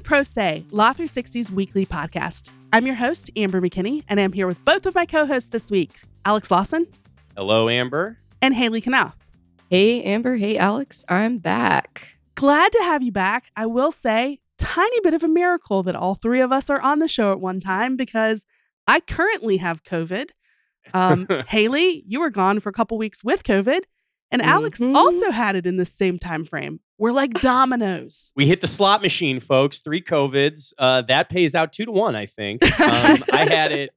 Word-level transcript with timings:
to 0.00 0.08
Pro 0.08 0.22
Say, 0.22 0.64
Law 0.70 0.92
360's 0.92 1.52
weekly 1.52 1.84
podcast. 1.84 2.48
I'm 2.72 2.86
your 2.86 2.94
host, 2.94 3.30
Amber 3.36 3.60
McKinney, 3.60 4.02
and 4.08 4.18
I'm 4.18 4.32
here 4.32 4.46
with 4.46 4.62
both 4.64 4.86
of 4.86 4.94
my 4.94 5.04
co 5.04 5.26
hosts 5.26 5.50
this 5.50 5.70
week, 5.70 5.90
Alex 6.24 6.50
Lawson 6.50 6.86
Hello, 7.36 7.68
Amber. 7.68 8.18
and 8.40 8.54
Hailey 8.54 8.80
Konnath. 8.80 9.12
Hey, 9.68 10.02
Amber. 10.02 10.36
Hey, 10.36 10.56
Alex. 10.56 11.04
I'm 11.08 11.38
back. 11.38 12.08
Glad 12.34 12.72
to 12.72 12.78
have 12.82 13.02
you 13.02 13.12
back. 13.12 13.50
I 13.56 13.66
will 13.66 13.90
say, 13.92 14.40
tiny 14.58 15.00
bit 15.00 15.12
of 15.14 15.22
a 15.22 15.28
miracle 15.28 15.82
that 15.82 15.96
all 15.96 16.14
three 16.14 16.40
of 16.40 16.50
us 16.50 16.70
are 16.70 16.80
on 16.80 16.98
the 17.00 17.08
show 17.08 17.32
at 17.32 17.40
one 17.40 17.60
time 17.60 17.96
because 17.96 18.46
I 18.86 19.00
currently 19.00 19.58
have 19.58 19.82
COVID. 19.84 20.30
Um, 20.94 21.26
Hailey, 21.48 22.04
you 22.06 22.20
were 22.20 22.30
gone 22.30 22.60
for 22.60 22.70
a 22.70 22.72
couple 22.72 22.96
weeks 22.96 23.22
with 23.22 23.42
COVID, 23.44 23.82
and 24.30 24.40
Alex 24.40 24.80
Mhm. 24.80 24.94
also 24.96 25.30
had 25.30 25.56
it 25.56 25.66
in 25.66 25.76
the 25.76 25.84
same 25.86 26.18
time 26.18 26.44
frame. 26.46 26.80
We're 27.00 27.12
like 27.12 27.32
dominoes. 27.40 28.32
We 28.36 28.46
hit 28.46 28.60
the 28.60 28.68
slot 28.68 29.02
machine, 29.02 29.40
folks. 29.40 29.78
Three 29.80 30.02
COVIDs. 30.02 30.72
Uh, 30.78 31.02
that 31.02 31.30
pays 31.30 31.54
out 31.54 31.72
two 31.72 31.86
to 31.86 31.92
one, 31.92 32.14
I 32.14 32.26
think. 32.26 32.62
Um, 32.80 33.24
I 33.32 33.46
had 33.48 33.72
it 33.72 33.90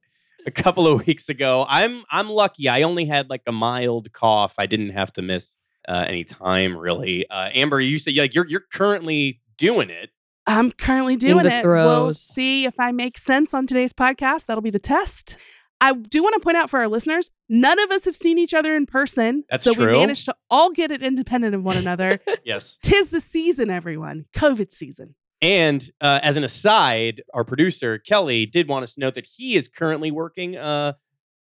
a 0.46 0.50
couple 0.50 0.86
of 0.86 1.06
weeks 1.06 1.28
ago. 1.28 1.66
I'm 1.68 2.04
I'm 2.10 2.30
lucky. 2.30 2.68
I 2.68 2.82
only 2.82 3.04
had 3.04 3.28
like 3.30 3.42
a 3.46 3.52
mild 3.52 4.10
cough. 4.12 4.54
I 4.58 4.66
didn't 4.66 4.90
have 4.90 5.12
to 5.14 5.22
miss 5.22 5.56
uh, 5.86 6.06
any 6.08 6.24
time 6.24 6.76
really. 6.76 7.28
Uh, 7.28 7.50
Amber, 7.54 7.80
you 7.80 7.98
said 7.98 8.16
like 8.16 8.34
you're 8.34 8.46
you're 8.46 8.64
currently 8.72 9.40
doing 9.58 9.90
it. 9.90 10.10
I'm 10.46 10.72
currently 10.72 11.16
doing 11.16 11.44
the 11.44 11.58
it. 11.58 11.64
We'll 11.64 12.12
see 12.12 12.64
if 12.64 12.74
I 12.78 12.92
make 12.92 13.18
sense 13.18 13.54
on 13.54 13.66
today's 13.66 13.92
podcast. 13.92 14.46
That'll 14.46 14.62
be 14.62 14.70
the 14.70 14.78
test. 14.78 15.38
I 15.84 15.92
do 15.92 16.22
want 16.22 16.32
to 16.32 16.40
point 16.40 16.56
out 16.56 16.70
for 16.70 16.80
our 16.80 16.88
listeners, 16.88 17.30
none 17.50 17.78
of 17.78 17.90
us 17.90 18.06
have 18.06 18.16
seen 18.16 18.38
each 18.38 18.54
other 18.54 18.74
in 18.74 18.86
person. 18.86 19.44
That's 19.50 19.64
so 19.64 19.74
we 19.74 19.84
managed 19.84 20.24
to 20.24 20.34
all 20.48 20.70
get 20.70 20.90
it 20.90 21.02
independent 21.02 21.54
of 21.54 21.62
one 21.62 21.76
another. 21.84 22.20
Yes. 22.42 22.78
Tis 22.80 23.10
the 23.10 23.20
season, 23.20 23.68
everyone. 23.68 24.24
COVID 24.32 24.72
season. 24.72 25.14
And 25.42 25.86
uh, 26.00 26.20
as 26.22 26.38
an 26.38 26.44
aside, 26.44 27.22
our 27.34 27.44
producer 27.44 27.98
Kelly 27.98 28.46
did 28.46 28.66
want 28.66 28.84
us 28.84 28.94
to 28.94 29.00
note 29.00 29.14
that 29.16 29.26
he 29.26 29.56
is 29.56 29.68
currently 29.68 30.10
working 30.10 30.56
uh, 30.56 30.94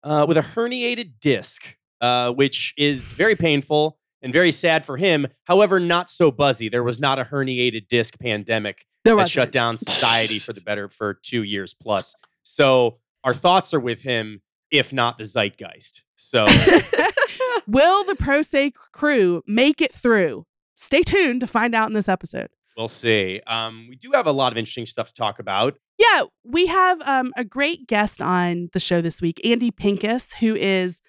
uh, 0.04 0.26
with 0.28 0.36
a 0.36 0.42
herniated 0.42 1.22
disc, 1.22 1.64
uh, 2.02 2.32
which 2.32 2.74
is 2.78 3.14
very 3.14 3.38
painful 3.38 3.98
and 4.22 4.34
very 4.34 4.52
sad 4.52 4.84
for 4.86 4.98
him. 4.98 5.26
However, 5.46 5.80
not 5.80 6.10
so 6.10 6.32
buzzy. 6.32 6.68
There 6.68 6.84
was 6.84 7.00
not 7.00 7.18
a 7.18 7.24
herniated 7.24 7.88
disc 7.88 8.20
pandemic 8.20 8.86
There 9.06 9.16
that 9.16 9.30
shut 9.30 9.54
down 9.54 9.78
society 9.78 10.38
for 10.38 10.52
the 10.52 10.60
better 10.62 10.90
for 10.90 11.14
two 11.14 11.44
years 11.44 11.74
plus. 11.74 12.14
So 12.44 12.98
our 13.24 13.34
thoughts 13.34 13.74
are 13.74 13.80
with 13.80 14.02
him, 14.02 14.42
if 14.72 14.92
not 14.94 15.18
the 15.18 15.26
zeitgeist. 15.26 16.04
So 16.16 16.46
Will 17.68 18.04
the 18.04 18.16
Pro 18.16 18.42
Say 18.42 18.72
crew 18.92 19.42
make 19.48 19.82
it 19.82 19.94
through? 19.94 20.46
Stay 20.76 21.02
tuned 21.02 21.40
to 21.42 21.48
find 21.48 21.74
out 21.76 21.88
in 21.88 21.94
this 21.94 22.10
episode. 22.10 22.50
we'll 22.78 22.88
see. 22.88 23.40
Um, 23.48 23.88
we 23.90 23.96
do 23.96 24.12
have 24.14 24.28
a 24.28 24.32
lot 24.32 24.52
of 24.52 24.58
interesting 24.58 24.86
stuff 24.86 25.08
to 25.10 25.14
talk 25.14 25.40
about. 25.40 25.76
Yeah, 25.98 26.24
we 26.44 26.66
have 26.68 27.02
um, 27.06 27.32
a 27.38 27.44
great 27.44 27.88
guest 27.88 28.22
on 28.22 28.70
the 28.74 28.80
show 28.80 29.00
this 29.00 29.22
week, 29.22 29.40
Andy 29.46 29.72
Pincus, 29.72 30.34
who 30.34 30.56
is 30.56 31.02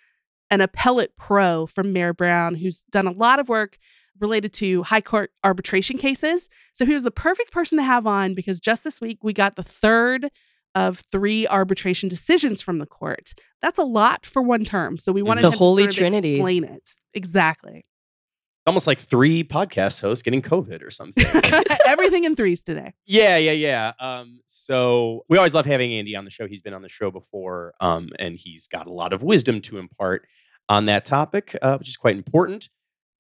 an 0.51 0.61
appellate 0.61 1.17
pro 1.17 1.67
from 1.67 1.93
Mayer 1.93 2.13
Brown, 2.13 2.55
who's 2.55 2.83
done 2.93 3.07
a 3.07 3.13
lot 3.13 3.41
of 3.41 3.49
work 3.49 3.79
related 4.21 4.53
to 4.53 4.83
high 4.85 5.01
court 5.01 5.33
arbitration 5.43 5.99
cases. 5.99 6.49
So 6.73 6.85
he 6.87 6.93
was 6.93 7.03
the 7.03 7.11
perfect 7.11 7.51
person 7.51 7.79
to 7.79 7.85
have 7.85 8.07
on 8.07 8.35
because 8.35 8.61
just 8.61 8.85
this 8.85 9.01
week 9.01 9.19
we 9.25 9.33
got 9.33 9.57
the 9.57 9.63
third 9.65 10.31
of 10.75 11.03
three 11.13 11.47
arbitration 11.47 12.09
decisions 12.09 12.61
from 12.61 12.79
the 12.79 12.87
court. 12.87 13.33
That's 13.63 13.79
a 13.79 13.85
lot 13.85 14.27
for 14.27 14.43
one 14.43 14.65
term. 14.65 14.99
So 14.99 15.13
we 15.13 15.23
wanted 15.23 15.45
The 15.45 15.51
him 15.53 15.59
Holy 15.59 15.87
to 15.87 15.93
sort 15.93 16.07
of 16.07 16.11
Trinity. 16.11 16.35
explain 16.37 16.65
it 16.65 16.91
exactly. 17.13 17.85
Almost 18.67 18.87
like 18.87 18.99
three 18.99 19.45
podcast 19.45 20.01
hosts 20.01 20.23
getting 20.23 20.41
COVID 20.41 20.83
or 20.83 20.91
something. 20.91 21.23
Everything 21.87 22.25
in 22.25 22.35
threes 22.35 22.63
today. 22.63 22.95
Yeah, 23.05 23.37
yeah, 23.37 23.53
yeah. 23.53 23.93
Um, 24.01 24.41
so 24.47 25.25
we 25.29 25.37
always 25.37 25.55
love 25.55 25.67
having 25.67 25.93
Andy 25.93 26.17
on 26.17 26.25
the 26.25 26.31
show. 26.31 26.47
He's 26.47 26.63
been 26.63 26.73
on 26.73 26.81
the 26.81 26.89
show 26.89 27.11
before, 27.11 27.75
um, 27.81 28.09
and 28.19 28.37
he's 28.37 28.67
got 28.67 28.87
a 28.87 28.93
lot 28.93 29.13
of 29.13 29.23
wisdom 29.23 29.61
to 29.63 29.77
impart 29.77 30.27
on 30.71 30.87
that 30.87 31.05
topic, 31.05 31.55
uh, 31.61 31.77
which 31.77 31.89
is 31.91 31.97
quite 31.99 32.17
important. 32.17 32.71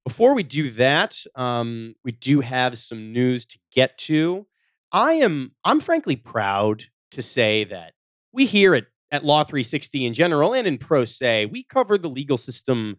Before 0.07 0.34
we 0.34 0.43
do 0.43 0.71
that, 0.73 1.23
um, 1.34 1.95
we 2.05 2.12
do 2.12 2.41
have 2.41 2.78
some 2.78 3.12
news 3.12 3.45
to 3.45 3.59
get 3.71 3.99
to. 3.99 4.47
I 4.93 5.15
am, 5.15 5.53
I'm 5.62 5.81
frankly 5.81 6.17
proud 6.17 6.84
to 7.15 7.23
say 7.23 7.65
that 7.65 7.93
we 8.33 8.47
here 8.47 8.75
at 8.75 8.85
at 9.15 9.25
Law 9.25 9.45
360 9.45 10.07
in 10.07 10.13
general 10.13 10.55
and 10.55 10.67
in 10.67 10.77
Pro 10.77 11.05
Say, 11.05 11.47
we 11.47 11.63
cover 11.63 11.97
the 11.97 12.11
legal 12.11 12.37
system 12.37 12.97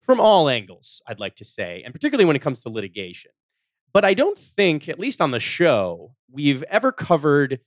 from 0.00 0.18
all 0.18 0.48
angles. 0.48 1.02
I'd 1.06 1.20
like 1.20 1.36
to 1.36 1.44
say, 1.44 1.82
and 1.84 1.92
particularly 1.92 2.24
when 2.24 2.36
it 2.36 2.42
comes 2.42 2.60
to 2.60 2.70
litigation. 2.70 3.32
But 3.92 4.02
I 4.02 4.14
don't 4.14 4.38
think, 4.38 4.88
at 4.88 4.98
least 4.98 5.20
on 5.20 5.30
the 5.30 5.38
show, 5.40 6.14
we've 6.30 6.62
ever 6.64 6.90
covered 6.90 7.60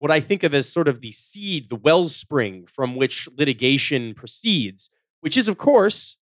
what 0.00 0.10
I 0.10 0.20
think 0.20 0.42
of 0.42 0.52
as 0.52 0.70
sort 0.70 0.86
of 0.86 1.00
the 1.00 1.12
seed, 1.12 1.70
the 1.70 1.76
wellspring 1.76 2.66
from 2.66 2.94
which 2.94 3.26
litigation 3.34 4.12
proceeds, 4.12 4.90
which 5.20 5.38
is, 5.38 5.48
of 5.48 5.56
course, 5.56 6.18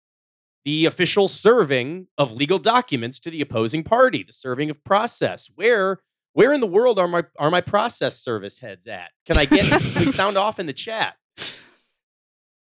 the 0.65 0.85
official 0.85 1.27
serving 1.27 2.07
of 2.17 2.31
legal 2.31 2.57
documents 2.57 3.19
to 3.19 3.29
the 3.29 3.41
opposing 3.41 3.83
party, 3.83 4.23
the 4.23 4.33
serving 4.33 4.71
of 4.71 4.83
process. 4.83 5.47
Where 5.53 5.99
where 6.33 6.51
in 6.53 6.59
the 6.61 6.67
world 6.67 6.99
are 6.99 7.07
my 7.07 7.23
are 7.39 7.49
my 7.51 7.61
process 7.61 8.19
service 8.19 8.59
heads 8.59 8.85
at? 8.87 9.11
Can 9.25 9.37
I 9.37 9.45
get 9.45 9.65
can 9.69 9.79
we 10.05 10.11
sound 10.11 10.37
off 10.37 10.59
in 10.59 10.65
the 10.65 10.73
chat? 10.73 11.15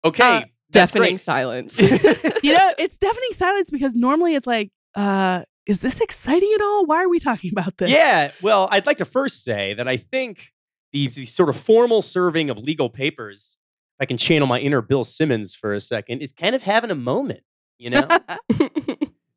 Okay, 0.04 0.36
Uh, 0.36 0.40
that's 0.70 0.92
Deafening 0.92 1.10
great. 1.12 1.20
silence. 1.20 1.80
you 2.42 2.52
know, 2.52 2.72
it's 2.78 2.98
deafening 2.98 3.32
silence 3.32 3.70
because 3.70 3.94
normally 3.94 4.34
it's 4.34 4.46
like, 4.46 4.70
uh, 4.94 5.42
is 5.66 5.80
this 5.80 6.00
exciting 6.00 6.50
at 6.54 6.60
all? 6.60 6.86
Why 6.86 7.02
are 7.02 7.08
we 7.08 7.18
talking 7.18 7.50
about 7.52 7.76
this? 7.78 7.90
Yeah, 7.90 8.30
well, 8.42 8.68
I'd 8.70 8.86
like 8.86 8.98
to 8.98 9.04
first 9.04 9.42
say 9.42 9.74
that 9.74 9.88
I 9.88 9.96
think 9.96 10.52
the, 10.92 11.08
the 11.08 11.26
sort 11.26 11.48
of 11.48 11.56
formal 11.56 12.02
serving 12.02 12.50
of 12.50 12.58
legal 12.58 12.88
papers, 12.88 13.56
if 13.98 14.04
I 14.04 14.06
can 14.06 14.16
channel 14.16 14.46
my 14.46 14.60
inner 14.60 14.80
Bill 14.80 15.02
Simmons 15.02 15.54
for 15.54 15.72
a 15.74 15.80
second, 15.80 16.20
is 16.20 16.32
kind 16.32 16.54
of 16.54 16.62
having 16.62 16.90
a 16.90 16.94
moment, 16.94 17.40
you 17.78 17.90
know? 17.90 18.06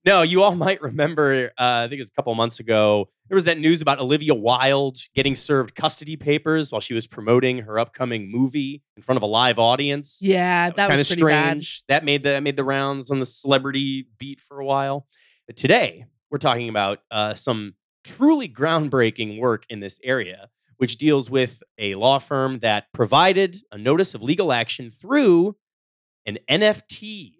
no, 0.09 0.23
you 0.23 0.41
all 0.41 0.55
might 0.67 0.81
remember, 0.81 1.51
uh, 1.57 1.85
I 1.85 1.87
think 1.87 1.99
it 1.99 2.01
was 2.01 2.09
a 2.09 2.13
couple 2.13 2.33
months 2.35 2.59
ago, 2.59 3.09
there 3.27 3.35
was 3.35 3.43
that 3.43 3.59
news 3.59 3.81
about 3.81 3.99
Olivia 3.99 4.33
Wilde 4.33 4.97
getting 5.13 5.35
served 5.35 5.75
custody 5.75 6.15
papers 6.15 6.71
while 6.71 6.81
she 6.81 6.95
was 6.95 7.05
promoting 7.05 7.59
her 7.59 7.77
upcoming 7.77 8.31
movie 8.31 8.81
in 8.97 9.03
front 9.03 9.17
of 9.17 9.23
a 9.23 9.27
live 9.27 9.59
audience. 9.59 10.17
Yeah, 10.19 10.71
that 10.71 10.75
kind 10.75 10.97
was, 10.97 11.01
of 11.01 11.17
pretty 11.17 11.31
bad. 11.31 11.49
strange. 11.49 11.83
That 11.87 12.03
made 12.03 12.23
the 12.23 12.29
that 12.29 12.43
made 12.43 12.55
the 12.55 12.63
rounds 12.63 13.11
on 13.11 13.19
the 13.19 13.25
celebrity 13.27 14.07
beat 14.17 14.41
for 14.41 14.59
a 14.59 14.65
while. 14.65 15.05
But 15.45 15.57
today 15.57 16.05
we're 16.31 16.39
talking 16.39 16.69
about 16.69 16.99
uh, 17.11 17.35
some 17.35 17.75
truly 18.03 18.49
groundbreaking 18.49 19.39
work 19.39 19.65
in 19.69 19.79
this 19.79 19.99
area, 20.03 20.49
which 20.77 20.97
deals 20.97 21.29
with 21.29 21.61
a 21.77 21.93
law 21.93 22.17
firm 22.17 22.59
that 22.59 22.85
provided 22.93 23.61
a 23.71 23.77
notice 23.77 24.15
of 24.15 24.23
legal 24.23 24.51
action 24.51 24.89
through 24.89 25.55
an 26.25 26.39
NFT. 26.49 27.38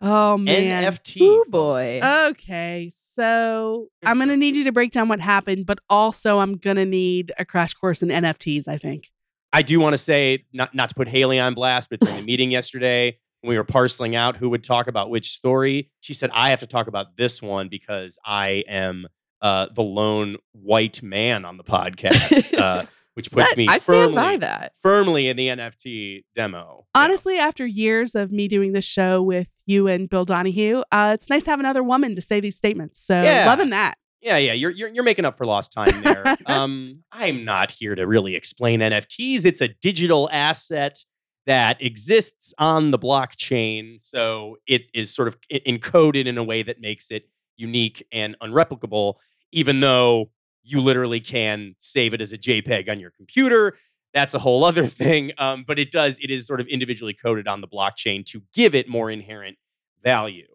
Oh 0.00 0.36
man. 0.36 0.84
NFT. 0.84 1.20
Ooh, 1.20 1.44
boy. 1.48 2.00
Okay, 2.02 2.88
so 2.92 3.88
I'm 4.04 4.18
gonna 4.18 4.36
need 4.36 4.54
you 4.54 4.64
to 4.64 4.72
break 4.72 4.92
down 4.92 5.08
what 5.08 5.20
happened, 5.20 5.66
but 5.66 5.78
also 5.90 6.38
I'm 6.38 6.56
gonna 6.56 6.86
need 6.86 7.32
a 7.38 7.44
crash 7.44 7.74
course 7.74 8.02
in 8.02 8.08
NFTs. 8.08 8.68
I 8.68 8.78
think. 8.78 9.10
I 9.52 9.62
do 9.62 9.80
want 9.80 9.94
to 9.94 9.98
say, 9.98 10.44
not 10.52 10.74
not 10.74 10.90
to 10.90 10.94
put 10.94 11.08
Hailey 11.08 11.40
on 11.40 11.54
blast, 11.54 11.90
but 11.90 12.00
during 12.00 12.16
the 12.16 12.22
meeting 12.26 12.50
yesterday, 12.50 13.18
when 13.40 13.50
we 13.50 13.56
were 13.56 13.64
parceling 13.64 14.16
out 14.16 14.36
who 14.36 14.50
would 14.50 14.64
talk 14.64 14.88
about 14.88 15.10
which 15.10 15.32
story, 15.32 15.90
she 16.00 16.14
said, 16.14 16.30
I 16.32 16.50
have 16.50 16.60
to 16.60 16.66
talk 16.66 16.86
about 16.86 17.16
this 17.16 17.40
one 17.40 17.68
because 17.68 18.18
I 18.24 18.64
am 18.68 19.06
uh, 19.40 19.66
the 19.72 19.82
lone 19.82 20.36
white 20.52 21.02
man 21.02 21.44
on 21.44 21.56
the 21.56 21.64
podcast, 21.64 22.58
uh, 22.58 22.82
which 23.18 23.32
puts 23.32 23.50
That- 23.50 23.56
me 23.58 23.66
I 23.66 23.78
stand 23.78 24.14
firmly, 24.14 24.14
by 24.14 24.36
that. 24.36 24.72
firmly 24.80 25.26
in 25.28 25.36
the 25.36 25.48
NFT 25.48 26.24
demo. 26.36 26.86
Honestly, 26.94 27.36
after 27.36 27.66
years 27.66 28.14
of 28.14 28.30
me 28.30 28.46
doing 28.46 28.74
this 28.74 28.84
show 28.84 29.20
with 29.20 29.52
you 29.66 29.88
and 29.88 30.08
Bill 30.08 30.24
Donahue, 30.24 30.82
uh, 30.92 31.10
it's 31.14 31.28
nice 31.28 31.42
to 31.42 31.50
have 31.50 31.58
another 31.58 31.82
woman 31.82 32.14
to 32.14 32.22
say 32.22 32.38
these 32.38 32.54
statements. 32.56 33.00
So 33.00 33.20
Yeah. 33.20 33.44
loving 33.46 33.70
that. 33.70 33.96
Yeah, 34.20 34.36
yeah, 34.36 34.52
you're, 34.52 34.70
you're 34.70 34.88
you're 34.90 35.02
making 35.04 35.24
up 35.24 35.36
for 35.36 35.46
lost 35.46 35.72
time 35.72 36.00
there. 36.02 36.36
um, 36.46 37.02
I'm 37.10 37.44
not 37.44 37.72
here 37.72 37.96
to 37.96 38.06
really 38.06 38.36
explain 38.36 38.78
NFTs. 38.80 39.44
It's 39.44 39.60
a 39.60 39.68
digital 39.68 40.28
asset 40.32 40.98
that 41.46 41.82
exists 41.82 42.54
on 42.58 42.92
the 42.92 42.98
blockchain, 43.00 44.00
so 44.00 44.58
it 44.68 44.82
is 44.94 45.12
sort 45.12 45.26
of 45.26 45.36
encoded 45.52 46.26
in 46.26 46.38
a 46.38 46.44
way 46.44 46.62
that 46.62 46.80
makes 46.80 47.10
it 47.10 47.28
unique 47.56 48.06
and 48.12 48.36
unreplicable. 48.40 49.14
Even 49.50 49.80
though 49.80 50.30
you 50.68 50.80
literally 50.80 51.20
can 51.20 51.74
save 51.78 52.14
it 52.14 52.20
as 52.20 52.32
a 52.32 52.38
JPEG 52.38 52.88
on 52.88 53.00
your 53.00 53.10
computer, 53.10 53.76
that's 54.14 54.34
a 54.34 54.38
whole 54.38 54.64
other 54.64 54.86
thing. 55.02 55.32
Um, 55.38 55.64
but 55.66 55.78
it 55.78 55.90
does 55.90 56.18
it 56.20 56.30
is 56.30 56.46
sort 56.46 56.60
of 56.60 56.66
individually 56.66 57.14
coded 57.14 57.48
on 57.48 57.60
the 57.60 57.68
blockchain 57.68 58.24
to 58.26 58.42
give 58.52 58.74
it 58.74 58.88
more 58.88 59.10
inherent 59.10 59.58
value 60.02 60.46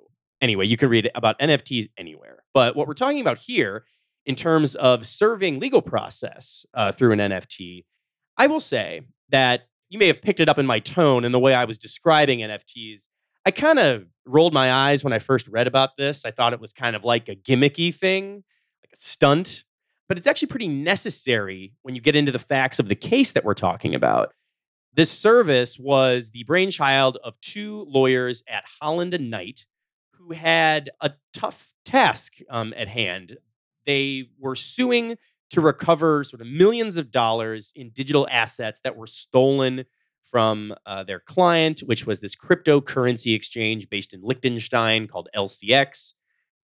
anyway, 0.43 0.65
you 0.65 0.77
can 0.77 0.89
read 0.89 1.09
about 1.15 1.39
NFTs 1.39 1.87
anywhere. 1.97 2.43
But 2.53 2.75
what 2.75 2.87
we're 2.87 2.93
talking 2.93 3.21
about 3.21 3.39
here, 3.39 3.85
in 4.25 4.35
terms 4.35 4.75
of 4.75 5.07
serving 5.07 5.59
legal 5.59 5.81
process 5.81 6.65
uh, 6.73 6.91
through 6.91 7.13
an 7.13 7.19
NFT, 7.19 7.85
I 8.37 8.47
will 8.47 8.59
say 8.59 9.01
that 9.29 9.63
you 9.89 9.97
may 9.97 10.07
have 10.07 10.21
picked 10.21 10.39
it 10.39 10.49
up 10.49 10.59
in 10.59 10.65
my 10.65 10.79
tone 10.79 11.23
and 11.23 11.33
the 11.33 11.39
way 11.39 11.55
I 11.55 11.65
was 11.65 11.77
describing 11.77 12.39
NFTs. 12.39 13.07
I 13.45 13.51
kind 13.51 13.79
of 13.79 14.05
rolled 14.25 14.53
my 14.53 14.71
eyes 14.71 15.03
when 15.03 15.13
I 15.13 15.19
first 15.19 15.47
read 15.47 15.67
about 15.67 15.97
this. 15.97 16.25
I 16.25 16.31
thought 16.31 16.53
it 16.53 16.59
was 16.59 16.73
kind 16.73 16.95
of 16.95 17.03
like 17.03 17.29
a 17.29 17.35
gimmicky 17.35 17.93
thing, 17.93 18.43
like 18.83 18.93
a 18.93 18.97
stunt. 18.97 19.63
But 20.07 20.17
it's 20.17 20.27
actually 20.27 20.47
pretty 20.47 20.67
necessary 20.67 21.73
when 21.81 21.95
you 21.95 22.01
get 22.01 22.15
into 22.15 22.31
the 22.31 22.39
facts 22.39 22.79
of 22.79 22.87
the 22.87 22.95
case 22.95 23.31
that 23.31 23.45
we're 23.45 23.53
talking 23.53 23.95
about. 23.95 24.33
This 24.93 25.11
service 25.11 25.79
was 25.79 26.29
the 26.29 26.43
brainchild 26.43 27.17
of 27.23 27.39
two 27.41 27.85
lawyers 27.89 28.43
at 28.47 28.63
Holland 28.79 29.13
and 29.13 29.29
Knight 29.29 29.65
who 30.11 30.33
had 30.33 30.91
a 31.01 31.11
tough 31.33 31.73
task 31.83 32.33
um, 32.49 32.73
at 32.77 32.87
hand. 32.87 33.37
They 33.85 34.29
were 34.39 34.55
suing 34.55 35.17
to 35.49 35.61
recover 35.61 36.23
sort 36.23 36.41
of 36.41 36.47
millions 36.47 36.97
of 36.97 37.11
dollars 37.11 37.73
in 37.75 37.89
digital 37.89 38.27
assets 38.31 38.81
that 38.83 38.95
were 38.95 39.07
stolen 39.07 39.85
from 40.31 40.73
uh, 40.87 41.03
their 41.03 41.19
client, 41.19 41.81
which 41.81 42.07
was 42.07 42.19
this 42.19 42.35
cryptocurrency 42.35 43.35
exchange 43.35 43.87
based 43.89 44.13
in 44.13 44.21
Liechtenstein 44.23 45.07
called 45.07 45.29
LCX. 45.35 46.13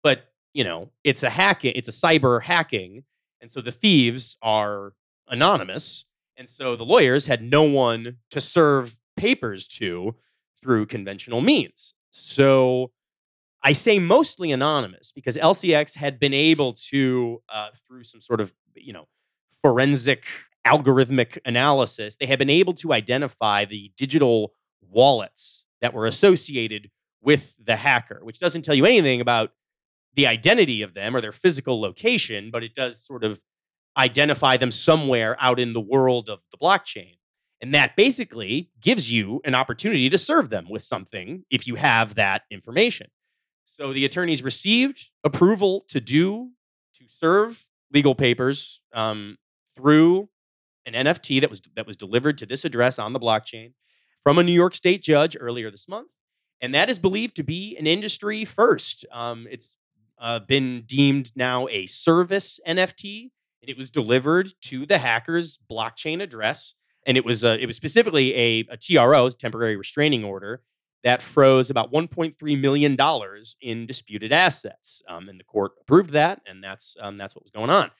But 0.02 0.26
you 0.52 0.64
know, 0.64 0.90
it's 1.04 1.22
a 1.22 1.30
hacking, 1.30 1.72
it's 1.74 1.88
a 1.88 1.92
cyber 1.92 2.42
hacking, 2.42 3.02
and 3.46 3.52
so 3.52 3.60
the 3.60 3.70
thieves 3.70 4.36
are 4.42 4.92
anonymous, 5.28 6.04
and 6.36 6.48
so 6.48 6.74
the 6.74 6.82
lawyers 6.82 7.26
had 7.26 7.44
no 7.44 7.62
one 7.62 8.16
to 8.32 8.40
serve 8.40 8.96
papers 9.16 9.68
to 9.68 10.16
through 10.60 10.86
conventional 10.86 11.40
means. 11.40 11.94
So 12.10 12.90
I 13.62 13.72
say 13.72 14.00
mostly 14.00 14.50
anonymous 14.50 15.12
because 15.12 15.36
LCX 15.36 15.94
had 15.94 16.18
been 16.18 16.34
able 16.34 16.72
to, 16.90 17.40
uh, 17.48 17.68
through 17.86 18.02
some 18.02 18.20
sort 18.20 18.40
of 18.40 18.52
you 18.74 18.92
know 18.92 19.06
forensic 19.62 20.24
algorithmic 20.66 21.38
analysis, 21.44 22.16
they 22.16 22.26
had 22.26 22.40
been 22.40 22.50
able 22.50 22.72
to 22.72 22.92
identify 22.92 23.64
the 23.64 23.92
digital 23.96 24.54
wallets 24.90 25.62
that 25.80 25.94
were 25.94 26.06
associated 26.06 26.90
with 27.22 27.54
the 27.64 27.76
hacker, 27.76 28.18
which 28.24 28.40
doesn't 28.40 28.62
tell 28.62 28.74
you 28.74 28.86
anything 28.86 29.20
about 29.20 29.52
the 30.16 30.26
identity 30.26 30.82
of 30.82 30.94
them 30.94 31.14
or 31.14 31.20
their 31.20 31.32
physical 31.32 31.80
location, 31.80 32.50
but 32.50 32.64
it 32.64 32.74
does 32.74 33.04
sort 33.04 33.22
of 33.22 33.40
identify 33.96 34.56
them 34.56 34.70
somewhere 34.70 35.36
out 35.38 35.60
in 35.60 35.72
the 35.72 35.80
world 35.80 36.28
of 36.28 36.40
the 36.50 36.58
blockchain. 36.58 37.16
And 37.62 37.74
that 37.74 37.96
basically 37.96 38.70
gives 38.80 39.10
you 39.10 39.40
an 39.44 39.54
opportunity 39.54 40.10
to 40.10 40.18
serve 40.18 40.50
them 40.50 40.66
with 40.68 40.82
something 40.82 41.44
if 41.50 41.66
you 41.66 41.76
have 41.76 42.16
that 42.16 42.42
information. 42.50 43.08
So 43.64 43.92
the 43.92 44.04
attorneys 44.04 44.42
received 44.42 45.10
approval 45.24 45.84
to 45.88 46.00
do, 46.00 46.50
to 46.98 47.04
serve 47.08 47.66
legal 47.92 48.14
papers 48.14 48.80
um, 48.92 49.36
through 49.76 50.28
an 50.86 50.94
NFT 50.94 51.40
that 51.40 51.50
was 51.50 51.60
that 51.74 51.86
was 51.86 51.96
delivered 51.96 52.38
to 52.38 52.46
this 52.46 52.64
address 52.64 52.98
on 52.98 53.12
the 53.12 53.20
blockchain 53.20 53.72
from 54.22 54.38
a 54.38 54.42
New 54.42 54.52
York 54.52 54.74
State 54.74 55.02
judge 55.02 55.36
earlier 55.38 55.70
this 55.70 55.88
month, 55.88 56.08
and 56.60 56.74
that 56.74 56.88
is 56.88 56.98
believed 56.98 57.36
to 57.36 57.42
be 57.42 57.76
an 57.76 57.86
industry 57.86 58.44
first. 58.44 59.04
Um, 59.12 59.46
it's 59.50 59.76
uh, 60.18 60.40
been 60.40 60.82
deemed 60.86 61.32
now 61.34 61.68
a 61.68 61.86
service 61.86 62.60
NFT, 62.66 63.30
and 63.62 63.70
it 63.70 63.76
was 63.76 63.90
delivered 63.90 64.50
to 64.62 64.86
the 64.86 64.98
hacker's 64.98 65.58
blockchain 65.70 66.22
address, 66.22 66.74
and 67.06 67.16
it 67.16 67.24
was 67.24 67.44
uh, 67.44 67.56
it 67.60 67.66
was 67.66 67.76
specifically 67.76 68.34
a, 68.34 68.66
a 68.70 68.76
TRO, 68.76 69.28
temporary 69.30 69.76
restraining 69.76 70.24
order, 70.24 70.62
that 71.04 71.22
froze 71.22 71.70
about 71.70 71.92
1.3 71.92 72.60
million 72.60 72.96
dollars 72.96 73.56
in 73.60 73.86
disputed 73.86 74.32
assets, 74.32 75.02
um, 75.08 75.28
and 75.28 75.38
the 75.38 75.44
court 75.44 75.72
approved 75.80 76.10
that, 76.10 76.40
and 76.46 76.62
that's 76.62 76.96
um, 77.00 77.16
that's 77.16 77.34
what 77.34 77.44
was 77.44 77.50
going 77.50 77.70
on. 77.70 77.90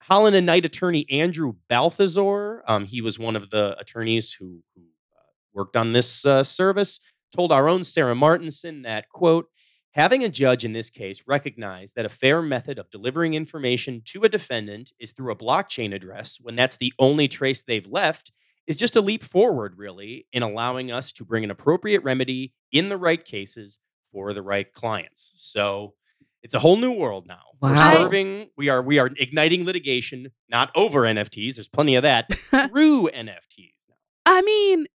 Holland 0.00 0.36
and 0.36 0.46
Knight 0.46 0.64
attorney 0.64 1.04
Andrew 1.10 1.54
Balthazar, 1.68 2.62
um, 2.68 2.84
he 2.84 3.00
was 3.00 3.18
one 3.18 3.34
of 3.34 3.50
the 3.50 3.76
attorneys 3.78 4.32
who, 4.32 4.62
who 4.74 4.82
uh, 4.82 5.32
worked 5.52 5.76
on 5.76 5.92
this 5.92 6.24
uh, 6.24 6.44
service, 6.44 7.00
told 7.34 7.50
our 7.50 7.68
own 7.68 7.82
Sarah 7.82 8.14
Martinson 8.14 8.82
that, 8.82 9.08
quote, 9.08 9.48
having 9.96 10.22
a 10.22 10.28
judge 10.28 10.62
in 10.62 10.74
this 10.74 10.90
case 10.90 11.22
recognize 11.26 11.94
that 11.94 12.04
a 12.04 12.10
fair 12.10 12.42
method 12.42 12.78
of 12.78 12.90
delivering 12.90 13.32
information 13.32 14.02
to 14.04 14.24
a 14.24 14.28
defendant 14.28 14.92
is 15.00 15.10
through 15.10 15.32
a 15.32 15.36
blockchain 15.36 15.94
address 15.94 16.38
when 16.40 16.54
that's 16.54 16.76
the 16.76 16.92
only 16.98 17.26
trace 17.26 17.62
they've 17.62 17.86
left 17.86 18.30
is 18.66 18.76
just 18.76 18.94
a 18.94 19.00
leap 19.00 19.24
forward, 19.24 19.78
really, 19.78 20.26
in 20.32 20.42
allowing 20.42 20.92
us 20.92 21.12
to 21.12 21.24
bring 21.24 21.44
an 21.44 21.50
appropriate 21.50 22.02
remedy 22.02 22.52
in 22.72 22.90
the 22.90 22.98
right 22.98 23.24
cases 23.24 23.78
for 24.12 24.34
the 24.34 24.42
right 24.42 24.70
clients. 24.72 25.32
So, 25.36 25.94
it's 26.42 26.54
a 26.54 26.58
whole 26.60 26.76
new 26.76 26.92
world 26.92 27.26
now. 27.26 27.40
Wow. 27.60 27.70
We're 27.70 27.96
serving, 27.96 28.50
we 28.56 28.68
are 28.68 28.80
we 28.80 28.98
are 29.00 29.10
igniting 29.16 29.64
litigation, 29.64 30.30
not 30.48 30.70
over 30.76 31.00
NFTs. 31.00 31.56
There's 31.56 31.68
plenty 31.68 31.96
of 31.96 32.02
that 32.02 32.32
through 32.70 33.08
NFTs 33.08 33.72
now. 33.88 33.96
I 34.26 34.42
mean, 34.42 34.86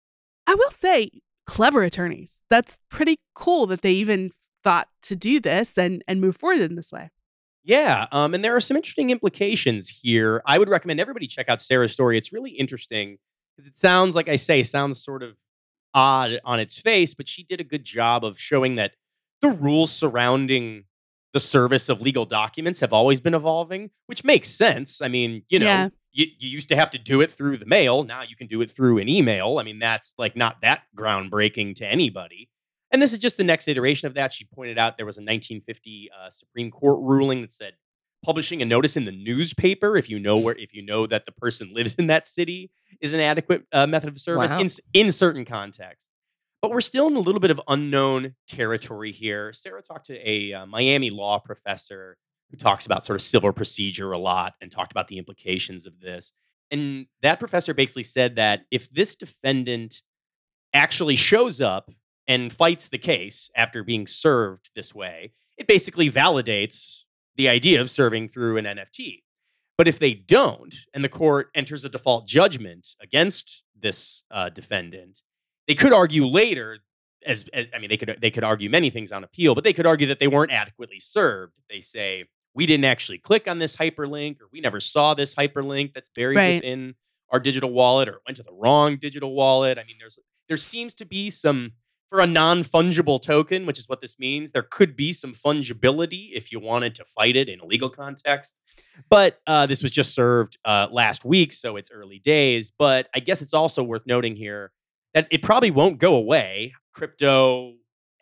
I 0.48 0.56
will 0.56 0.72
say, 0.72 1.10
clever 1.48 1.84
attorneys. 1.84 2.42
That's 2.50 2.80
pretty 2.90 3.20
cool 3.34 3.68
that 3.68 3.82
they 3.82 3.92
even 3.92 4.32
thought 4.64 4.88
to 5.04 5.16
do 5.16 5.40
this 5.40 5.78
and 5.78 6.04
and 6.08 6.22
move 6.22 6.36
forward 6.38 6.60
in 6.62 6.76
this 6.76 6.92
way. 6.92 7.10
Yeah, 7.64 8.08
um, 8.12 8.34
and 8.34 8.44
there 8.44 8.56
are 8.56 8.62
some 8.62 8.76
interesting 8.76 9.12
implications 9.12 9.88
here. 9.90 10.42
I 10.48 10.58
would 10.58 10.68
recommend 10.70 11.00
everybody 11.00 11.28
check 11.28 11.48
out 11.48 11.62
Sarah's 11.62 11.94
story. 11.94 12.18
It's 12.18 12.34
really 12.34 12.52
interesting 12.52 13.18
because 13.56 13.68
it 13.68 13.78
sounds 13.78 14.16
like 14.16 14.28
I 14.28 14.36
say 14.36 14.64
sounds 14.64 15.04
sort 15.04 15.22
of 15.22 15.36
odd 15.94 16.40
on 16.44 16.60
its 16.60 16.78
face, 16.80 17.14
but 17.14 17.28
she 17.28 17.44
did 17.44 17.60
a 17.62 17.64
good 17.64 17.84
job 17.84 18.26
of 18.26 18.40
showing 18.40 18.76
that 18.76 18.94
the 19.42 19.50
rules 19.50 19.92
surrounding 19.92 20.86
the 21.34 21.40
service 21.40 21.88
of 21.88 22.02
legal 22.02 22.26
documents 22.26 22.80
have 22.80 22.94
always 22.94 23.20
been 23.20 23.34
evolving, 23.36 23.92
which 24.08 24.24
makes 24.24 24.50
sense. 24.50 25.02
I 25.02 25.08
mean, 25.08 25.44
you 25.50 25.60
know, 25.60 25.66
Yeah. 25.66 25.90
you, 26.12 26.26
you 26.40 26.50
used 26.50 26.68
to 26.70 26.76
have 26.76 26.90
to 26.92 26.98
do 26.98 27.22
it 27.22 27.32
through 27.32 27.58
the 27.58 27.66
mail. 27.66 28.04
Now 28.04 28.24
you 28.24 28.36
can 28.36 28.48
do 28.48 28.62
it 28.62 28.72
through 28.72 28.98
an 28.98 29.08
email. 29.08 29.58
I 29.60 29.64
mean, 29.64 29.80
that's 29.80 30.14
like 30.18 30.36
not 30.36 30.62
that 30.62 30.82
groundbreaking 30.98 31.76
to 31.76 31.86
anybody. 31.88 32.50
And 32.92 33.02
this 33.02 33.14
is 33.14 33.20
just 33.20 33.38
the 33.38 33.44
next 33.44 33.68
iteration 33.68 34.08
of 34.08 34.16
that. 34.16 34.34
She 34.34 34.46
pointed 34.46 34.78
out 34.78 34.98
there 34.98 35.06
was 35.06 35.18
a 35.18 35.22
1950 35.22 36.10
uh, 36.12 36.30
Supreme 36.30 36.72
Court 36.72 37.00
ruling 37.02 37.42
that 37.42 37.54
said 37.54 37.74
publishing 38.24 38.62
a 38.62 38.66
notice 38.66 38.96
in 38.96 39.06
the 39.06 39.12
newspaper 39.12 39.98
if 39.98 40.08
you 40.10 40.20
know 40.20 40.38
where 40.38 40.56
if 40.56 40.74
you 40.74 40.82
know 40.86 41.08
that 41.08 41.26
the 41.26 41.32
person 41.32 41.74
lives 41.74 41.96
in 41.96 42.08
that 42.08 42.28
city 42.28 42.70
is 43.00 43.14
an 43.14 43.20
adequate 43.20 43.64
uh, 43.72 43.88
method 43.88 44.10
of 44.10 44.20
service 44.20 44.52
Wow. 44.52 44.60
in 44.60 44.70
in 44.94 45.12
certain 45.12 45.46
contexts. 45.46 46.10
But 46.62 46.70
we're 46.70 46.82
still 46.82 47.08
in 47.08 47.16
a 47.16 47.20
little 47.20 47.40
bit 47.42 47.50
of 47.50 47.60
unknown 47.68 48.36
territory 48.48 49.12
here. 49.12 49.52
Sarah 49.54 49.82
talked 49.82 50.06
to 50.08 50.30
a 50.30 50.54
uh, 50.54 50.66
Miami 50.68 51.10
law 51.10 51.40
professor 51.40 52.18
who 52.52 52.58
talks 52.58 52.86
about 52.86 53.04
sort 53.04 53.16
of 53.16 53.24
civil 53.24 53.52
procedure 53.52 54.12
a 54.12 54.20
lot 54.20 54.54
and 54.62 54.72
talked 54.72 54.92
about 54.92 55.08
the 55.08 55.18
implications 55.18 55.88
of 55.88 56.00
this. 56.00 56.32
And 56.70 57.08
that 57.24 57.40
professor 57.40 57.74
basically 57.74 58.04
said 58.04 58.36
that 58.36 58.62
if 58.70 58.90
this 58.92 59.16
defendant 59.16 60.04
actually 60.74 61.16
shows 61.16 61.62
up 61.62 61.90
and 62.28 62.54
fights 62.54 62.88
the 62.88 62.98
case 62.98 63.50
after 63.56 63.84
being 63.84 64.08
served 64.08 64.70
this 64.76 64.94
way, 64.94 65.34
it 65.58 65.68
basically 65.68 66.10
validates 66.10 67.02
the 67.36 67.50
idea 67.50 67.82
of 67.82 67.90
serving 67.90 68.30
through 68.30 68.58
an 68.58 68.66
NFT. 68.66 69.24
But 69.78 69.88
if 69.88 70.00
they 70.00 70.14
don't, 70.14 70.76
and 70.94 71.04
the 71.04 71.10
court 71.10 71.50
enters 71.56 71.84
a 71.86 71.90
default 71.90 72.28
judgment 72.28 72.88
against 73.02 73.64
this 73.80 74.24
uh, 74.30 74.50
defendant, 74.50 75.22
they 75.68 75.76
could 75.76 75.94
argue 75.94 76.26
later, 76.28 76.80
as, 77.26 77.46
as 77.54 77.68
I 77.74 77.80
mean, 77.80 77.90
they 77.90 77.98
could 77.98 78.18
they 78.22 78.32
could 78.32 78.44
argue 78.44 78.70
many 78.70 78.90
things 78.90 79.12
on 79.12 79.24
appeal, 79.24 79.56
but 79.56 79.64
they 79.64 79.74
could 79.74 79.88
argue 79.88 80.08
that 80.08 80.20
they 80.20 80.28
weren't 80.28 80.52
adequately 80.52 81.00
served. 81.00 81.54
They 81.70 81.82
say 81.82 82.26
we 82.54 82.66
didn't 82.66 82.86
actually 82.86 83.18
click 83.18 83.48
on 83.48 83.58
this 83.60 83.76
hyperlink, 83.76 84.42
or 84.42 84.48
we 84.52 84.60
never 84.62 84.80
saw 84.80 85.14
this 85.14 85.34
hyperlink 85.34 85.94
that's 85.94 86.10
buried 86.10 86.36
Right. 86.38 86.56
within 86.56 86.96
our 87.30 87.40
digital 87.40 87.72
wallet, 87.72 88.10
or 88.10 88.22
went 88.28 88.38
to 88.38 88.44
the 88.44 88.52
wrong 88.54 88.98
digital 88.98 89.34
wallet. 89.34 89.78
I 89.80 89.84
mean, 89.86 89.96
there's 90.00 90.20
there 90.50 90.58
seems 90.58 90.94
to 90.96 91.06
be 91.06 91.30
some 91.30 91.72
for 92.12 92.20
a 92.20 92.28
non-fungible 92.28 93.22
token, 93.22 93.66
which 93.66 93.80
is 93.80 93.88
what 93.88 94.02
this 94.02 94.20
means. 94.20 94.52
There 94.52 94.68
could 94.70 94.98
be 94.98 95.14
some 95.14 95.32
fungibility 95.34 96.32
if 96.34 96.52
you 96.52 96.60
wanted 96.60 96.94
to 96.96 97.06
fight 97.06 97.38
it 97.38 97.48
in 97.48 97.62
a 97.62 97.66
legal 97.66 97.90
context. 97.90 98.60
But 99.10 99.40
uh, 99.48 99.66
this 99.66 99.82
was 99.82 99.92
just 99.92 100.14
served 100.14 100.58
uh, 100.66 100.88
last 100.92 101.24
week, 101.24 101.54
so 101.54 101.78
it's 101.78 101.90
early 101.90 102.20
days. 102.20 102.70
But 102.78 103.08
I 103.16 103.22
guess 103.22 103.42
it's 103.42 103.54
also 103.54 103.82
worth 103.82 104.02
noting 104.06 104.36
here 104.36 104.74
that 105.14 105.28
it 105.32 105.42
probably 105.42 105.72
won't 105.72 106.00
go 106.00 106.16
away. 106.16 106.74
Crypto, 106.94 107.76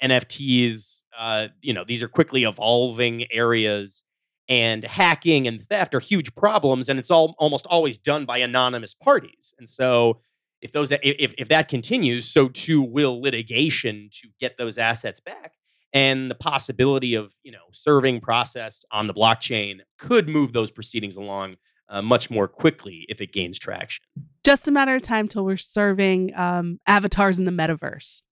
NFTs, 0.04 1.02
uh, 1.18 1.48
you 1.62 1.74
know, 1.74 1.84
these 1.84 2.04
are 2.04 2.08
quickly 2.08 2.44
evolving 2.44 3.26
areas, 3.32 4.04
and 4.48 4.84
hacking 4.84 5.48
and 5.48 5.64
theft 5.64 5.96
are 5.96 6.00
huge 6.00 6.34
problems, 6.36 6.90
and 6.90 7.00
it's 7.00 7.10
all 7.10 7.34
almost 7.40 7.66
always 7.66 7.98
done 7.98 8.26
by 8.26 8.38
anonymous 8.38 8.94
parties. 8.94 9.54
And 9.58 9.68
so, 9.68 10.22
if 10.62 10.72
those 10.72 10.92
if 10.92 11.34
if 11.38 11.48
that 11.50 11.68
continues, 11.70 12.26
so 12.26 12.50
too 12.50 12.82
will 12.82 13.22
litigation 13.22 14.10
to 14.22 14.28
get 14.40 14.58
those 14.58 14.78
assets 14.78 15.20
back. 15.20 15.54
And 15.92 16.30
the 16.30 16.36
possibility 16.36 17.16
of 17.16 17.34
you 17.44 17.52
know 17.52 17.66
serving 17.72 18.22
process 18.22 18.86
on 18.92 19.08
the 19.08 19.14
blockchain 19.14 19.80
could 19.98 20.30
move 20.30 20.54
those 20.54 20.70
proceedings 20.72 21.16
along 21.16 21.56
uh, 21.90 22.02
much 22.02 22.30
more 22.30 22.48
quickly 22.48 23.06
if 23.10 23.22
it 23.22 23.32
gains 23.34 23.58
traction. 23.58 24.04
Just 24.44 24.68
a 24.68 24.72
matter 24.72 24.94
of 24.96 25.02
time 25.02 25.28
till 25.28 25.44
we're 25.46 25.58
serving 25.58 26.36
um, 26.36 26.80
avatars 26.86 27.40
in 27.40 27.46
the 27.46 27.52
metaverse. 27.52 28.22
It's 28.22 28.24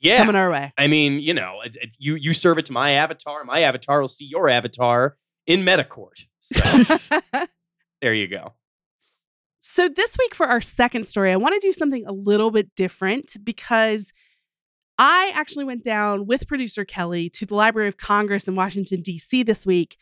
Yeah, 0.00 0.18
coming 0.18 0.34
our 0.36 0.50
way. 0.50 0.72
I 0.76 0.88
mean, 0.88 1.20
you 1.20 1.32
know, 1.34 1.60
it, 1.64 1.76
it- 1.80 1.94
you 1.98 2.16
you 2.16 2.34
serve 2.34 2.58
it 2.58 2.66
to 2.66 2.72
my 2.72 2.90
avatar, 2.92 3.44
my 3.44 3.60
avatar 3.60 4.00
will 4.00 4.08
see 4.08 4.24
your 4.26 4.48
avatar 4.48 5.16
in 5.46 5.60
MetaCourt. 5.62 6.24
So 6.40 7.06
there 8.02 8.12
you 8.14 8.26
go. 8.26 8.54
So, 9.66 9.88
this 9.88 10.18
week 10.18 10.34
for 10.34 10.46
our 10.46 10.60
second 10.60 11.08
story, 11.08 11.32
I 11.32 11.36
want 11.36 11.54
to 11.54 11.66
do 11.66 11.72
something 11.72 12.06
a 12.06 12.12
little 12.12 12.50
bit 12.50 12.74
different 12.76 13.34
because 13.42 14.12
I 14.98 15.32
actually 15.34 15.64
went 15.64 15.82
down 15.82 16.26
with 16.26 16.46
producer 16.46 16.84
Kelly 16.84 17.30
to 17.30 17.46
the 17.46 17.54
Library 17.54 17.88
of 17.88 17.96
Congress 17.96 18.46
in 18.46 18.56
Washington, 18.56 19.00
D.C. 19.00 19.42
this 19.42 19.64
week. 19.64 19.96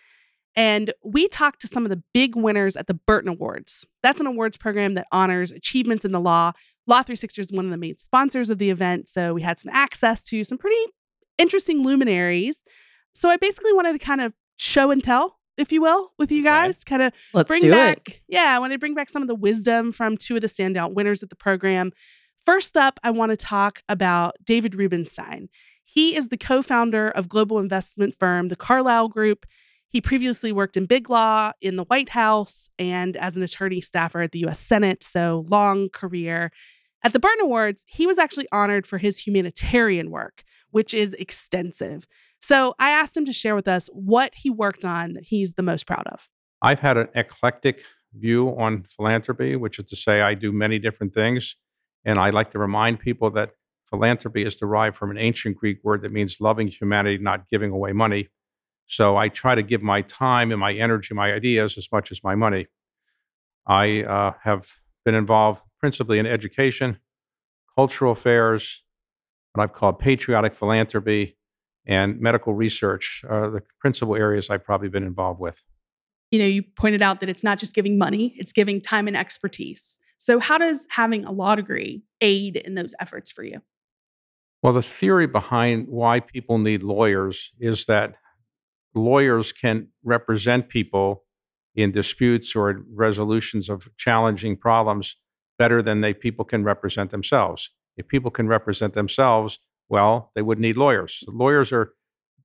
And 0.57 0.93
we 1.05 1.29
talked 1.29 1.61
to 1.61 1.69
some 1.69 1.85
of 1.85 1.91
the 1.91 2.03
big 2.13 2.35
winners 2.35 2.75
at 2.75 2.89
the 2.89 2.95
Burton 2.95 3.29
Awards. 3.29 3.87
That's 4.03 4.21
an 4.21 4.27
awards 4.27 4.57
program 4.57 4.95
that 4.95 5.07
honors 5.13 5.53
achievements 5.53 6.05
in 6.05 6.11
the 6.11 6.19
law. 6.19 6.51
Law 6.89 7.05
360 7.05 7.43
is 7.43 7.53
one 7.53 7.65
of 7.65 7.71
the 7.71 7.79
main 7.79 7.97
sponsors 7.99 8.51
of 8.51 8.59
the 8.59 8.71
event. 8.71 9.09
So 9.09 9.33
we 9.33 9.43
had 9.43 9.61
some 9.61 9.71
access 9.73 10.23
to 10.23 10.43
some 10.43 10.59
pretty 10.59 10.91
interesting 11.39 11.85
luminaries. 11.85 12.65
So 13.15 13.31
I 13.31 13.37
basically 13.37 13.73
wanted 13.73 13.93
to 13.93 14.05
kind 14.05 14.23
of 14.23 14.33
show 14.59 14.91
and 14.91 15.05
tell, 15.05 15.39
if 15.57 15.73
you 15.73 15.83
will, 15.83 16.13
with 16.19 16.33
you 16.33 16.43
guys, 16.43 16.85
kind 16.85 17.03
of 17.03 17.13
bring 17.47 17.71
back, 17.71 18.09
it. 18.09 18.21
yeah, 18.29 18.55
I 18.57 18.59
want 18.59 18.73
to 18.73 18.79
bring 18.79 18.95
back 18.95 19.09
some 19.09 19.23
of 19.23 19.29
the 19.29 19.35
wisdom 19.35 19.93
from 19.93 20.17
two 20.17 20.37
of 20.37 20.41
the 20.41 20.47
standout 20.47 20.95
winners 20.95 21.23
at 21.23 21.31
the 21.31 21.37
program. 21.37 21.93
First 22.45 22.77
up, 22.77 22.99
I 23.03 23.11
want 23.11 23.31
to 23.31 23.37
talk 23.37 23.83
about 23.89 24.37
David 24.45 24.75
Rubenstein. 24.75 25.49
He 25.85 26.17
is 26.17 26.29
the 26.29 26.37
co 26.37 26.63
founder 26.63 27.09
of 27.11 27.29
global 27.29 27.59
investment 27.59 28.17
firm, 28.19 28.49
the 28.49 28.57
Carlyle 28.57 29.09
Group. 29.09 29.47
He 29.89 30.01
previously 30.01 30.53
worked 30.53 30.77
in 30.77 30.87
big 30.87 31.11
law 31.11 31.53
in 31.61 31.77
the 31.77 31.85
White 31.85 32.09
House 32.09 32.71
and 32.79 33.17
as 33.17 33.37
an 33.37 33.43
attorney 33.43 33.81
staffer 33.81 34.23
at 34.23 34.33
the 34.33 34.47
US 34.47 34.59
Senate, 34.59 35.05
so 35.05 35.45
long 35.49 35.91
career. 35.91 36.51
At 37.05 37.13
the 37.13 37.19
Burton 37.19 37.45
Awards, 37.45 37.85
he 37.89 38.07
was 38.07 38.19
actually 38.19 38.47
honored 38.53 38.87
for 38.87 38.99
his 38.99 39.19
humanitarian 39.19 40.11
work, 40.11 40.45
which 40.71 40.95
is 40.95 41.15
extensive. 41.15 42.07
So 42.43 42.75
I 42.79 42.91
asked 42.91 43.17
him 43.17 43.25
to 43.27 43.33
share 43.33 43.55
with 43.55 43.69
us 43.69 43.89
what 43.93 44.33
he 44.35 44.51
worked 44.51 44.85
on 44.85 45.15
that 45.15 45.25
he's 45.25 45.55
the 45.55 45.63
most 45.63 45.87
proud 45.87 46.07
of. 46.09 46.29
I've 46.61 46.81
had 46.81 46.99
an 46.99 47.09
eclectic 47.15 47.85
view 48.15 48.55
on 48.59 48.83
philanthropy, 48.85 49.57
which 49.57 49.79
is 49.79 49.87
to 49.87 49.97
say, 49.97 50.21
I 50.21 50.35
do 50.35 50.53
many 50.53 50.79
different 50.79 51.15
things. 51.15 51.57
And 52.05 52.19
I 52.19 52.31
like 52.31 52.51
to 52.51 52.59
remind 52.59 52.99
people 53.01 53.31
that 53.31 53.53
philanthropy 53.89 54.45
is 54.45 54.57
derived 54.57 54.97
from 54.97 55.11
an 55.11 55.19
ancient 55.19 55.57
Greek 55.57 55.79
word 55.85 56.03
that 56.03 56.13
means 56.13 56.41
loving 56.41 56.69
humanity, 56.69 57.19
not 57.19 57.49
giving 57.49 57.71
away 57.71 57.93
money. 57.93 58.29
So 58.87 59.17
I 59.17 59.29
try 59.29 59.55
to 59.55 59.63
give 59.63 59.83
my 59.83 60.03
time 60.03 60.51
and 60.51 60.61
my 60.61 60.73
energy, 60.73 61.15
my 61.15 61.33
ideas 61.33 61.79
as 61.79 61.89
much 61.93 62.11
as 62.11 62.23
my 62.25 62.35
money. 62.35 62.67
I 63.67 64.03
uh, 64.03 64.33
have 64.43 64.69
been 65.05 65.15
involved 65.15 65.63
principally 65.79 66.19
in 66.19 66.27
education, 66.27 66.99
cultural 67.77 68.13
affairs, 68.13 68.83
what 69.53 69.63
I've 69.63 69.73
called 69.73 69.99
patriotic 69.99 70.55
philanthropy, 70.55 71.37
and 71.87 72.21
medical 72.21 72.55
research 72.55 73.25
are 73.29 73.51
the 73.51 73.63
principal 73.81 74.17
areas 74.17 74.51
I've 74.51 74.65
probably 74.65 74.89
been 74.89 75.05
involved 75.05 75.41
with. 75.41 75.63
you 76.31 76.39
know, 76.39 76.47
you 76.47 76.63
pointed 76.63 77.03
out 77.03 77.21
that 77.21 77.29
it's 77.29 77.45
not 77.45 77.59
just 77.59 77.75
giving 77.75 77.99
money, 77.99 78.35
it's 78.37 78.53
giving 78.53 78.81
time 78.81 79.07
and 79.07 79.17
expertise. 79.17 79.99
So, 80.17 80.39
how 80.39 80.57
does 80.59 80.87
having 80.91 81.25
a 81.25 81.33
law 81.33 81.55
degree 81.57 82.05
aid 82.21 82.57
in 82.57 82.75
those 82.75 82.95
efforts 83.01 83.31
for 83.31 83.43
you? 83.45 83.61
Well, 84.63 84.73
the 84.73 84.83
theory 84.83 85.27
behind 85.27 85.89
why 85.89 86.21
people 86.21 86.59
need 86.59 86.85
lawyers 86.85 87.53
is 87.59 87.87
that 87.87 88.17
lawyers 88.95 89.53
can 89.53 89.89
represent 90.05 90.69
people 90.69 91.25
in 91.75 91.91
disputes 91.91 92.55
or 92.55 92.85
resolutions 92.95 93.69
of 93.69 93.89
challenging 93.97 94.57
problems 94.57 95.17
better 95.59 95.83
than 95.83 96.01
they 96.01 96.15
people 96.15 96.45
can 96.45 96.65
represent 96.65 97.11
themselves. 97.11 97.71
If 97.97 98.09
people 98.09 98.31
can 98.31 98.47
represent 98.47 98.93
themselves, 98.95 99.59
well, 99.93 100.31
they 100.35 100.41
would 100.41 100.59
need 100.59 100.79
lawyers. 100.79 101.23
Lawyers 101.29 101.71
are 101.71 101.93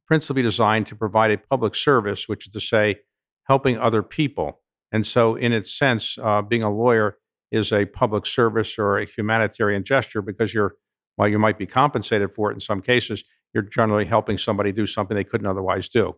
principally 0.05 0.43
designed 0.43 0.85
to 0.87 0.95
provide 0.95 1.31
a 1.31 1.37
public 1.37 1.75
service, 1.75 2.27
which 2.27 2.45
is 2.45 2.53
to 2.53 2.59
say, 2.59 2.97
helping 3.43 3.77
other 3.77 4.03
people. 4.03 4.61
And 4.91 5.05
so, 5.05 5.35
in 5.35 5.53
its 5.53 5.73
sense, 5.73 6.17
uh, 6.21 6.41
being 6.41 6.63
a 6.63 6.69
lawyer 6.69 7.17
is 7.49 7.71
a 7.71 7.85
public 7.85 8.25
service 8.25 8.77
or 8.77 8.97
a 8.97 9.05
humanitarian 9.05 9.85
gesture 9.85 10.21
because 10.21 10.53
you're 10.53 10.75
while 11.15 11.29
you 11.29 11.39
might 11.39 11.57
be 11.57 11.65
compensated 11.65 12.31
for 12.33 12.51
it 12.51 12.53
in 12.53 12.59
some 12.59 12.81
cases, 12.81 13.23
you're 13.53 13.63
generally 13.63 14.05
helping 14.05 14.37
somebody 14.37 14.71
do 14.71 14.85
something 14.85 15.15
they 15.15 15.23
couldn't 15.23 15.47
otherwise 15.47 15.89
do. 15.89 16.15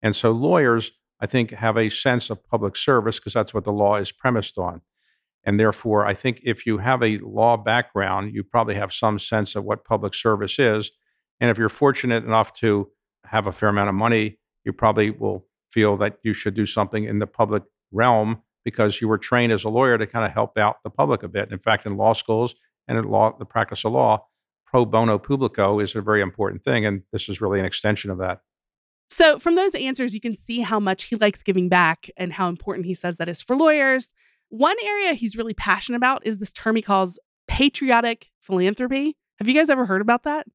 And 0.00 0.14
so 0.14 0.30
lawyers, 0.30 0.92
I 1.18 1.26
think, 1.26 1.50
have 1.50 1.76
a 1.76 1.88
sense 1.88 2.30
of 2.30 2.46
public 2.46 2.76
service 2.76 3.18
because 3.18 3.32
that's 3.32 3.52
what 3.52 3.64
the 3.64 3.72
law 3.72 3.96
is 3.96 4.12
premised 4.12 4.56
on. 4.56 4.82
And 5.48 5.58
therefore, 5.58 6.04
I 6.04 6.12
think 6.12 6.42
if 6.44 6.66
you 6.66 6.76
have 6.76 7.02
a 7.02 7.16
law 7.20 7.56
background, 7.56 8.34
you 8.34 8.44
probably 8.44 8.74
have 8.74 8.92
some 8.92 9.18
sense 9.18 9.56
of 9.56 9.64
what 9.64 9.82
public 9.82 10.12
service 10.12 10.58
is. 10.58 10.92
And 11.40 11.50
if 11.50 11.56
you're 11.56 11.70
fortunate 11.70 12.22
enough 12.22 12.52
to 12.56 12.90
have 13.24 13.46
a 13.46 13.52
fair 13.52 13.70
amount 13.70 13.88
of 13.88 13.94
money, 13.94 14.38
you 14.66 14.74
probably 14.74 15.10
will 15.10 15.46
feel 15.70 15.96
that 15.96 16.18
you 16.22 16.34
should 16.34 16.52
do 16.52 16.66
something 16.66 17.04
in 17.04 17.18
the 17.18 17.26
public 17.26 17.62
realm 17.92 18.42
because 18.62 19.00
you 19.00 19.08
were 19.08 19.16
trained 19.16 19.50
as 19.50 19.64
a 19.64 19.70
lawyer 19.70 19.96
to 19.96 20.06
kind 20.06 20.26
of 20.26 20.32
help 20.32 20.58
out 20.58 20.82
the 20.82 20.90
public 20.90 21.22
a 21.22 21.28
bit. 21.28 21.50
In 21.50 21.58
fact, 21.58 21.86
in 21.86 21.96
law 21.96 22.12
schools 22.12 22.54
and 22.86 22.98
in 22.98 23.04
law, 23.06 23.34
the 23.38 23.46
practice 23.46 23.86
of 23.86 23.92
law, 23.92 24.26
pro 24.66 24.84
bono 24.84 25.18
publico 25.18 25.80
is 25.80 25.96
a 25.96 26.02
very 26.02 26.20
important 26.20 26.62
thing. 26.62 26.84
And 26.84 27.04
this 27.10 27.26
is 27.26 27.40
really 27.40 27.58
an 27.58 27.64
extension 27.64 28.10
of 28.10 28.18
that. 28.18 28.42
So, 29.08 29.38
from 29.38 29.54
those 29.54 29.74
answers, 29.74 30.12
you 30.12 30.20
can 30.20 30.34
see 30.34 30.60
how 30.60 30.78
much 30.78 31.04
he 31.04 31.16
likes 31.16 31.42
giving 31.42 31.70
back 31.70 32.10
and 32.18 32.34
how 32.34 32.50
important 32.50 32.84
he 32.84 32.92
says 32.92 33.16
that 33.16 33.30
is 33.30 33.40
for 33.40 33.56
lawyers. 33.56 34.12
One 34.50 34.76
area 34.82 35.12
he's 35.12 35.36
really 35.36 35.54
passionate 35.54 35.96
about 35.96 36.26
is 36.26 36.38
this 36.38 36.52
term 36.52 36.76
he 36.76 36.82
calls 36.82 37.18
patriotic 37.46 38.30
philanthropy. 38.40 39.16
Have 39.38 39.48
you 39.48 39.54
guys 39.54 39.70
ever 39.70 39.86
heard 39.86 40.00
about 40.00 40.24
that? 40.24 40.46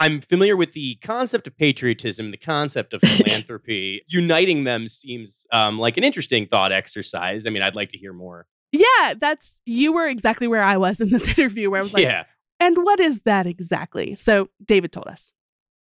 I'm 0.00 0.20
familiar 0.20 0.56
with 0.56 0.72
the 0.72 0.96
concept 0.96 1.46
of 1.46 1.56
patriotism, 1.56 2.32
the 2.32 2.36
concept 2.36 2.92
of 2.92 3.00
philanthropy. 3.04 4.02
Uniting 4.08 4.64
them 4.64 4.88
seems 4.88 5.46
um, 5.52 5.78
like 5.78 5.96
an 5.96 6.04
interesting 6.04 6.46
thought 6.46 6.72
exercise. 6.72 7.46
I 7.46 7.50
mean, 7.50 7.62
I'd 7.62 7.76
like 7.76 7.90
to 7.90 7.98
hear 7.98 8.12
more. 8.12 8.46
Yeah, 8.72 9.14
that's 9.20 9.60
you 9.66 9.92
were 9.92 10.06
exactly 10.06 10.48
where 10.48 10.62
I 10.62 10.76
was 10.76 11.00
in 11.00 11.10
this 11.10 11.28
interview 11.38 11.70
where 11.70 11.80
I 11.80 11.82
was 11.82 11.92
like, 11.92 12.04
yeah, 12.04 12.24
and 12.58 12.78
what 12.78 13.00
is 13.00 13.20
that 13.22 13.46
exactly? 13.46 14.16
So, 14.16 14.48
David 14.64 14.92
told 14.92 15.06
us. 15.06 15.32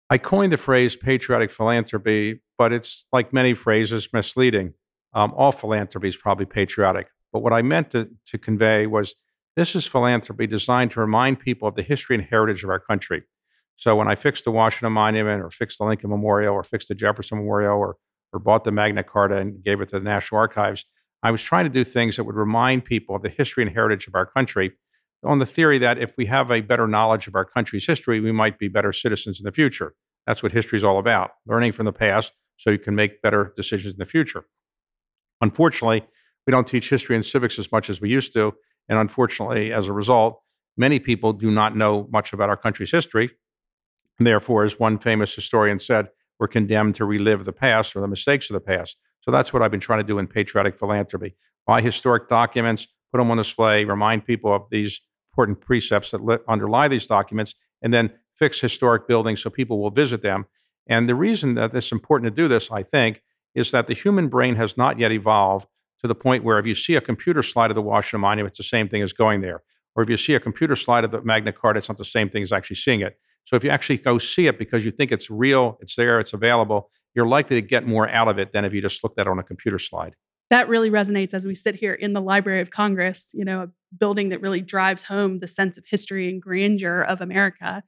I 0.10 0.18
coined 0.18 0.51
the 0.51 0.58
phrase 0.58 0.96
patriotic 0.96 1.50
philanthropy, 1.50 2.42
but 2.58 2.74
it's 2.74 3.06
like 3.13 3.32
many 3.32 3.53
phrases, 3.53 4.10
misleading. 4.12 4.74
Um, 5.13 5.34
all 5.36 5.51
philanthropy 5.51 6.08
is 6.08 6.17
probably 6.17 6.46
patriotic. 6.46 7.08
But 7.32 7.41
what 7.41 7.53
I 7.53 7.62
meant 7.62 7.91
to, 7.91 8.10
to 8.25 8.38
convey 8.38 8.88
was 8.88 9.15
this 9.55 9.75
is 9.75 9.86
philanthropy 9.86 10.48
designed 10.48 10.91
to 10.91 11.00
remind 11.00 11.39
people 11.39 11.67
of 11.67 11.75
the 11.75 11.84
history 11.84 12.15
and 12.15 12.25
heritage 12.25 12.63
of 12.63 12.70
our 12.70 12.79
country. 12.79 13.24
So 13.75 13.96
when 13.96 14.08
I 14.08 14.15
fixed 14.15 14.46
the 14.46 14.51
Washington 14.51 14.93
Monument 14.93 15.41
or 15.41 15.50
fixed 15.50 15.79
the 15.79 15.86
Lincoln 15.86 16.10
Memorial 16.10 16.53
or 16.53 16.63
fixed 16.63 16.88
the 16.88 16.96
Jefferson 16.96 17.39
Memorial 17.39 17.77
or, 17.77 17.98
or 18.32 18.39
bought 18.39 18.63
the 18.63 18.72
Magna 18.72 19.03
Carta 19.03 19.38
and 19.38 19.63
gave 19.63 19.82
it 19.82 19.89
to 19.89 20.00
the 20.00 20.05
National 20.05 20.39
Archives, 20.39 20.86
I 21.22 21.32
was 21.32 21.41
trying 21.41 21.65
to 21.65 21.70
do 21.70 21.84
things 21.84 22.17
that 22.17 22.25
would 22.25 22.36
remind 22.36 22.86
people 22.86 23.15
of 23.15 23.22
the 23.22 23.29
history 23.29 23.63
and 23.63 23.72
heritage 23.72 24.08
of 24.08 24.15
our 24.15 24.25
country 24.25 24.74
on 25.24 25.39
the 25.39 25.46
theory 25.46 25.77
that 25.77 25.98
if 25.98 26.17
we 26.17 26.25
have 26.25 26.51
a 26.51 26.62
better 26.62 26.88
knowledge 26.88 27.27
of 27.27 27.36
our 27.36 27.46
country's 27.46 27.88
history, 27.88 28.20
we 28.20 28.32
might 28.32 28.60
be 28.60 28.67
better 28.67 28.91
citizens 28.91 29.39
in 29.39 29.46
the 29.46 29.51
future. 29.51 29.93
That's 30.27 30.43
what 30.43 30.51
history 30.51 30.77
is 30.77 30.84
all 30.84 31.00
about 31.00 31.32
learning 31.48 31.72
from 31.72 31.86
the 31.86 31.93
past 31.93 32.34
so 32.58 32.72
you 32.72 32.79
can 32.79 32.96
make 32.96 33.22
better 33.22 33.53
decisions 33.55 33.93
in 33.93 34.00
the 34.00 34.05
future. 34.05 34.46
Unfortunately, 35.43 36.05
we 36.47 36.51
don't 36.51 36.65
teach 36.65 36.89
history 36.89 37.15
and 37.17 37.25
civics 37.25 37.59
as 37.59 37.69
much 37.69 37.89
as 37.89 38.00
we 38.00 38.09
used 38.09 38.31
to. 38.33 38.53
And 38.88 38.97
unfortunately, 38.97 39.73
as 39.73 39.89
a 39.89 39.93
result, 39.93 40.41
many 40.77 41.00
people 41.00 41.33
do 41.33 41.51
not 41.51 41.75
know 41.75 42.07
much 42.12 42.31
about 42.31 42.50
our 42.50 42.55
country's 42.55 42.91
history. 42.91 43.29
And 44.17 44.25
therefore, 44.25 44.63
as 44.63 44.79
one 44.79 45.00
famous 45.00 45.35
historian 45.35 45.79
said, 45.79 46.07
we're 46.39 46.47
condemned 46.47 46.95
to 46.95 47.05
relive 47.05 47.43
the 47.43 47.51
past 47.51 47.93
or 47.93 48.00
the 48.00 48.07
mistakes 48.07 48.50
of 48.50 48.53
the 48.53 48.62
past. 48.62 48.97
So 49.19 49.31
that's 49.31 49.51
what 49.51 49.62
I've 49.62 49.71
been 49.71 49.81
trying 49.81 50.00
to 50.00 50.05
do 50.05 50.17
in 50.17 50.27
patriotic 50.27 50.77
philanthropy. 50.77 51.35
Buy 51.67 51.81
historic 51.81 52.29
documents, 52.29 52.88
put 53.12 53.17
them 53.17 53.29
on 53.29 53.38
display, 53.38 53.83
remind 53.83 54.25
people 54.25 54.53
of 54.53 54.63
these 54.71 55.01
important 55.31 55.59
precepts 55.59 56.12
that 56.12 56.23
li- 56.23 56.38
underlie 56.47 56.88
these 56.88 57.05
documents, 57.05 57.53
and 57.81 57.93
then 57.93 58.12
fix 58.35 58.62
historic 58.62 59.09
buildings 59.09 59.41
so 59.41 59.50
people 59.50 59.81
will 59.81 59.91
visit 59.91 60.21
them. 60.21 60.45
And 60.88 61.09
the 61.09 61.15
reason 61.15 61.55
that 61.55 61.73
it's 61.73 61.91
important 61.91 62.33
to 62.33 62.41
do 62.41 62.47
this, 62.47 62.71
I 62.71 62.83
think, 62.83 63.21
is 63.55 63.72
that 63.72 63.88
the 63.88 63.93
human 63.93 64.27
brain 64.27 64.55
has 64.55 64.77
not 64.77 65.00
yet 65.00 65.12
evolved 65.12 65.67
to 66.01 66.07
the 66.07 66.15
point 66.15 66.43
where 66.43 66.60
if 66.60 66.65
you 66.65 66.75
see 66.75 66.95
a 66.95 67.01
computer 67.01 67.41
slide 67.41 67.72
of 67.72 67.75
the 67.75 67.81
Washington 67.81 68.22
Monument, 68.22 68.51
it's 68.51 68.57
the 68.57 68.63
same 68.63 68.88
thing 68.88 69.01
as 69.01 69.13
going 69.13 69.41
there. 69.41 69.63
Or 69.95 70.03
if 70.03 70.10
you 70.10 70.17
see 70.17 70.33
a 70.33 70.39
computer 70.39 70.75
slide 70.75 71.03
of 71.03 71.12
the 71.12 71.22
Magna 71.22 71.51
Carta, 71.51 71.77
it's 71.77 71.89
not 71.89 71.98
the 71.98 72.05
same 72.05 72.29
thing 72.29 72.43
as 72.43 72.51
actually 72.51 72.77
seeing 72.77 73.01
it. 73.01 73.17
So 73.45 73.55
if 73.55 73.63
you 73.63 73.69
actually 73.69 73.98
go 73.98 74.17
see 74.17 74.48
it 74.48 74.57
because 74.57 74.86
you 74.86 74.91
think 74.91 75.12
it's 75.12 75.29
real, 75.29 75.77
it's 75.81 75.95
there, 75.95 76.19
it's 76.19 76.33
available, 76.33 76.89
you're 77.13 77.27
likely 77.27 77.62
to 77.62 77.65
get 77.65 77.86
more 77.86 78.10
out 78.10 78.27
of 78.27 78.39
it 78.39 78.53
than 78.53 78.65
if 78.65 78.74
you 78.74 78.81
just 78.81 79.03
looked 79.03 79.19
at 79.19 79.27
it 79.27 79.29
on 79.29 79.39
a 79.39 79.43
computer 79.43 79.77
slide. 79.77 80.15
That 80.50 80.67
really 80.67 80.89
resonates 80.89 81.33
as 81.33 81.45
we 81.45 81.55
sit 81.55 81.75
here 81.75 81.93
in 81.93 82.13
the 82.13 82.22
Library 82.22 82.62
of 82.62 82.72
Congress, 82.72 83.31
you 83.33 83.45
know, 83.45 83.63
a 83.63 83.69
building 83.98 84.29
that 84.29 84.41
really 84.41 84.62
drives 84.62 85.03
home 85.03 85.39
the 85.39 85.48
sense 85.48 85.77
of 85.77 85.86
history 85.86 86.29
and 86.29 86.41
grandeur 86.41 87.01
of 87.01 87.22
America. 87.22 87.83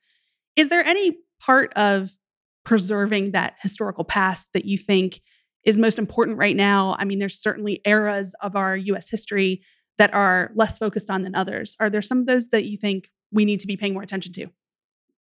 Is 0.55 0.69
there 0.69 0.86
any 0.86 1.17
part 1.39 1.74
of 1.74 2.15
preserving 2.63 3.31
that 3.31 3.55
historical 3.62 4.03
past 4.03 4.53
that 4.53 4.65
you 4.65 4.77
think 4.77 5.22
is 5.65 5.79
most 5.79 5.98
important 5.98 6.38
right 6.38 6.55
now? 6.55 6.95
I 7.00 7.05
mean, 7.05 7.19
there's 7.19 7.39
certainly 7.39 7.81
eras 7.86 8.36
of 8.41 8.55
our 8.55 8.77
US 8.77 9.10
history 9.10 9.62
that 9.98 10.13
are 10.13 10.51
less 10.55 10.77
focused 10.77 11.10
on 11.10 11.24
than 11.24 11.36
others. 11.36 11.75
Are 11.79 11.89
there 11.89 12.01
some 12.01 12.19
of 12.19 12.25
those 12.25 12.50
that 12.50 12.65
you 12.65 12.77
think 12.77 13.10
we 13.31 13.45
need 13.45 13.60
to 13.62 13.67
be 13.67 13.77
paying 13.77 13.93
more 13.93 14.03
attention 14.03 14.31
to? 14.34 14.48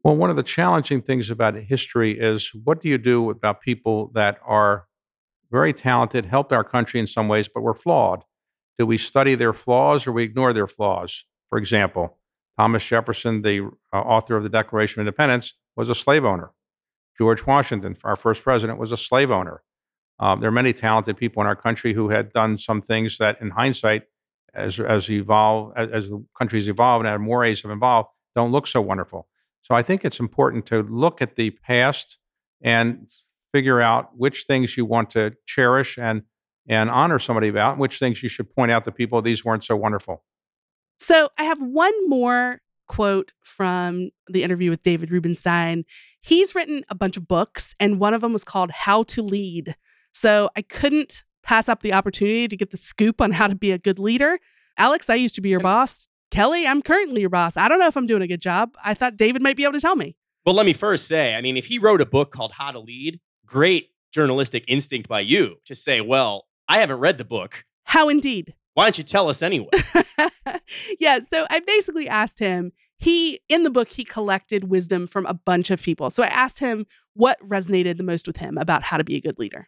Well, 0.03 0.15
one 0.15 0.29
of 0.29 0.35
the 0.35 0.43
challenging 0.43 1.01
things 1.01 1.31
about 1.31 1.55
history 1.55 2.11
is 2.11 2.51
what 2.63 2.79
do 2.81 2.89
you 2.89 2.97
do 2.97 3.29
about 3.31 3.61
people 3.61 4.11
that 4.13 4.37
are 4.45 4.85
very 5.51 5.73
talented, 5.73 6.25
helped 6.25 6.51
our 6.51 6.63
country 6.63 6.99
in 6.99 7.07
some 7.07 7.27
ways, 7.27 7.47
but 7.47 7.61
were 7.61 7.73
flawed? 7.73 8.23
Do 8.77 8.85
we 8.85 8.97
study 8.97 9.35
their 9.35 9.53
flaws 9.53 10.05
or 10.05 10.11
we 10.11 10.23
ignore 10.23 10.53
their 10.53 10.67
flaws? 10.67 11.25
For 11.49 11.57
example, 11.57 12.19
Thomas 12.57 12.85
Jefferson, 12.85 13.41
the 13.41 13.69
uh, 13.93 13.97
author 13.97 14.35
of 14.35 14.43
the 14.43 14.49
Declaration 14.49 14.99
of 14.99 15.07
Independence, 15.07 15.53
was 15.75 15.89
a 15.89 15.95
slave 15.95 16.25
owner. 16.25 16.51
George 17.17 17.45
Washington, 17.45 17.95
our 18.03 18.15
first 18.15 18.43
president, 18.43 18.77
was 18.77 18.91
a 18.91 18.97
slave 18.97 19.31
owner. 19.31 19.63
Um, 20.19 20.39
there 20.39 20.47
are 20.47 20.53
many 20.53 20.73
talented 20.73 21.17
people 21.17 21.41
in 21.41 21.47
our 21.47 21.55
country 21.55 21.93
who 21.93 22.09
had 22.09 22.31
done 22.31 22.57
some 22.57 22.81
things 22.81 23.17
that, 23.17 23.41
in 23.41 23.49
hindsight, 23.49 24.03
as 24.53 24.79
as 24.79 25.09
evolve 25.09 25.73
as, 25.75 25.89
as 25.91 26.09
the 26.09 26.25
countries 26.37 26.69
evolve 26.69 27.03
and 27.03 27.21
more 27.21 27.39
mores 27.39 27.61
have 27.63 27.71
evolved, 27.71 28.09
don't 28.33 28.51
look 28.51 28.67
so 28.67 28.81
wonderful. 28.81 29.27
So 29.61 29.75
I 29.75 29.83
think 29.83 30.05
it's 30.05 30.19
important 30.19 30.65
to 30.67 30.83
look 30.83 31.21
at 31.21 31.35
the 31.35 31.51
past 31.51 32.19
and 32.61 33.09
figure 33.51 33.81
out 33.81 34.11
which 34.17 34.43
things 34.43 34.77
you 34.77 34.85
want 34.85 35.09
to 35.11 35.35
cherish 35.45 35.97
and 35.97 36.23
and 36.67 36.89
honor 36.89 37.19
somebody 37.19 37.47
about, 37.47 37.77
which 37.77 37.99
things 37.99 38.23
you 38.23 38.29
should 38.29 38.49
point 38.49 38.71
out 38.71 38.83
to 38.85 38.91
people 38.91 39.21
these 39.21 39.45
weren't 39.45 39.63
so 39.63 39.75
wonderful. 39.75 40.23
So 40.97 41.29
I 41.37 41.43
have 41.43 41.61
one 41.61 42.09
more 42.09 42.61
quote 42.87 43.31
from 43.43 44.09
the 44.27 44.43
interview 44.43 44.69
with 44.69 44.83
David 44.83 45.11
Rubenstein. 45.11 45.83
He's 46.21 46.55
written 46.55 46.83
a 46.89 46.95
bunch 46.95 47.17
of 47.17 47.27
books, 47.27 47.75
and 47.79 47.99
one 47.99 48.13
of 48.13 48.21
them 48.21 48.33
was 48.33 48.43
called 48.43 48.71
How 48.71 49.03
to 49.03 49.21
Lead. 49.21 49.75
So 50.15 50.49
I 50.55 50.61
couldn't 50.61 51.23
pass 51.43 51.69
up 51.69 51.81
the 51.81 51.93
opportunity 51.93 52.47
to 52.47 52.57
get 52.57 52.71
the 52.71 52.77
scoop 52.77 53.21
on 53.21 53.31
how 53.31 53.47
to 53.47 53.55
be 53.55 53.71
a 53.71 53.77
good 53.77 53.99
leader. 53.99 54.39
Alex, 54.77 55.09
I 55.09 55.15
used 55.15 55.35
to 55.35 55.41
be 55.41 55.49
your 55.49 55.59
boss. 55.59 56.07
Kelly, 56.31 56.65
I'm 56.65 56.81
currently 56.81 57.21
your 57.21 57.29
boss. 57.29 57.57
I 57.57 57.67
don't 57.67 57.79
know 57.79 57.87
if 57.87 57.95
I'm 57.95 58.07
doing 58.07 58.21
a 58.21 58.27
good 58.27 58.41
job. 58.41 58.71
I 58.83 58.93
thought 58.93 59.17
David 59.17 59.41
might 59.41 59.57
be 59.57 59.63
able 59.63 59.73
to 59.73 59.79
tell 59.79 59.95
me. 59.95 60.15
Well, 60.45 60.55
let 60.55 60.65
me 60.65 60.73
first 60.73 61.07
say, 61.07 61.35
I 61.35 61.41
mean, 61.41 61.57
if 61.57 61.65
he 61.65 61.79
wrote 61.79 62.01
a 62.01 62.05
book 62.05 62.31
called 62.31 62.53
How 62.53 62.71
to 62.71 62.79
Lead, 62.79 63.19
great 63.45 63.89
journalistic 64.11 64.63
instinct 64.67 65.09
by 65.09 65.19
you 65.19 65.57
to 65.65 65.75
say, 65.75 66.01
well, 66.01 66.45
I 66.67 66.79
haven't 66.79 66.99
read 66.99 67.17
the 67.17 67.25
book. 67.25 67.65
How 67.83 68.09
indeed? 68.09 68.53
Why 68.73 68.85
don't 68.85 68.97
you 68.97 69.03
tell 69.03 69.29
us 69.29 69.41
anyway? 69.41 69.69
yeah, 70.99 71.19
so 71.19 71.45
I 71.49 71.59
basically 71.59 72.07
asked 72.07 72.39
him, 72.39 72.71
he 72.97 73.39
in 73.49 73.63
the 73.63 73.69
book 73.69 73.89
he 73.89 74.03
collected 74.03 74.69
wisdom 74.69 75.07
from 75.07 75.25
a 75.25 75.33
bunch 75.33 75.71
of 75.71 75.81
people. 75.81 76.09
So 76.09 76.23
I 76.23 76.27
asked 76.27 76.59
him 76.59 76.85
what 77.13 77.37
resonated 77.39 77.97
the 77.97 78.03
most 78.03 78.27
with 78.27 78.37
him 78.37 78.57
about 78.57 78.83
how 78.83 78.97
to 78.97 79.03
be 79.03 79.15
a 79.15 79.21
good 79.21 79.39
leader. 79.39 79.67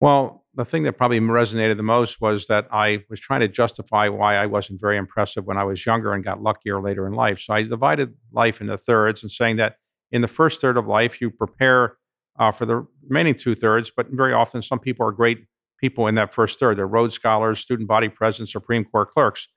Well, 0.00 0.44
the 0.54 0.64
thing 0.64 0.84
that 0.84 0.92
probably 0.94 1.20
resonated 1.20 1.76
the 1.76 1.82
most 1.82 2.20
was 2.20 2.46
that 2.46 2.68
I 2.70 3.04
was 3.08 3.20
trying 3.20 3.40
to 3.40 3.48
justify 3.48 4.08
why 4.08 4.36
I 4.36 4.46
wasn't 4.46 4.80
very 4.80 4.96
impressive 4.96 5.44
when 5.44 5.56
I 5.56 5.64
was 5.64 5.84
younger 5.84 6.12
and 6.12 6.24
got 6.24 6.42
luckier 6.42 6.80
later 6.80 7.06
in 7.06 7.12
life. 7.12 7.40
So 7.40 7.54
I 7.54 7.62
divided 7.62 8.14
life 8.32 8.60
into 8.60 8.76
thirds 8.76 9.22
and 9.22 9.30
saying 9.30 9.56
that 9.56 9.76
in 10.10 10.20
the 10.20 10.28
first 10.28 10.60
third 10.60 10.76
of 10.76 10.86
life, 10.86 11.20
you 11.20 11.30
prepare 11.30 11.96
uh, 12.38 12.52
for 12.52 12.66
the 12.66 12.86
remaining 13.08 13.34
two 13.34 13.54
thirds, 13.54 13.90
but 13.94 14.06
very 14.10 14.32
often 14.32 14.62
some 14.62 14.78
people 14.78 15.06
are 15.06 15.12
great 15.12 15.44
people 15.80 16.06
in 16.06 16.14
that 16.16 16.34
first 16.34 16.58
third. 16.58 16.76
They're 16.78 16.86
Rhodes 16.86 17.14
Scholars, 17.14 17.58
student 17.58 17.88
body 17.88 18.08
presidents, 18.08 18.52
Supreme 18.52 18.84
Court 18.84 19.10
clerks. 19.10 19.48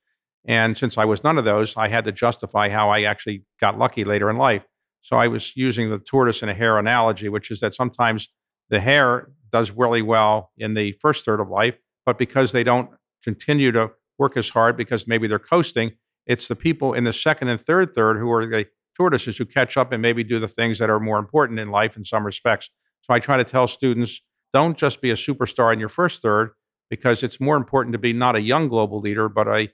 And 0.45 0.75
since 0.75 0.98
I 0.98 1.05
was 1.05 1.24
none 1.24 1.38
of 1.38 1.45
those, 1.45 1.77
I 1.77 1.88
had 1.88 2.03
to 2.05 2.12
justify 2.12 2.69
how 2.69 2.89
I 2.89 3.03
actually 3.03 3.43
got 3.60 3.77
lucky 3.77 4.03
later 4.03 4.29
in 4.29 4.38
life. 4.38 4.63
So 5.01 5.17
I 5.17 5.27
was 5.27 5.55
using 5.55 5.89
the 5.89 6.00
tortoise 6.00 6.41
and 6.41 6.51
a 6.51 6.53
hare 6.53 6.77
analogy, 6.77 7.29
which 7.29 7.51
is 7.51 7.60
that 7.60 7.75
sometimes 7.75 8.27
the 8.72 8.80
hare 8.80 9.30
does 9.51 9.70
really 9.70 10.01
well 10.01 10.51
in 10.58 10.74
the 10.74 10.94
first 10.94 11.25
third 11.25 11.40
of 11.40 11.50
life, 11.50 11.78
but 12.06 12.18
because 12.18 12.51
they 12.51 12.63
don't 12.63 12.90
continue 13.24 13.72
to 13.74 13.92
work 14.18 14.38
as 14.38 14.50
hard 14.50 14.78
because 14.78 15.08
maybe 15.08 15.28
they're 15.28 15.38
coasting, 15.38 15.92
it's 16.25 16.48
the 16.48 16.56
people 16.56 16.94
in 16.94 17.04
the 17.04 17.13
second 17.13 17.50
and 17.50 17.62
third 17.62 17.94
third 17.94 18.18
who 18.18 18.32
are 18.32 18.46
the 18.46 18.66
tortoises 18.98 19.38
who 19.38 19.46
catch 19.46 19.78
up 19.78 19.92
and 19.92 20.01
maybe 20.01 20.24
do 20.24 20.40
the 20.40 20.48
things 20.48 20.80
that 20.80 20.90
are 20.90 21.00
more 21.00 21.20
important 21.20 21.60
in 21.60 21.70
life 21.70 21.98
in 21.98 22.04
some 22.04 22.25
respects. 22.25 22.70
So 23.01 23.13
I 23.13 23.20
try 23.20 23.38
to 23.38 23.44
tell 23.44 23.68
students 23.68 24.22
don't 24.54 24.78
just 24.78 25.01
be 25.01 25.12
a 25.12 25.16
superstar 25.16 25.72
in 25.74 25.80
your 25.80 25.90
first 25.90 26.22
third 26.22 26.51
because 26.90 27.24
it's 27.24 27.40
more 27.40 27.58
important 27.58 27.94
to 27.94 28.00
be 28.00 28.13
not 28.13 28.36
a 28.36 28.42
young 28.42 28.68
global 28.68 29.00
leader 29.00 29.30
but 29.30 29.48
a 29.48 29.70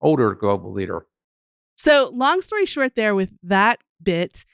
older 0.00 0.34
global 0.34 0.72
leader. 0.72 1.06
So, 1.76 2.10
long 2.14 2.40
story 2.42 2.66
short 2.66 2.94
there 2.96 3.14
with 3.14 3.34
that 3.42 3.78
bit 4.02 4.44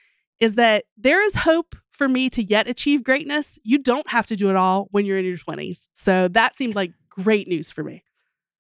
is 0.40 0.54
that 0.54 0.84
there 0.96 1.24
is 1.24 1.34
hope 1.34 1.74
for 1.98 2.08
me 2.08 2.30
to 2.30 2.42
yet 2.42 2.68
achieve 2.68 3.04
greatness. 3.04 3.58
You 3.62 3.78
don't 3.78 4.08
have 4.08 4.26
to 4.28 4.36
do 4.36 4.48
it 4.48 4.56
all 4.56 4.88
when 4.92 5.04
you're 5.04 5.18
in 5.18 5.24
your 5.24 5.36
20s. 5.36 5.88
So, 5.92 6.28
that 6.28 6.56
seemed 6.56 6.74
like 6.74 6.92
great 7.10 7.48
news 7.48 7.70
for 7.70 7.84
me. 7.84 8.04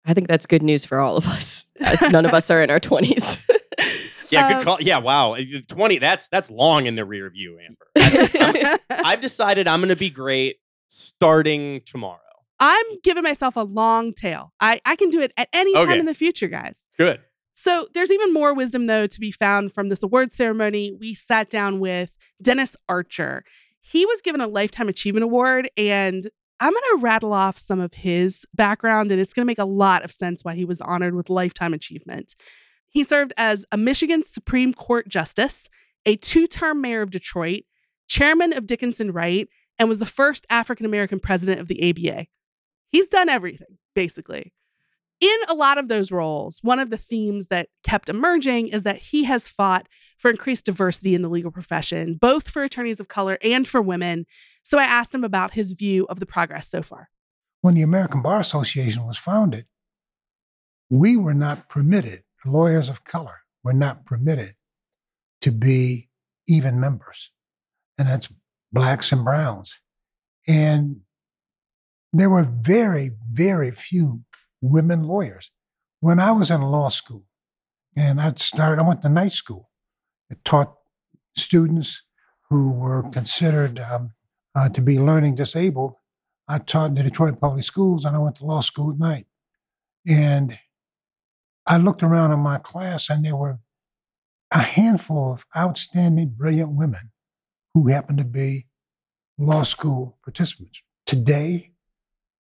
I 0.04 0.14
think 0.14 0.28
that's 0.28 0.46
good 0.46 0.62
news 0.62 0.84
for 0.84 0.98
all 0.98 1.16
of 1.16 1.26
us, 1.26 1.66
as 1.80 2.02
none 2.10 2.26
of 2.26 2.34
us 2.34 2.50
are 2.50 2.62
in 2.62 2.70
our 2.70 2.80
20s. 2.80 3.44
Yeah, 4.30 4.48
good 4.48 4.56
um, 4.58 4.64
call. 4.64 4.82
Yeah, 4.82 4.98
wow. 4.98 5.34
Uh, 5.34 5.42
20, 5.68 5.98
that's 5.98 6.28
that's 6.28 6.50
long 6.50 6.86
in 6.86 6.96
the 6.96 7.04
rear 7.04 7.30
view, 7.30 7.58
Amber. 7.58 8.78
I've 8.90 9.20
decided 9.20 9.66
I'm 9.66 9.80
going 9.80 9.88
to 9.88 9.96
be 9.96 10.10
great 10.10 10.56
starting 10.88 11.80
tomorrow. 11.86 12.18
I'm 12.60 12.84
giving 13.04 13.22
myself 13.22 13.56
a 13.56 13.62
long 13.62 14.12
tail. 14.12 14.52
I, 14.60 14.80
I 14.84 14.96
can 14.96 15.10
do 15.10 15.20
it 15.20 15.32
at 15.36 15.48
any 15.52 15.74
okay. 15.74 15.86
time 15.86 16.00
in 16.00 16.06
the 16.06 16.14
future, 16.14 16.48
guys. 16.48 16.88
Good. 16.98 17.20
So 17.60 17.88
there's 17.92 18.12
even 18.12 18.32
more 18.32 18.54
wisdom, 18.54 18.86
though, 18.86 19.08
to 19.08 19.18
be 19.18 19.32
found 19.32 19.72
from 19.72 19.88
this 19.88 20.04
award 20.04 20.30
ceremony. 20.32 20.92
We 20.92 21.12
sat 21.12 21.50
down 21.50 21.80
with 21.80 22.16
Dennis 22.40 22.76
Archer. 22.88 23.42
He 23.80 24.06
was 24.06 24.22
given 24.22 24.40
a 24.40 24.46
Lifetime 24.46 24.88
Achievement 24.88 25.24
Award, 25.24 25.68
and 25.76 26.24
I'm 26.60 26.72
going 26.72 26.82
to 26.92 27.02
rattle 27.02 27.32
off 27.32 27.58
some 27.58 27.80
of 27.80 27.94
his 27.94 28.46
background, 28.54 29.10
and 29.10 29.20
it's 29.20 29.32
going 29.32 29.42
to 29.42 29.50
make 29.50 29.58
a 29.58 29.64
lot 29.64 30.04
of 30.04 30.12
sense 30.12 30.44
why 30.44 30.54
he 30.54 30.64
was 30.64 30.80
honored 30.80 31.16
with 31.16 31.30
Lifetime 31.30 31.74
Achievement. 31.74 32.36
He 32.90 33.02
served 33.02 33.32
as 33.36 33.66
a 33.72 33.76
Michigan 33.76 34.22
Supreme 34.22 34.72
Court 34.72 35.08
Justice, 35.08 35.68
a 36.06 36.14
two 36.14 36.46
term 36.46 36.80
mayor 36.80 37.02
of 37.02 37.10
Detroit, 37.10 37.64
chairman 38.06 38.52
of 38.52 38.68
Dickinson 38.68 39.10
Wright, 39.10 39.48
and 39.80 39.88
was 39.88 39.98
the 39.98 40.06
first 40.06 40.46
African 40.48 40.86
American 40.86 41.18
president 41.18 41.60
of 41.60 41.66
the 41.66 41.90
ABA. 41.90 42.26
He's 42.86 43.08
done 43.08 43.28
everything, 43.28 43.78
basically. 43.96 44.52
In 45.20 45.36
a 45.48 45.54
lot 45.54 45.78
of 45.78 45.88
those 45.88 46.12
roles, 46.12 46.60
one 46.62 46.78
of 46.78 46.90
the 46.90 46.96
themes 46.96 47.48
that 47.48 47.68
kept 47.82 48.08
emerging 48.08 48.68
is 48.68 48.84
that 48.84 48.98
he 48.98 49.24
has 49.24 49.48
fought 49.48 49.88
for 50.16 50.30
increased 50.30 50.66
diversity 50.66 51.14
in 51.14 51.22
the 51.22 51.28
legal 51.28 51.50
profession, 51.50 52.14
both 52.20 52.48
for 52.48 52.62
attorneys 52.62 53.00
of 53.00 53.08
color 53.08 53.36
and 53.42 53.66
for 53.66 53.82
women. 53.82 54.26
So 54.62 54.78
I 54.78 54.84
asked 54.84 55.14
him 55.14 55.24
about 55.24 55.54
his 55.54 55.72
view 55.72 56.06
of 56.08 56.20
the 56.20 56.26
progress 56.26 56.68
so 56.68 56.82
far. 56.82 57.08
When 57.62 57.74
the 57.74 57.82
American 57.82 58.22
Bar 58.22 58.38
Association 58.38 59.04
was 59.04 59.18
founded, 59.18 59.66
we 60.88 61.16
were 61.16 61.34
not 61.34 61.68
permitted, 61.68 62.22
lawyers 62.46 62.88
of 62.88 63.02
color 63.04 63.40
were 63.64 63.72
not 63.72 64.06
permitted 64.06 64.54
to 65.40 65.50
be 65.50 66.08
even 66.46 66.78
members. 66.78 67.32
And 67.98 68.08
that's 68.08 68.32
blacks 68.72 69.10
and 69.10 69.24
browns. 69.24 69.78
And 70.46 71.00
there 72.12 72.30
were 72.30 72.44
very, 72.44 73.10
very 73.30 73.70
few 73.70 74.22
women 74.60 75.02
lawyers. 75.04 75.50
When 76.00 76.20
I 76.20 76.32
was 76.32 76.50
in 76.50 76.60
law 76.62 76.88
school, 76.88 77.24
and 77.96 78.20
I'd 78.20 78.38
started, 78.38 78.82
I 78.82 78.86
went 78.86 79.02
to 79.02 79.08
night 79.08 79.32
school. 79.32 79.70
It 80.30 80.44
taught 80.44 80.76
students 81.36 82.02
who 82.50 82.70
were 82.70 83.02
considered 83.10 83.80
um, 83.80 84.12
uh, 84.54 84.68
to 84.70 84.80
be 84.80 84.98
learning 84.98 85.34
disabled. 85.34 85.94
I 86.46 86.58
taught 86.58 86.90
in 86.90 86.94
the 86.94 87.02
Detroit 87.02 87.40
Public 87.40 87.64
Schools, 87.64 88.04
and 88.04 88.16
I 88.16 88.20
went 88.20 88.36
to 88.36 88.44
law 88.44 88.60
school 88.60 88.90
at 88.90 88.98
night. 88.98 89.26
And 90.06 90.58
I 91.66 91.76
looked 91.76 92.02
around 92.02 92.32
in 92.32 92.40
my 92.40 92.58
class, 92.58 93.10
and 93.10 93.24
there 93.24 93.36
were 93.36 93.58
a 94.50 94.60
handful 94.60 95.32
of 95.32 95.44
outstanding, 95.56 96.34
brilliant 96.36 96.72
women 96.72 97.10
who 97.74 97.88
happened 97.88 98.18
to 98.18 98.24
be 98.24 98.66
law 99.36 99.62
school 99.62 100.18
participants. 100.24 100.82
Today, 101.04 101.72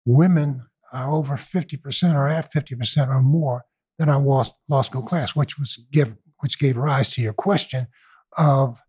women 0.05 0.65
are 0.93 1.11
over 1.11 1.35
50% 1.35 2.13
or 2.13 2.27
at 2.27 2.51
50% 2.51 3.07
or 3.09 3.21
more 3.21 3.65
than 3.97 4.09
our 4.09 4.21
law 4.21 4.81
school 4.81 5.01
class, 5.01 5.35
which 5.35 5.59
was 5.59 5.79
give 5.91 6.15
which 6.39 6.59
gave 6.59 6.77
rise 6.77 7.09
to 7.09 7.21
your 7.21 7.33
question 7.33 7.87
of 8.37 8.81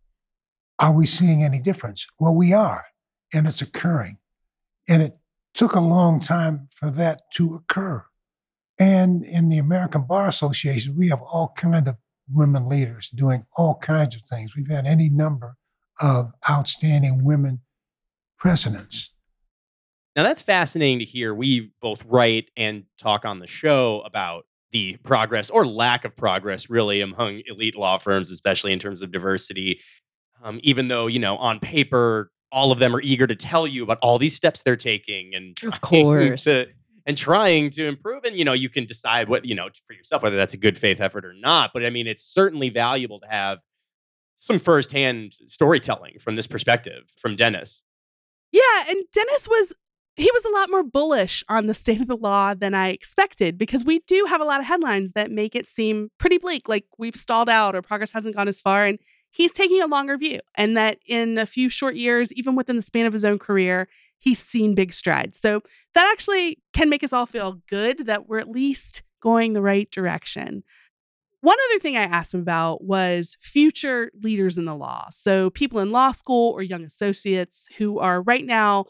are 0.79 0.95
we 0.95 1.05
seeing 1.07 1.43
any 1.43 1.61
difference? 1.61 2.07
Well, 2.19 2.35
we 2.35 2.53
are, 2.53 2.85
and 3.35 3.47
it's 3.47 3.61
occurring. 3.61 4.19
And 4.89 5.03
it 5.03 5.19
took 5.53 5.75
a 5.75 5.81
long 5.81 6.21
time 6.21 6.69
for 6.75 6.91
that 6.91 7.23
to 7.35 7.55
occur. 7.55 8.05
And 8.79 9.25
in 9.25 9.49
the 9.49 9.59
American 9.59 10.07
Bar 10.07 10.27
Association, 10.27 10.97
we 10.97 11.09
have 11.09 11.21
all 11.21 11.53
kind 11.57 11.87
of 11.87 11.97
women 12.33 12.67
leaders 12.67 13.11
doing 13.11 13.45
all 13.57 13.75
kinds 13.75 14.17
of 14.17 14.23
things. 14.23 14.57
We've 14.57 14.71
had 14.71 14.87
any 14.87 15.11
number 15.11 15.57
of 16.01 16.33
outstanding 16.49 17.25
women 17.25 17.61
presidents. 18.39 19.11
Now 20.21 20.25
that's 20.25 20.43
fascinating 20.43 20.99
to 20.99 21.07
hear. 21.07 21.35
We 21.35 21.73
both 21.81 22.05
write 22.05 22.51
and 22.55 22.85
talk 22.99 23.25
on 23.25 23.39
the 23.39 23.47
show 23.47 24.03
about 24.03 24.45
the 24.71 24.99
progress 24.99 25.49
or 25.49 25.67
lack 25.67 26.05
of 26.05 26.15
progress, 26.15 26.69
really, 26.69 27.01
among 27.01 27.41
elite 27.47 27.75
law 27.75 27.97
firms, 27.97 28.31
especially 28.31 28.75
in 28.75 28.79
terms 28.79 29.01
of 29.01 29.13
diversity. 29.13 29.81
Um, 30.43 30.61
even 30.63 30.89
though 30.89 31.07
you 31.07 31.21
know 31.21 31.39
on 31.39 31.59
paper 31.59 32.31
all 32.53 32.71
of 32.71 32.79
them 32.79 32.95
are 32.95 33.01
eager 33.01 33.27
to 33.27 33.35
tell 33.35 33.67
you 33.67 33.83
about 33.83 33.97
all 34.03 34.19
these 34.19 34.37
steps 34.37 34.61
they're 34.61 34.77
taking 34.77 35.35
and 35.35 35.57
of 35.65 35.81
course 35.81 36.45
to, 36.45 36.67
and 37.07 37.17
trying 37.17 37.71
to 37.71 37.87
improve 37.87 38.25
and 38.25 38.37
you 38.37 38.45
know 38.45 38.53
you 38.53 38.69
can 38.69 38.85
decide 38.85 39.31
what 39.31 39.47
you 39.47 39.55
know 39.55 39.69
for 39.87 39.95
yourself 39.95 40.23
whether 40.23 40.37
that's 40.37 40.55
a 40.55 40.59
good 40.59 40.77
faith 40.77 41.01
effort 41.01 41.27
or 41.27 41.35
not 41.35 41.71
but 41.75 41.85
i 41.85 41.91
mean 41.91 42.07
it's 42.07 42.25
certainly 42.25 42.71
valuable 42.71 43.21
to 43.21 43.27
have 43.27 43.59
some 44.37 44.59
firsthand 44.59 45.35
storytelling 45.47 46.19
from 46.19 46.37
this 46.37 46.47
perspective 46.47 47.05
from 47.19 47.37
dennis 47.37 47.85
yeah, 48.53 48.85
and 48.89 49.05
Dennis 49.13 49.47
was 49.49 49.73
he 50.17 50.31
was 50.33 50.45
a 50.45 50.51
lot 50.51 50.71
more 50.71 50.83
bullish 50.83 51.43
on 51.49 51.67
the 51.67 51.75
state 51.75 52.01
of 52.01 52.09
the 52.09 52.17
law 52.17 52.55
than 52.55 52.75
I 52.75 52.89
expected 52.89 53.57
because 53.57 53.85
we 53.85 54.01
do 54.01 54.27
have 54.29 54.41
a 54.41 54.45
lot 54.45 54.61
of 54.61 54.67
headlines 54.67 55.13
that 55.13 55.31
make 55.31 55.55
it 55.55 55.67
seem 55.67 56.11
pretty 56.19 56.39
bleak, 56.39 56.69
like 56.69 56.85
we've 56.99 57.17
stalled 57.17 57.49
out 57.49 57.75
or 57.75 57.83
progress 57.83 58.13
hasn't 58.13 58.37
gone 58.37 58.49
as 58.49 58.61
far. 58.61 58.85
And 58.85 58.99
he's 59.31 59.53
taking 59.53 59.81
a 59.81 59.87
longer 59.87 60.17
view, 60.17 60.41
and 60.57 60.77
that 60.77 60.99
in 61.07 61.39
a 61.39 61.47
few 61.47 61.71
short 61.71 61.95
years, 61.95 62.33
even 62.33 62.57
within 62.57 62.77
the 62.77 62.83
span 62.83 63.07
of 63.07 63.13
his 63.13 63.25
own 63.25 63.39
career, 63.39 63.89
he's 64.19 64.39
seen 64.39 64.75
big 64.75 64.93
strides. 64.93 65.39
So 65.39 65.63
that 65.95 66.11
actually 66.13 66.59
can 66.73 66.89
make 66.89 67.05
us 67.05 67.13
all 67.13 67.27
feel 67.27 67.61
good 67.69 68.07
that 68.07 68.29
we're 68.29 68.39
at 68.39 68.51
least 68.51 69.03
going 69.21 69.53
the 69.53 69.63
right 69.63 69.91
direction. 69.91 70.63
One 71.43 71.57
other 71.71 71.79
thing 71.79 71.97
I 71.97 72.03
asked 72.03 72.35
him 72.35 72.41
about 72.41 72.85
was 72.85 73.37
future 73.41 74.11
leaders 74.21 74.59
in 74.59 74.67
the 74.67 74.75
law. 74.75 75.07
So, 75.11 75.49
people 75.49 75.81
in 75.81 75.91
law 75.91 76.13
school 76.13 76.53
or 76.53 76.63
young 76.63 76.85
associates 76.85 77.67
who 77.79 77.99
are 77.99 78.21
right 78.21 78.45
now 78.45 78.85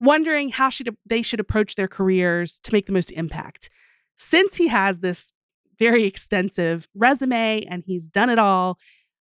wondering 0.00 0.50
how 0.50 0.68
should 0.68 0.94
they 1.06 1.22
should 1.22 1.40
approach 1.40 1.74
their 1.74 1.88
careers 1.88 2.58
to 2.60 2.72
make 2.72 2.86
the 2.86 2.92
most 2.92 3.10
impact. 3.12 3.70
Since 4.16 4.56
he 4.56 4.68
has 4.68 5.00
this 5.00 5.32
very 5.78 6.04
extensive 6.04 6.88
resume 6.94 7.64
and 7.68 7.82
he's 7.86 8.08
done 8.08 8.30
it 8.30 8.38
all, 8.38 8.78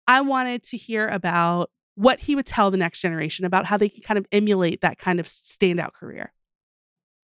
I 0.08 0.22
wanted 0.22 0.64
to 0.64 0.78
hear 0.78 1.08
about 1.08 1.70
what 1.96 2.20
he 2.20 2.36
would 2.36 2.46
tell 2.46 2.72
the 2.72 2.78
next 2.78 3.00
generation 3.00 3.46
about 3.46 3.66
how 3.66 3.78
they 3.78 3.90
can 3.90 4.02
kind 4.02 4.18
of 4.18 4.26
emulate 4.32 4.82
that 4.82 4.98
kind 4.98 5.20
of 5.20 5.28
standout 5.28 5.94
career. 5.94 6.34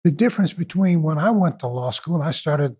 The 0.03 0.11
difference 0.11 0.53
between 0.53 1.01
when 1.01 1.17
I 1.17 1.31
went 1.31 1.59
to 1.59 1.67
law 1.67 1.91
school 1.91 2.15
and 2.15 2.23
I 2.23 2.31
started 2.31 2.75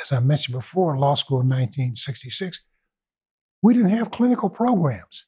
as 0.00 0.12
I 0.12 0.20
mentioned 0.20 0.54
before, 0.54 0.98
law 0.98 1.14
school 1.14 1.40
in 1.40 1.48
1966, 1.48 2.60
we 3.62 3.74
didn't 3.74 3.90
have 3.90 4.10
clinical 4.10 4.50
programs. 4.50 5.26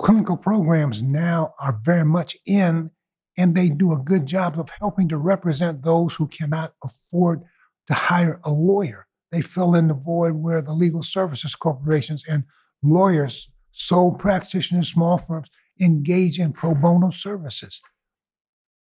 Clinical 0.00 0.36
programs 0.36 1.02
now 1.02 1.54
are 1.58 1.78
very 1.82 2.04
much 2.04 2.36
in, 2.46 2.90
and 3.36 3.54
they 3.54 3.68
do 3.68 3.92
a 3.92 3.98
good 3.98 4.26
job 4.26 4.58
of 4.58 4.70
helping 4.80 5.08
to 5.08 5.18
represent 5.18 5.82
those 5.82 6.14
who 6.14 6.26
cannot 6.26 6.74
afford 6.82 7.42
to 7.86 7.94
hire 7.94 8.40
a 8.44 8.50
lawyer. 8.50 9.06
They 9.32 9.42
fill 9.42 9.74
in 9.74 9.88
the 9.88 9.94
void 9.94 10.34
where 10.34 10.62
the 10.62 10.72
legal 10.72 11.02
services 11.02 11.54
corporations 11.54 12.24
and 12.28 12.44
lawyers, 12.82 13.50
sole 13.72 14.14
practitioners, 14.14 14.88
small 14.88 15.18
firms 15.18 15.50
engage 15.80 16.38
in 16.38 16.52
pro 16.52 16.74
bono 16.74 17.10
services. 17.10 17.80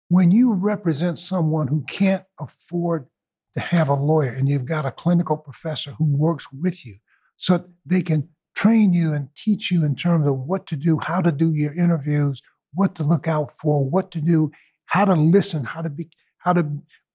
When 0.09 0.31
you 0.31 0.53
represent 0.53 1.17
someone 1.17 1.67
who 1.67 1.83
can't 1.89 2.23
afford 2.39 3.07
to 3.55 3.61
have 3.61 3.89
a 3.89 3.95
lawyer 3.95 4.29
and 4.29 4.47
you've 4.47 4.65
got 4.65 4.85
a 4.85 4.91
clinical 4.91 5.37
professor 5.37 5.91
who 5.91 6.05
works 6.05 6.47
with 6.51 6.85
you 6.85 6.95
so 7.37 7.65
they 7.85 8.01
can 8.01 8.29
train 8.55 8.93
you 8.93 9.13
and 9.13 9.29
teach 9.35 9.71
you 9.71 9.83
in 9.83 9.95
terms 9.95 10.27
of 10.27 10.39
what 10.39 10.67
to 10.67 10.75
do, 10.75 10.99
how 11.01 11.21
to 11.21 11.31
do 11.31 11.53
your 11.53 11.73
interviews, 11.73 12.41
what 12.75 12.95
to 12.95 13.03
look 13.03 13.27
out 13.27 13.51
for, 13.51 13.83
what 13.83 14.11
to 14.11 14.21
do, 14.21 14.51
how 14.85 15.05
to 15.05 15.13
listen, 15.13 15.63
how 15.63 15.81
to 15.81 15.89
be, 15.89 16.09
how 16.37 16.53
to 16.53 16.69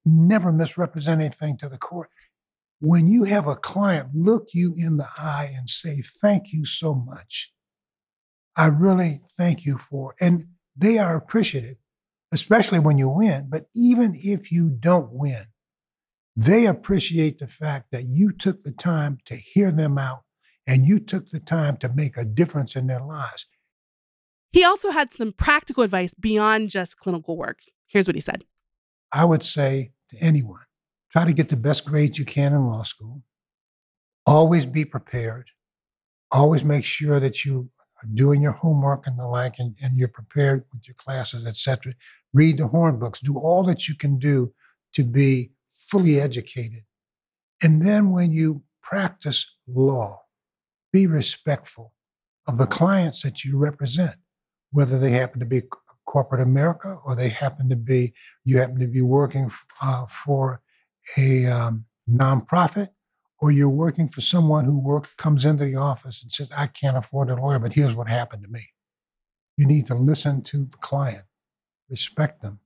never 0.05 0.53
misrepresent 0.53 1.20
anything 1.20 1.57
to 1.59 1.68
the 1.68 1.79
court. 1.79 2.11
When 2.81 3.07
you 3.07 3.25
have 3.25 3.46
a 3.46 3.57
client 3.57 4.09
look 4.14 4.49
you 4.55 4.75
in 4.77 4.96
the 4.96 5.09
eye 5.18 5.51
and 5.57 5.68
say, 5.68 6.03
Thank 6.03 6.53
you 6.53 6.64
so 6.64 6.94
much. 6.94 7.53
I 8.57 8.66
really 8.66 9.20
thank 9.37 9.64
you 9.64 9.79
for, 9.79 10.14
and 10.20 10.46
they 10.77 10.99
are 10.99 11.16
appreciative, 11.16 11.77
especially 12.33 12.79
when 12.79 12.99
you 12.99 13.09
win. 13.09 13.46
But 13.49 13.66
even 13.75 14.12
if 14.14 14.51
you 14.51 14.70
don't 14.70 15.12
win, 15.12 15.44
they 16.37 16.66
appreciate 16.66 17.38
the 17.38 17.49
fact 17.49 17.90
that 17.92 18.05
you 18.05 18.33
took 18.33 18.61
the 18.61 18.73
time 18.73 19.18
to 19.27 19.37
hear 19.37 19.70
them 19.70 19.99
out 19.99 20.23
and 20.66 20.87
you 20.87 20.99
took 21.01 21.27
the 21.27 21.40
time 21.40 21.77
to 21.79 21.92
make 21.94 22.16
a 22.16 22.25
difference 22.25 22.77
in 22.77 22.87
their 22.87 23.05
lives. 23.05 23.46
He 24.53 24.65
also 24.65 24.91
had 24.91 25.13
some 25.13 25.33
practical 25.33 25.83
advice 25.85 26.15
beyond 26.15 26.71
just 26.71 26.99
clinical 26.99 27.37
work. 27.37 27.61
Here's 27.87 28.07
what 28.07 28.17
he 28.17 28.21
said 28.21 28.45
I 29.13 29.25
would 29.25 29.43
say 29.43 29.93
to 30.11 30.17
anyone 30.19 30.61
try 31.13 31.25
to 31.25 31.33
get 31.33 31.49
the 31.49 31.57
best 31.57 31.85
grades 31.85 32.19
you 32.19 32.25
can 32.25 32.53
in 32.53 32.67
law 32.67 32.83
school, 32.83 33.23
always 34.27 34.65
be 34.65 34.85
prepared, 34.85 35.51
always 36.31 36.65
make 36.65 36.85
sure 36.85 37.19
that 37.19 37.45
you 37.45 37.71
are 38.03 38.09
doing 38.15 38.43
your 38.43 38.53
homework 38.53 39.07
and 39.07 39.19
the 39.19 39.27
like, 39.27 39.55
and, 39.59 39.77
and 39.83 39.97
you're 39.97 40.09
prepared 40.09 40.65
with 40.73 40.87
your 40.87 40.95
classes, 40.95 41.47
etc. 41.47 41.95
Read 42.33 42.59
the 42.59 42.69
horn 42.69 42.99
books, 42.99 43.21
do 43.21 43.37
all 43.39 43.63
that 43.65 43.89
you 43.89 43.95
can 43.97 44.19
do 44.19 44.53
to 44.93 45.05
be 45.05 45.51
fully 45.69 46.21
educated. 46.21 46.85
And 47.63 47.85
then 47.85 48.11
when 48.11 48.33
you 48.33 48.63
practice 48.83 49.57
law, 49.67 50.23
be 50.93 51.07
respectful 51.07 51.93
of 52.47 52.59
the 52.59 52.67
clients 52.67 53.23
that 53.23 53.45
you 53.45 53.59
represent, 53.59 54.17
whether 54.72 54.98
they 54.98 55.11
happen 55.11 55.40
to 55.40 55.46
be 55.46 55.62
corporate 56.06 56.42
America 56.42 56.98
or 57.04 57.14
they 57.14 57.28
happen 57.28 57.68
to 57.68 57.76
be, 57.76 58.12
you 58.44 58.59
happen 58.59 58.80
to 58.80 58.88
be 58.88 59.02
working 59.02 59.50
uh, 59.83 60.06
for 60.06 60.61
a 61.16 61.46
um, 61.46 61.85
nonprofit 62.09 62.88
or 63.40 63.50
you're 63.50 63.68
working 63.68 64.09
for 64.09 64.20
someone 64.20 64.64
who 64.64 64.78
work, 64.78 65.16
comes 65.16 65.44
into 65.44 65.64
the 65.64 65.76
office 65.76 66.22
and 66.22 66.30
says, 66.30 66.52
I 66.56 66.66
can't 66.66 66.96
afford 66.96 67.30
a 67.30 67.37
lawyer, 67.37 67.59
but 67.59 67.72
here's 67.72 67.94
what 67.94 68.09
happened 68.09 68.42
to 68.42 68.50
me. 68.50 68.66
You 69.56 69.66
need 69.66 69.87
to 69.87 69.94
listen 69.94 70.42
to 70.44 70.64
the 70.64 70.76
client, 70.76 71.24
respect 71.88 72.42
them. 72.42 72.61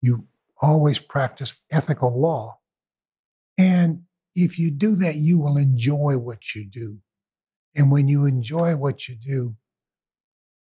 You 0.00 0.26
always 0.60 0.98
practice 0.98 1.54
ethical 1.70 2.20
law. 2.20 2.58
And 3.56 4.02
if 4.34 4.58
you 4.58 4.70
do 4.70 4.94
that, 4.96 5.16
you 5.16 5.40
will 5.40 5.56
enjoy 5.56 6.18
what 6.18 6.54
you 6.54 6.64
do. 6.64 6.98
And 7.74 7.90
when 7.90 8.08
you 8.08 8.24
enjoy 8.24 8.76
what 8.76 9.08
you 9.08 9.16
do, 9.16 9.56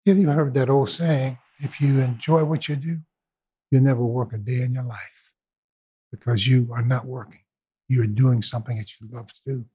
you've 0.06 0.28
heard 0.28 0.54
that 0.54 0.70
old 0.70 0.90
saying 0.90 1.38
if 1.60 1.80
you 1.80 2.00
enjoy 2.00 2.44
what 2.44 2.68
you 2.68 2.76
do, 2.76 2.98
you'll 3.70 3.84
never 3.84 4.04
work 4.04 4.34
a 4.34 4.38
day 4.38 4.62
in 4.62 4.74
your 4.74 4.84
life 4.84 5.32
because 6.12 6.48
you 6.48 6.70
are 6.74 6.82
not 6.82 7.06
working. 7.06 7.42
You're 7.88 8.08
doing 8.08 8.42
something 8.42 8.78
that 8.78 9.00
you 9.00 9.08
love 9.12 9.32
to 9.34 9.42
do. 9.46 9.66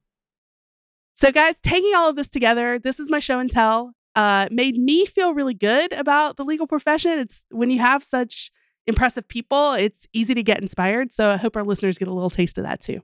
So, 1.14 1.32
guys, 1.32 1.58
taking 1.58 1.94
all 1.94 2.10
of 2.10 2.16
this 2.16 2.28
together, 2.28 2.78
this 2.78 3.00
is 3.00 3.10
my 3.10 3.18
show 3.18 3.38
and 3.38 3.50
tell. 3.50 3.92
Uh, 4.14 4.48
made 4.50 4.78
me 4.78 5.04
feel 5.06 5.34
really 5.34 5.54
good 5.54 5.92
about 5.92 6.36
the 6.36 6.44
legal 6.44 6.66
profession. 6.66 7.18
It's 7.18 7.46
when 7.50 7.70
you 7.70 7.80
have 7.80 8.02
such 8.02 8.50
impressive 8.86 9.26
people, 9.28 9.72
it's 9.72 10.06
easy 10.12 10.34
to 10.34 10.42
get 10.42 10.60
inspired. 10.60 11.12
So 11.12 11.30
I 11.30 11.36
hope 11.36 11.56
our 11.56 11.64
listeners 11.64 11.98
get 11.98 12.08
a 12.08 12.12
little 12.12 12.30
taste 12.30 12.56
of 12.58 12.64
that 12.64 12.80
too. 12.80 13.02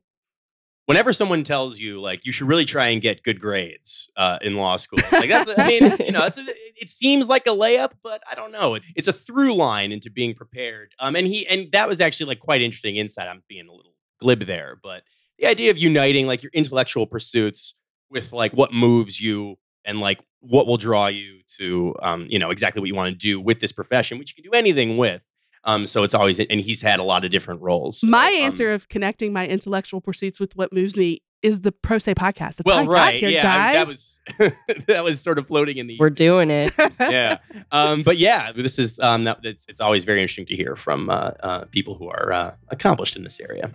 Whenever 0.86 1.12
someone 1.12 1.44
tells 1.44 1.78
you 1.78 2.00
like 2.00 2.24
you 2.26 2.32
should 2.32 2.48
really 2.48 2.64
try 2.64 2.88
and 2.88 3.00
get 3.00 3.22
good 3.22 3.40
grades 3.40 4.08
uh, 4.16 4.38
in 4.42 4.56
law 4.56 4.76
school, 4.76 4.98
like 5.12 5.28
that's 5.28 5.50
I 5.56 5.66
mean 5.68 5.96
you 6.00 6.12
know 6.12 6.20
that's 6.20 6.38
a, 6.38 6.44
it 6.82 6.90
seems 6.90 7.28
like 7.28 7.46
a 7.46 7.50
layup, 7.50 7.92
but 8.02 8.24
I 8.28 8.34
don't 8.34 8.50
know. 8.50 8.74
It, 8.74 8.82
it's 8.96 9.06
a 9.06 9.12
through 9.12 9.54
line 9.54 9.92
into 9.92 10.10
being 10.10 10.34
prepared. 10.34 10.94
Um, 10.98 11.14
and 11.14 11.28
he 11.28 11.46
and 11.46 11.70
that 11.70 11.86
was 11.86 12.00
actually 12.00 12.26
like 12.26 12.40
quite 12.40 12.60
interesting 12.60 12.96
insight. 12.96 13.28
I'm 13.28 13.44
being 13.48 13.68
a 13.68 13.72
little 13.72 13.94
glib 14.20 14.46
there, 14.46 14.80
but 14.82 15.04
the 15.38 15.46
idea 15.46 15.70
of 15.70 15.78
uniting 15.78 16.26
like 16.26 16.42
your 16.42 16.50
intellectual 16.52 17.06
pursuits 17.06 17.74
with 18.10 18.32
like 18.32 18.52
what 18.52 18.72
moves 18.72 19.20
you 19.20 19.56
and 19.84 20.00
like 20.00 20.24
what 20.40 20.66
will 20.66 20.76
draw 20.76 21.06
you 21.06 21.42
to 21.58 21.94
um, 22.02 22.26
you 22.28 22.40
know 22.40 22.50
exactly 22.50 22.80
what 22.80 22.88
you 22.88 22.96
want 22.96 23.12
to 23.12 23.16
do 23.16 23.40
with 23.40 23.60
this 23.60 23.70
profession, 23.70 24.18
which 24.18 24.34
you 24.36 24.42
can 24.42 24.50
do 24.50 24.58
anything 24.58 24.96
with. 24.96 25.24
Um, 25.64 25.86
so 25.86 26.02
it's 26.02 26.14
always, 26.14 26.40
and 26.40 26.60
he's 26.60 26.82
had 26.82 26.98
a 26.98 27.04
lot 27.04 27.24
of 27.24 27.30
different 27.30 27.60
roles. 27.60 28.00
So, 28.00 28.08
my 28.08 28.26
um, 28.26 28.42
answer 28.42 28.72
of 28.72 28.88
connecting 28.88 29.32
my 29.32 29.46
intellectual 29.46 30.00
pursuits 30.00 30.40
with 30.40 30.56
what 30.56 30.72
moves 30.72 30.96
me 30.96 31.22
is 31.42 31.60
the 31.60 31.72
Pro 31.72 31.98
Say 31.98 32.14
podcast. 32.14 32.56
That's 32.56 32.64
well, 32.64 32.78
how 32.78 32.82
I 32.84 32.86
right, 32.86 33.12
got 33.12 33.14
here, 33.14 33.28
yeah, 33.28 33.42
guys. 33.42 33.74
that 33.74 33.88
was 33.88 34.12
that 34.86 35.04
was 35.04 35.20
sort 35.20 35.38
of 35.38 35.48
floating 35.48 35.76
in 35.76 35.86
the. 35.86 35.96
We're 35.98 36.10
doing 36.10 36.50
it. 36.50 36.72
yeah, 37.00 37.38
um, 37.70 38.02
but 38.02 38.18
yeah, 38.18 38.52
this 38.52 38.78
is 38.78 38.98
um, 39.00 39.24
that, 39.24 39.40
it's, 39.42 39.66
it's 39.68 39.80
always 39.80 40.04
very 40.04 40.20
interesting 40.20 40.46
to 40.46 40.56
hear 40.56 40.76
from 40.76 41.10
uh, 41.10 41.32
uh, 41.42 41.64
people 41.66 41.94
who 41.94 42.08
are 42.08 42.32
uh, 42.32 42.54
accomplished 42.68 43.16
in 43.16 43.24
this 43.24 43.40
area. 43.40 43.70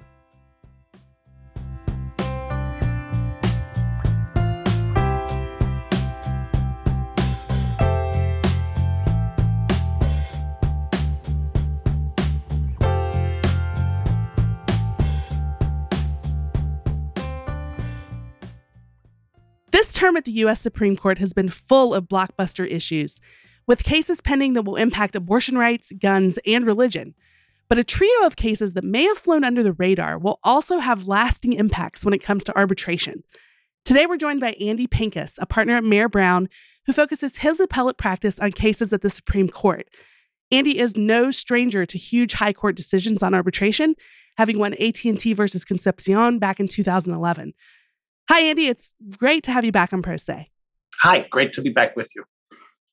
This 19.77 19.93
term 19.93 20.17
at 20.17 20.25
the 20.25 20.31
U.S. 20.31 20.59
Supreme 20.59 20.97
Court 20.97 21.19
has 21.19 21.33
been 21.33 21.51
full 21.51 21.93
of 21.93 22.07
blockbuster 22.07 22.67
issues, 22.67 23.21
with 23.67 23.83
cases 23.83 24.21
pending 24.21 24.53
that 24.53 24.63
will 24.63 24.75
impact 24.75 25.15
abortion 25.15 25.55
rights, 25.55 25.93
guns, 25.99 26.39
and 26.47 26.65
religion. 26.65 27.13
But 27.69 27.77
a 27.77 27.83
trio 27.83 28.25
of 28.25 28.35
cases 28.35 28.73
that 28.73 28.83
may 28.83 29.03
have 29.03 29.19
flown 29.19 29.43
under 29.43 29.61
the 29.61 29.73
radar 29.73 30.17
will 30.17 30.39
also 30.43 30.79
have 30.79 31.07
lasting 31.07 31.53
impacts 31.53 32.03
when 32.03 32.15
it 32.15 32.23
comes 32.23 32.43
to 32.45 32.57
arbitration. 32.57 33.23
Today, 33.85 34.07
we're 34.07 34.17
joined 34.17 34.39
by 34.39 34.55
Andy 34.59 34.87
Pincus, 34.87 35.37
a 35.39 35.45
partner 35.45 35.75
at 35.75 35.83
Mayer 35.83 36.09
Brown, 36.09 36.49
who 36.87 36.91
focuses 36.91 37.37
his 37.37 37.59
appellate 37.59 37.99
practice 37.99 38.39
on 38.39 38.53
cases 38.53 38.93
at 38.93 39.03
the 39.03 39.11
Supreme 39.11 39.47
Court. 39.47 39.87
Andy 40.51 40.79
is 40.79 40.97
no 40.97 41.29
stranger 41.29 41.85
to 41.85 41.99
huge 41.99 42.33
high 42.33 42.53
court 42.53 42.75
decisions 42.75 43.21
on 43.21 43.35
arbitration, 43.35 43.93
having 44.37 44.57
won 44.57 44.73
AT&T 44.73 45.33
versus 45.33 45.63
Concepcion 45.63 46.39
back 46.39 46.59
in 46.59 46.67
2011. 46.67 47.53
Hi, 48.29 48.41
Andy. 48.41 48.67
It's 48.67 48.93
great 49.17 49.43
to 49.43 49.51
have 49.51 49.63
you 49.63 49.71
back 49.71 49.93
on 49.93 50.01
Pro 50.01 50.17
Say. 50.17 50.49
Hi, 51.01 51.21
great 51.29 51.53
to 51.53 51.61
be 51.61 51.69
back 51.69 51.95
with 51.95 52.11
you. 52.15 52.23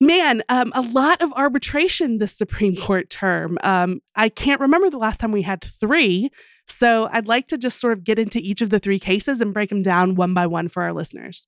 Man, 0.01 0.43
um, 0.49 0.73
a 0.75 0.83
lot 0.83 1.23
of 1.23 1.33
arbitration 1.33 2.19
this 2.19 2.37
Supreme 2.37 2.77
Court 2.77 3.11
term. 3.11 3.59
Um, 3.63 4.01
I 4.15 4.29
can't 4.29 4.61
remember 4.61 4.91
the 4.91 4.99
last 4.99 5.19
time 5.19 5.33
we 5.33 5.43
had 5.43 5.65
three. 5.65 6.31
So 6.67 7.09
I'd 7.13 7.27
like 7.27 7.49
to 7.49 7.59
just 7.59 7.81
sort 7.81 7.93
of 7.93 8.05
get 8.05 8.19
into 8.19 8.39
each 8.39 8.61
of 8.63 8.71
the 8.71 8.79
three 8.79 8.99
cases 8.99 9.41
and 9.41 9.53
break 9.53 9.71
them 9.71 9.83
down 9.83 10.15
one 10.15 10.35
by 10.35 10.47
one 10.47 10.69
for 10.69 10.83
our 10.83 10.93
listeners. 10.93 11.47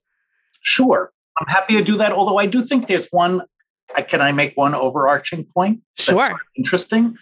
Sure. 0.60 1.12
I'm 1.38 1.46
happy 1.46 1.74
to 1.74 1.82
do 1.82 1.96
that, 1.96 2.12
although 2.12 2.38
I 2.38 2.46
do 2.46 2.62
think 2.62 2.86
there's 2.86 3.08
one 3.10 3.42
can 4.08 4.20
I 4.20 4.32
make 4.32 4.56
one 4.56 4.74
overarching 4.74 5.44
point? 5.44 5.80
Sure. 5.96 6.36
interesting. 6.56 7.16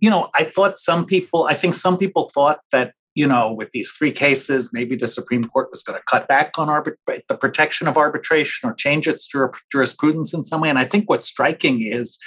You 0.00 0.10
know, 0.10 0.28
I 0.34 0.44
thought 0.44 0.76
some 0.76 1.06
people, 1.06 1.44
I 1.44 1.54
think 1.54 1.74
some 1.74 1.96
people 1.96 2.30
thought 2.34 2.60
that 2.72 2.94
you 3.14 3.26
know, 3.26 3.52
with 3.52 3.70
these 3.72 3.90
three 3.90 4.12
cases, 4.12 4.70
maybe 4.72 4.96
the 4.96 5.08
Supreme 5.08 5.44
Court 5.44 5.68
was 5.70 5.82
going 5.82 5.98
to 5.98 6.04
cut 6.08 6.28
back 6.28 6.58
on 6.58 6.68
arbit- 6.68 7.22
the 7.28 7.36
protection 7.36 7.88
of 7.88 7.96
arbitration 7.96 8.68
or 8.68 8.74
change 8.74 9.08
its 9.08 9.26
jur- 9.26 9.52
jurisprudence 9.72 10.32
in 10.32 10.44
some 10.44 10.60
way. 10.60 10.68
And 10.68 10.78
I 10.78 10.84
think 10.84 11.08
what's 11.08 11.26
striking 11.26 11.82
is 11.82 12.18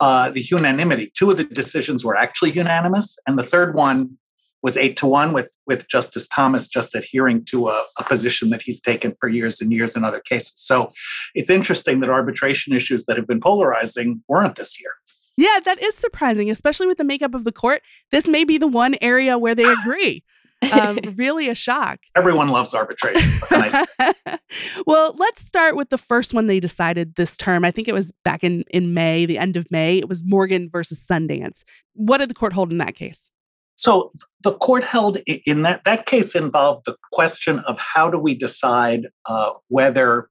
uh, 0.00 0.30
the 0.30 0.42
unanimity. 0.42 1.12
Two 1.16 1.30
of 1.30 1.36
the 1.36 1.44
decisions 1.44 2.04
were 2.04 2.16
actually 2.16 2.50
unanimous, 2.50 3.16
and 3.26 3.38
the 3.38 3.44
third 3.44 3.74
one 3.74 4.18
was 4.62 4.76
eight 4.78 4.96
to 4.96 5.06
one, 5.06 5.32
with 5.32 5.54
with 5.66 5.86
Justice 5.88 6.26
Thomas 6.26 6.66
just 6.66 6.94
adhering 6.94 7.44
to 7.44 7.68
a, 7.68 7.84
a 7.98 8.02
position 8.02 8.50
that 8.50 8.62
he's 8.62 8.80
taken 8.80 9.14
for 9.20 9.28
years 9.28 9.60
and 9.60 9.70
years 9.70 9.94
in 9.94 10.04
other 10.04 10.20
cases. 10.20 10.54
So 10.56 10.90
it's 11.34 11.50
interesting 11.50 12.00
that 12.00 12.10
arbitration 12.10 12.74
issues 12.74 13.04
that 13.04 13.16
have 13.16 13.26
been 13.26 13.40
polarizing 13.40 14.22
weren't 14.26 14.56
this 14.56 14.80
year. 14.80 14.90
Yeah, 15.36 15.58
that 15.64 15.82
is 15.82 15.96
surprising, 15.96 16.50
especially 16.50 16.86
with 16.86 16.98
the 16.98 17.04
makeup 17.04 17.34
of 17.34 17.44
the 17.44 17.52
court. 17.52 17.82
This 18.10 18.28
may 18.28 18.44
be 18.44 18.58
the 18.58 18.68
one 18.68 18.94
area 19.00 19.36
where 19.36 19.54
they 19.54 19.64
agree. 19.64 20.22
Um, 20.72 20.98
really 21.16 21.48
a 21.48 21.54
shock. 21.54 22.00
Everyone 22.16 22.48
loves 22.48 22.74
arbitration. 22.74 23.32
well, 24.86 25.14
let's 25.18 25.44
start 25.44 25.76
with 25.76 25.90
the 25.90 25.98
first 25.98 26.32
one 26.32 26.46
they 26.46 26.60
decided 26.60 27.16
this 27.16 27.36
term. 27.36 27.64
I 27.64 27.70
think 27.70 27.88
it 27.88 27.94
was 27.94 28.12
back 28.24 28.44
in, 28.44 28.64
in 28.70 28.94
May, 28.94 29.26
the 29.26 29.38
end 29.38 29.56
of 29.56 29.70
May. 29.70 29.98
It 29.98 30.08
was 30.08 30.22
Morgan 30.24 30.70
versus 30.70 31.04
Sundance. 31.04 31.64
What 31.94 32.18
did 32.18 32.30
the 32.30 32.34
court 32.34 32.52
hold 32.52 32.70
in 32.70 32.78
that 32.78 32.94
case? 32.94 33.30
So 33.76 34.12
the 34.42 34.52
court 34.52 34.84
held 34.84 35.18
in 35.26 35.62
that 35.62 35.82
that 35.84 36.06
case 36.06 36.36
involved 36.36 36.86
the 36.86 36.96
question 37.12 37.58
of 37.60 37.78
how 37.78 38.08
do 38.08 38.18
we 38.18 38.34
decide 38.34 39.08
uh, 39.26 39.50
whether 39.68 40.28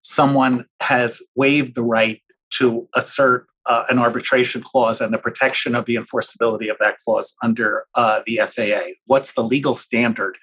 someone 0.00 0.64
has 0.80 1.20
waived 1.36 1.74
the 1.74 1.82
right 1.82 2.22
to 2.50 2.88
assert 2.96 3.46
uh, 3.68 3.84
an 3.88 3.98
arbitration 3.98 4.62
clause 4.62 5.00
and 5.00 5.12
the 5.12 5.18
protection 5.18 5.74
of 5.74 5.84
the 5.84 5.96
enforceability 5.96 6.70
of 6.70 6.76
that 6.80 6.96
clause 6.98 7.34
under 7.42 7.84
uh, 7.94 8.22
the 8.26 8.40
FAA. 8.44 8.92
What's 9.06 9.32
the 9.32 9.44
legal 9.44 9.74
standard 9.74 10.38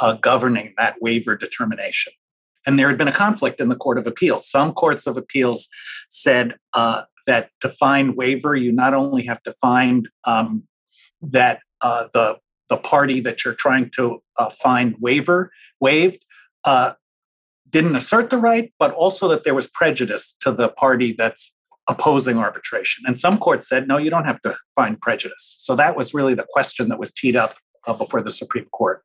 uh, 0.00 0.14
governing 0.14 0.74
that 0.76 0.96
waiver 1.00 1.36
determination? 1.36 2.12
And 2.66 2.78
there 2.78 2.88
had 2.88 2.98
been 2.98 3.08
a 3.08 3.12
conflict 3.12 3.60
in 3.60 3.68
the 3.68 3.76
Court 3.76 3.98
of 3.98 4.06
Appeals. 4.06 4.48
Some 4.48 4.72
courts 4.72 5.06
of 5.06 5.16
appeals 5.16 5.68
said 6.08 6.54
uh, 6.72 7.02
that 7.26 7.50
to 7.60 7.68
find 7.68 8.16
waiver, 8.16 8.56
you 8.56 8.72
not 8.72 8.94
only 8.94 9.24
have 9.24 9.42
to 9.44 9.52
find 9.52 10.08
um, 10.24 10.64
that 11.22 11.60
uh, 11.80 12.08
the 12.12 12.38
the 12.70 12.76
party 12.78 13.20
that 13.20 13.44
you're 13.44 13.54
trying 13.54 13.90
to 13.90 14.22
uh, 14.38 14.48
find 14.48 14.96
waiver 14.98 15.52
waived 15.80 16.24
didn't 17.74 17.96
assert 17.96 18.30
the 18.30 18.38
right, 18.38 18.72
but 18.78 18.92
also 18.92 19.26
that 19.26 19.42
there 19.42 19.52
was 19.52 19.66
prejudice 19.66 20.36
to 20.38 20.52
the 20.52 20.68
party 20.68 21.12
that's 21.12 21.52
opposing 21.88 22.38
arbitration. 22.38 23.04
And 23.06 23.18
some 23.18 23.38
courts 23.38 23.68
said, 23.68 23.86
no, 23.86 23.98
you 23.98 24.10
don't 24.10 24.24
have 24.24 24.40
to 24.42 24.56
find 24.74 25.00
prejudice. 25.00 25.54
So 25.58 25.76
that 25.76 25.96
was 25.96 26.14
really 26.14 26.34
the 26.34 26.46
question 26.50 26.88
that 26.88 26.98
was 26.98 27.10
teed 27.10 27.36
up 27.36 27.56
uh, 27.86 27.92
before 27.92 28.22
the 28.22 28.30
Supreme 28.30 28.66
Court. 28.66 29.02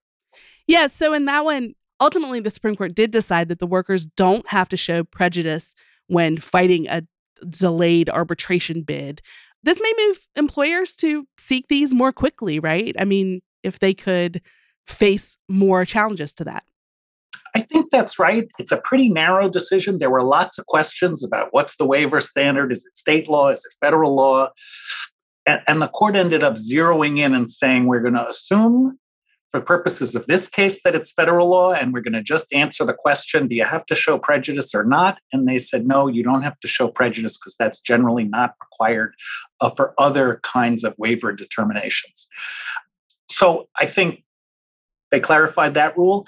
Yeah. 0.67 0.87
So 0.87 1.13
in 1.13 1.25
that 1.25 1.43
one, 1.43 1.73
ultimately, 1.99 2.39
the 2.39 2.49
Supreme 2.49 2.75
Court 2.75 2.95
did 2.95 3.11
decide 3.11 3.49
that 3.49 3.59
the 3.59 3.67
workers 3.67 4.05
don't 4.05 4.47
have 4.47 4.69
to 4.69 4.77
show 4.77 5.03
prejudice 5.03 5.75
when 6.07 6.37
fighting 6.37 6.87
a 6.87 7.03
delayed 7.47 8.09
arbitration 8.09 8.81
bid. 8.81 9.21
This 9.63 9.79
may 9.81 9.93
move 9.97 10.27
employers 10.35 10.95
to 10.97 11.27
seek 11.37 11.67
these 11.67 11.93
more 11.93 12.13
quickly, 12.13 12.59
right? 12.59 12.95
I 12.97 13.05
mean, 13.05 13.41
if 13.63 13.79
they 13.79 13.93
could 13.93 14.41
face 14.87 15.37
more 15.47 15.85
challenges 15.85 16.33
to 16.33 16.45
that. 16.45 16.63
I 17.55 17.61
think 17.61 17.91
that's 17.91 18.19
right. 18.19 18.47
It's 18.59 18.71
a 18.71 18.81
pretty 18.83 19.09
narrow 19.09 19.49
decision. 19.49 19.99
There 19.99 20.09
were 20.09 20.23
lots 20.23 20.57
of 20.57 20.65
questions 20.67 21.23
about 21.23 21.49
what's 21.51 21.75
the 21.77 21.85
waiver 21.85 22.21
standard? 22.21 22.71
Is 22.71 22.85
it 22.85 22.97
state 22.97 23.27
law? 23.27 23.49
Is 23.49 23.65
it 23.65 23.73
federal 23.79 24.15
law? 24.15 24.49
And, 25.45 25.61
and 25.67 25.81
the 25.81 25.87
court 25.87 26.15
ended 26.15 26.43
up 26.43 26.55
zeroing 26.55 27.17
in 27.17 27.33
and 27.33 27.49
saying, 27.49 27.85
we're 27.85 28.01
going 28.01 28.13
to 28.13 28.27
assume 28.27 28.99
for 29.51 29.61
purposes 29.61 30.15
of 30.15 30.27
this 30.27 30.47
case 30.47 30.79
that 30.83 30.95
it's 30.95 31.11
federal 31.11 31.49
law, 31.49 31.73
and 31.73 31.91
we're 31.91 32.01
going 32.01 32.13
to 32.13 32.21
just 32.21 32.53
answer 32.53 32.85
the 32.85 32.93
question 32.93 33.47
do 33.47 33.55
you 33.55 33.63
have 33.63 33.85
to 33.87 33.95
show 33.95 34.19
prejudice 34.19 34.75
or 34.75 34.83
not? 34.83 35.17
And 35.33 35.47
they 35.47 35.57
said, 35.57 35.87
no, 35.87 36.07
you 36.07 36.23
don't 36.23 36.43
have 36.43 36.59
to 36.59 36.67
show 36.67 36.87
prejudice 36.87 37.37
because 37.37 37.55
that's 37.57 37.79
generally 37.79 38.25
not 38.25 38.53
required 38.61 39.15
uh, 39.59 39.69
for 39.71 39.95
other 39.97 40.39
kinds 40.43 40.83
of 40.83 40.93
waiver 40.97 41.33
determinations. 41.33 42.27
So 43.29 43.67
I 43.79 43.87
think 43.87 44.23
they 45.11 45.19
clarified 45.19 45.73
that 45.73 45.97
rule. 45.97 46.27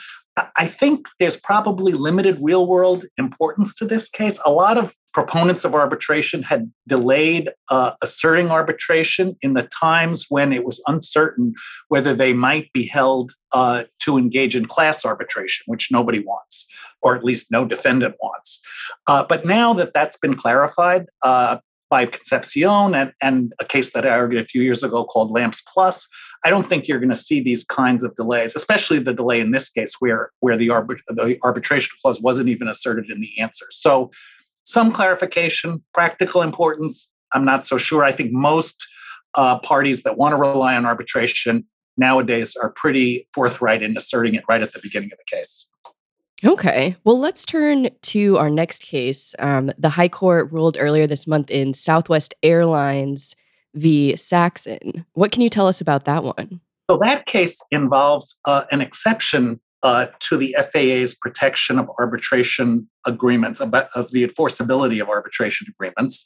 I 0.57 0.67
think 0.67 1.07
there's 1.19 1.37
probably 1.37 1.93
limited 1.93 2.37
real 2.41 2.67
world 2.67 3.05
importance 3.17 3.73
to 3.75 3.85
this 3.85 4.09
case. 4.09 4.39
A 4.45 4.51
lot 4.51 4.77
of 4.77 4.95
proponents 5.13 5.65
of 5.65 5.75
arbitration 5.75 6.43
had 6.43 6.71
delayed 6.87 7.49
uh, 7.69 7.93
asserting 8.01 8.49
arbitration 8.49 9.35
in 9.41 9.53
the 9.53 9.63
times 9.63 10.27
when 10.29 10.53
it 10.53 10.63
was 10.63 10.81
uncertain 10.87 11.53
whether 11.89 12.13
they 12.13 12.33
might 12.33 12.71
be 12.73 12.85
held 12.85 13.31
uh, 13.51 13.83
to 13.99 14.17
engage 14.17 14.55
in 14.55 14.65
class 14.65 15.05
arbitration, 15.05 15.63
which 15.67 15.91
nobody 15.91 16.19
wants, 16.19 16.65
or 17.01 17.15
at 17.15 17.23
least 17.23 17.51
no 17.51 17.65
defendant 17.65 18.15
wants. 18.21 18.59
Uh, 19.07 19.25
but 19.27 19.45
now 19.45 19.73
that 19.73 19.93
that's 19.93 20.17
been 20.17 20.35
clarified, 20.35 21.05
uh, 21.23 21.57
by 21.91 22.05
Concepcion 22.05 22.95
and, 22.95 23.13
and 23.21 23.53
a 23.59 23.65
case 23.65 23.91
that 23.91 24.07
I 24.07 24.09
argued 24.09 24.41
a 24.41 24.45
few 24.45 24.63
years 24.63 24.81
ago 24.81 25.03
called 25.03 25.29
Lamps 25.29 25.61
Plus. 25.61 26.07
I 26.43 26.49
don't 26.49 26.65
think 26.65 26.87
you're 26.87 26.99
going 26.99 27.09
to 27.09 27.15
see 27.15 27.41
these 27.41 27.63
kinds 27.65 28.03
of 28.03 28.15
delays, 28.15 28.55
especially 28.55 28.97
the 28.99 29.13
delay 29.13 29.41
in 29.41 29.51
this 29.51 29.69
case 29.69 29.95
where, 29.99 30.31
where 30.39 30.57
the, 30.57 30.69
arbit- 30.69 31.01
the 31.09 31.37
arbitration 31.43 31.91
clause 32.01 32.19
wasn't 32.21 32.49
even 32.49 32.67
asserted 32.67 33.11
in 33.11 33.19
the 33.21 33.39
answer. 33.39 33.65
So, 33.69 34.09
some 34.63 34.91
clarification, 34.91 35.83
practical 35.93 36.41
importance, 36.43 37.13
I'm 37.33 37.43
not 37.43 37.65
so 37.65 37.77
sure. 37.77 38.03
I 38.05 38.11
think 38.11 38.31
most 38.31 38.87
uh, 39.33 39.59
parties 39.59 40.03
that 40.03 40.17
want 40.17 40.33
to 40.33 40.37
rely 40.37 40.75
on 40.75 40.85
arbitration 40.85 41.65
nowadays 41.97 42.55
are 42.61 42.69
pretty 42.69 43.27
forthright 43.33 43.81
in 43.81 43.97
asserting 43.97 44.35
it 44.35 44.43
right 44.47 44.61
at 44.61 44.73
the 44.73 44.79
beginning 44.79 45.09
of 45.11 45.17
the 45.17 45.35
case. 45.37 45.67
Okay. 46.43 46.95
Well, 47.03 47.19
let's 47.19 47.45
turn 47.45 47.89
to 48.01 48.37
our 48.37 48.49
next 48.49 48.81
case. 48.81 49.35
Um, 49.39 49.71
the 49.77 49.89
High 49.89 50.09
Court 50.09 50.51
ruled 50.51 50.77
earlier 50.79 51.05
this 51.05 51.27
month 51.27 51.51
in 51.51 51.73
Southwest 51.73 52.33
Airlines 52.41 53.35
v. 53.75 54.15
Saxon. 54.15 55.05
What 55.13 55.31
can 55.31 55.41
you 55.41 55.49
tell 55.49 55.67
us 55.67 55.81
about 55.81 56.05
that 56.05 56.23
one? 56.23 56.59
So, 56.89 56.97
that 56.97 57.25
case 57.25 57.61
involves 57.71 58.39
uh, 58.45 58.63
an 58.71 58.81
exception 58.81 59.61
uh, 59.83 60.07
to 60.19 60.37
the 60.37 60.55
FAA's 60.73 61.15
protection 61.15 61.79
of 61.79 61.89
arbitration 61.99 62.89
agreements, 63.05 63.59
about, 63.59 63.87
of 63.95 64.11
the 64.11 64.25
enforceability 64.25 65.01
of 65.01 65.09
arbitration 65.09 65.67
agreements. 65.69 66.25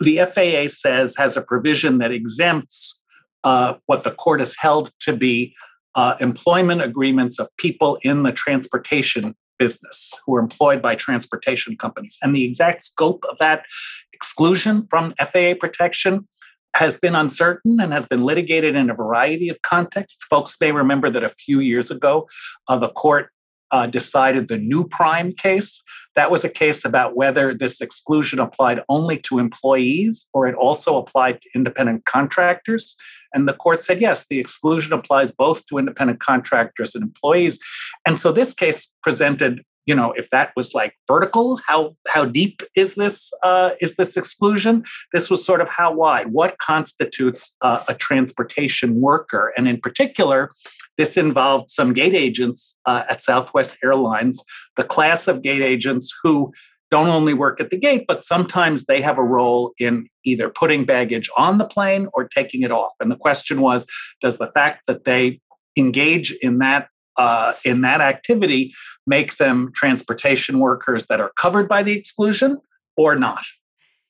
The 0.00 0.18
FAA 0.18 0.68
says 0.68 1.16
has 1.16 1.36
a 1.36 1.42
provision 1.42 1.98
that 1.98 2.12
exempts 2.12 3.02
uh, 3.44 3.74
what 3.86 4.04
the 4.04 4.12
court 4.12 4.40
has 4.40 4.54
held 4.58 4.92
to 5.00 5.12
be 5.12 5.54
uh, 5.94 6.14
employment 6.20 6.82
agreements 6.82 7.38
of 7.38 7.48
people 7.56 7.98
in 8.02 8.22
the 8.22 8.32
transportation 8.32 9.34
business 9.58 10.18
who 10.24 10.34
are 10.34 10.40
employed 10.40 10.80
by 10.80 10.94
transportation 10.94 11.76
companies. 11.76 12.16
And 12.22 12.34
the 12.34 12.44
exact 12.44 12.84
scope 12.84 13.24
of 13.28 13.36
that 13.38 13.64
exclusion 14.12 14.86
from 14.88 15.14
FAA 15.18 15.54
protection 15.58 16.28
has 16.76 16.96
been 16.96 17.16
uncertain 17.16 17.80
and 17.80 17.92
has 17.92 18.06
been 18.06 18.22
litigated 18.22 18.76
in 18.76 18.88
a 18.88 18.94
variety 18.94 19.48
of 19.48 19.60
contexts. 19.62 20.24
Folks 20.24 20.56
may 20.60 20.70
remember 20.70 21.10
that 21.10 21.24
a 21.24 21.28
few 21.28 21.60
years 21.60 21.90
ago, 21.90 22.28
uh, 22.68 22.76
the 22.76 22.90
court 22.90 23.30
uh, 23.70 23.86
decided 23.86 24.48
the 24.48 24.58
new 24.58 24.86
prime 24.86 25.32
case. 25.32 25.82
That 26.16 26.30
was 26.30 26.44
a 26.44 26.48
case 26.48 26.84
about 26.84 27.16
whether 27.16 27.54
this 27.54 27.80
exclusion 27.80 28.38
applied 28.38 28.80
only 28.88 29.18
to 29.18 29.38
employees 29.38 30.28
or 30.32 30.46
it 30.46 30.54
also 30.54 30.96
applied 30.96 31.40
to 31.42 31.50
independent 31.54 32.04
contractors. 32.04 32.96
And 33.32 33.48
the 33.48 33.52
court 33.52 33.82
said, 33.82 34.00
yes, 34.00 34.26
the 34.28 34.38
exclusion 34.38 34.92
applies 34.92 35.30
both 35.30 35.66
to 35.66 35.78
independent 35.78 36.20
contractors 36.20 36.94
and 36.94 37.04
employees. 37.04 37.58
And 38.06 38.18
so 38.18 38.32
this 38.32 38.54
case 38.54 38.94
presented 39.02 39.62
you 39.88 39.94
know 39.94 40.12
if 40.12 40.28
that 40.30 40.52
was 40.54 40.74
like 40.74 40.92
vertical 41.08 41.58
how 41.66 41.96
how 42.06 42.24
deep 42.24 42.62
is 42.76 42.94
this 42.94 43.32
uh, 43.42 43.70
is 43.80 43.96
this 43.96 44.16
exclusion? 44.16 44.84
This 45.12 45.30
was 45.30 45.44
sort 45.44 45.60
of 45.60 45.68
how 45.68 45.92
wide. 45.92 46.28
What 46.28 46.58
constitutes 46.58 47.56
uh, 47.62 47.82
a 47.88 47.94
transportation 47.94 49.00
worker? 49.00 49.52
And 49.56 49.66
in 49.66 49.80
particular 49.80 50.52
this 50.98 51.16
involved 51.16 51.70
some 51.70 51.92
gate 51.92 52.14
agents 52.14 52.78
uh, 52.84 53.04
at 53.08 53.22
southwest 53.22 53.78
airlines 53.82 54.42
the 54.76 54.84
class 54.84 55.26
of 55.26 55.42
gate 55.42 55.62
agents 55.62 56.12
who 56.22 56.52
don't 56.90 57.08
only 57.08 57.34
work 57.34 57.60
at 57.60 57.70
the 57.70 57.76
gate, 57.76 58.04
but 58.08 58.22
sometimes 58.22 58.84
they 58.84 59.00
have 59.00 59.18
a 59.18 59.22
role 59.22 59.72
in 59.78 60.08
either 60.24 60.48
putting 60.48 60.86
baggage 60.86 61.28
on 61.36 61.58
the 61.58 61.66
plane 61.66 62.08
or 62.14 62.26
taking 62.26 62.62
it 62.62 62.72
off. 62.72 62.92
And 63.00 63.10
the 63.10 63.16
question 63.16 63.60
was, 63.60 63.86
does 64.22 64.38
the 64.38 64.50
fact 64.52 64.82
that 64.86 65.04
they 65.04 65.40
engage 65.76 66.32
in 66.40 66.58
that 66.58 66.88
uh, 67.18 67.52
in 67.64 67.82
that 67.82 68.00
activity 68.00 68.72
make 69.06 69.36
them 69.36 69.72
transportation 69.74 70.58
workers 70.58 71.06
that 71.06 71.20
are 71.20 71.32
covered 71.36 71.68
by 71.68 71.82
the 71.82 71.92
exclusion 71.92 72.58
or 72.96 73.16
not? 73.16 73.44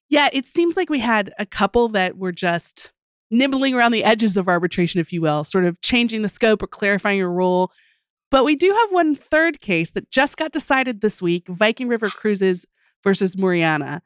Yeah, 0.09 0.29
it 0.33 0.47
seems 0.47 0.77
like 0.77 0.88
we 0.88 1.01
had 1.01 1.33
a 1.38 1.47
couple 1.47 1.88
that 1.88 2.16
were 2.16 2.33
just 2.33 2.92
nibbling 3.31 3.75
around 3.75 3.92
the 3.92 4.05
edges 4.05 4.37
of 4.37 4.49
arbitration, 4.49 5.01
if 5.01 5.12
you 5.12 5.21
will, 5.21 5.44
sort 5.44 5.64
of 5.64 5.81
changing 5.83 6.23
the 6.23 6.29
scope 6.29 6.62
or 6.62 6.66
clarifying 6.66 7.21
a 7.21 7.29
rule. 7.29 7.73
But 8.31 8.44
we 8.44 8.57
do 8.57 8.73
have 8.73 8.92
one 8.92 9.14
third 9.14 9.61
case 9.61 9.90
that 9.92 10.11
just 10.11 10.37
got 10.37 10.53
decided 10.53 11.01
this 11.01 11.21
week 11.21 11.47
Viking 11.49 11.88
River 11.88 12.09
Cruises 12.09 12.66
versus 13.05 13.37
Moriana. 13.37 14.01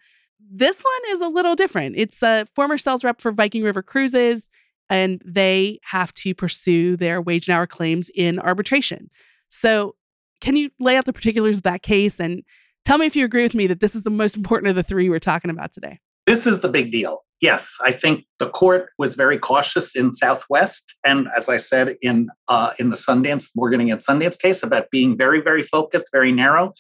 this 0.55 0.83
one 0.83 1.13
is 1.13 1.21
a 1.21 1.29
little 1.29 1.55
different. 1.55 1.95
It's 1.97 2.23
a 2.23 2.47
former 2.55 2.77
sales 2.77 3.05
rep 3.05 3.21
for 3.21 3.33
Viking 3.33 3.63
River 3.63 3.83
Cruises, 3.83 4.49
and 4.93 5.23
they 5.25 5.81
have 5.85 6.13
to 6.13 6.35
pursue 6.35 6.99
their 6.99 7.23
wage 7.23 7.49
and 7.49 7.57
hour 7.57 7.67
claims 7.67 8.11
in 8.15 8.39
arbitration. 8.39 9.11
So, 9.49 9.95
can 10.43 10.55
you 10.55 10.71
lay 10.79 10.97
out 10.97 11.07
the 11.07 11.13
particulars 11.15 11.59
of 11.59 11.63
that 11.63 11.83
case 11.83 12.21
and 12.21 12.43
tell 12.85 12.99
me 12.99 13.07
if 13.07 13.17
you 13.17 13.25
agree 13.25 13.43
with 13.43 13.55
me 13.55 13.67
that 13.69 13.81
this 13.81 13.95
is 13.95 14.03
the 14.03 14.11
most 14.11 14.37
important 14.37 14.69
of 14.69 14.77
the 14.77 14.83
three 14.83 15.09
we're 15.09 15.19
talking 15.19 15.51
about 15.51 15.73
today? 15.73 15.99
This 16.27 16.47
is 16.47 16.61
the 16.61 16.69
big 16.69 16.93
deal. 16.93 17.25
Yes, 17.41 17.77
I 17.83 17.91
think 17.91 18.25
the 18.39 18.51
court 18.51 18.91
was 18.99 19.15
very 19.15 19.39
cautious 19.39 19.97
in 19.97 20.13
Southwest, 20.13 20.95
and 21.05 21.27
as 21.37 21.49
I 21.49 21.57
said 21.57 21.97
in 22.03 22.29
uh, 22.49 22.73
in 22.79 22.91
the 22.91 22.97
Sundance 22.97 23.49
Morgan 23.57 23.81
against 23.81 24.07
Sundance 24.07 24.39
case 24.39 24.63
about 24.63 24.91
being 24.91 25.17
very, 25.17 25.41
very 25.41 25.63
focused, 25.63 26.09
very 26.13 26.33
narrow. 26.33 26.73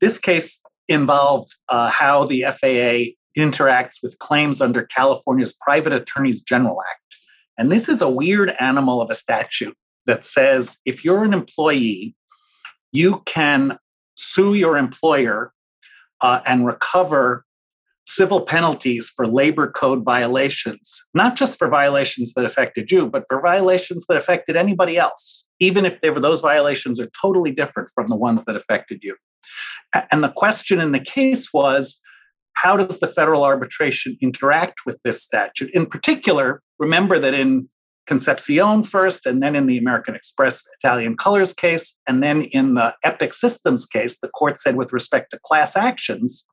This 0.00 0.18
case 0.18 0.60
involved 0.88 1.54
uh, 1.68 1.90
how 1.90 2.24
the 2.24 2.42
FAA 2.42 3.14
interacts 3.40 3.96
with 4.02 4.18
claims 4.18 4.60
under 4.60 4.82
California's 4.82 5.54
Private 5.60 5.92
Attorneys 5.92 6.42
General 6.42 6.78
Act. 6.80 7.16
And 7.58 7.72
this 7.72 7.88
is 7.88 8.02
a 8.02 8.08
weird 8.08 8.54
animal 8.60 9.00
of 9.00 9.10
a 9.10 9.14
statute 9.14 9.76
that 10.06 10.24
says 10.24 10.76
if 10.84 11.04
you're 11.04 11.24
an 11.24 11.32
employee, 11.32 12.14
you 12.92 13.22
can 13.26 13.78
sue 14.14 14.54
your 14.54 14.76
employer 14.76 15.52
uh, 16.20 16.40
and 16.46 16.66
recover 16.66 17.44
civil 18.06 18.40
penalties 18.40 19.10
for 19.14 19.26
labor 19.26 19.70
code 19.70 20.04
violations, 20.04 21.02
not 21.12 21.36
just 21.36 21.58
for 21.58 21.68
violations 21.68 22.34
that 22.34 22.44
affected 22.44 22.90
you, 22.90 23.08
but 23.08 23.24
for 23.28 23.40
violations 23.40 24.06
that 24.08 24.16
affected 24.16 24.56
anybody 24.56 24.96
else, 24.96 25.50
even 25.58 25.84
if 25.84 26.00
they 26.00 26.10
were, 26.10 26.20
those 26.20 26.40
violations 26.40 27.00
are 27.00 27.08
totally 27.20 27.50
different 27.50 27.90
from 27.92 28.08
the 28.08 28.16
ones 28.16 28.44
that 28.44 28.56
affected 28.56 29.00
you. 29.02 29.16
And 30.12 30.22
the 30.22 30.32
question 30.32 30.80
in 30.80 30.92
the 30.92 31.00
case 31.00 31.52
was 31.52 32.00
how 32.56 32.76
does 32.76 32.98
the 32.98 33.06
federal 33.06 33.44
arbitration 33.44 34.16
interact 34.20 34.80
with 34.86 34.98
this 35.04 35.22
statute? 35.22 35.70
In 35.72 35.86
particular, 35.86 36.62
remember 36.78 37.18
that 37.18 37.34
in 37.34 37.68
Concepcion 38.06 38.82
first, 38.82 39.26
and 39.26 39.42
then 39.42 39.54
in 39.54 39.66
the 39.66 39.78
American 39.78 40.14
Express 40.14 40.62
Italian 40.78 41.16
Colors 41.16 41.52
case, 41.52 41.98
and 42.06 42.22
then 42.22 42.42
in 42.42 42.74
the 42.74 42.94
Epic 43.04 43.34
Systems 43.34 43.84
case, 43.84 44.18
the 44.20 44.28
court 44.28 44.58
said 44.58 44.76
with 44.76 44.92
respect 44.92 45.30
to 45.32 45.38
class 45.44 45.76
actions, 45.76 46.46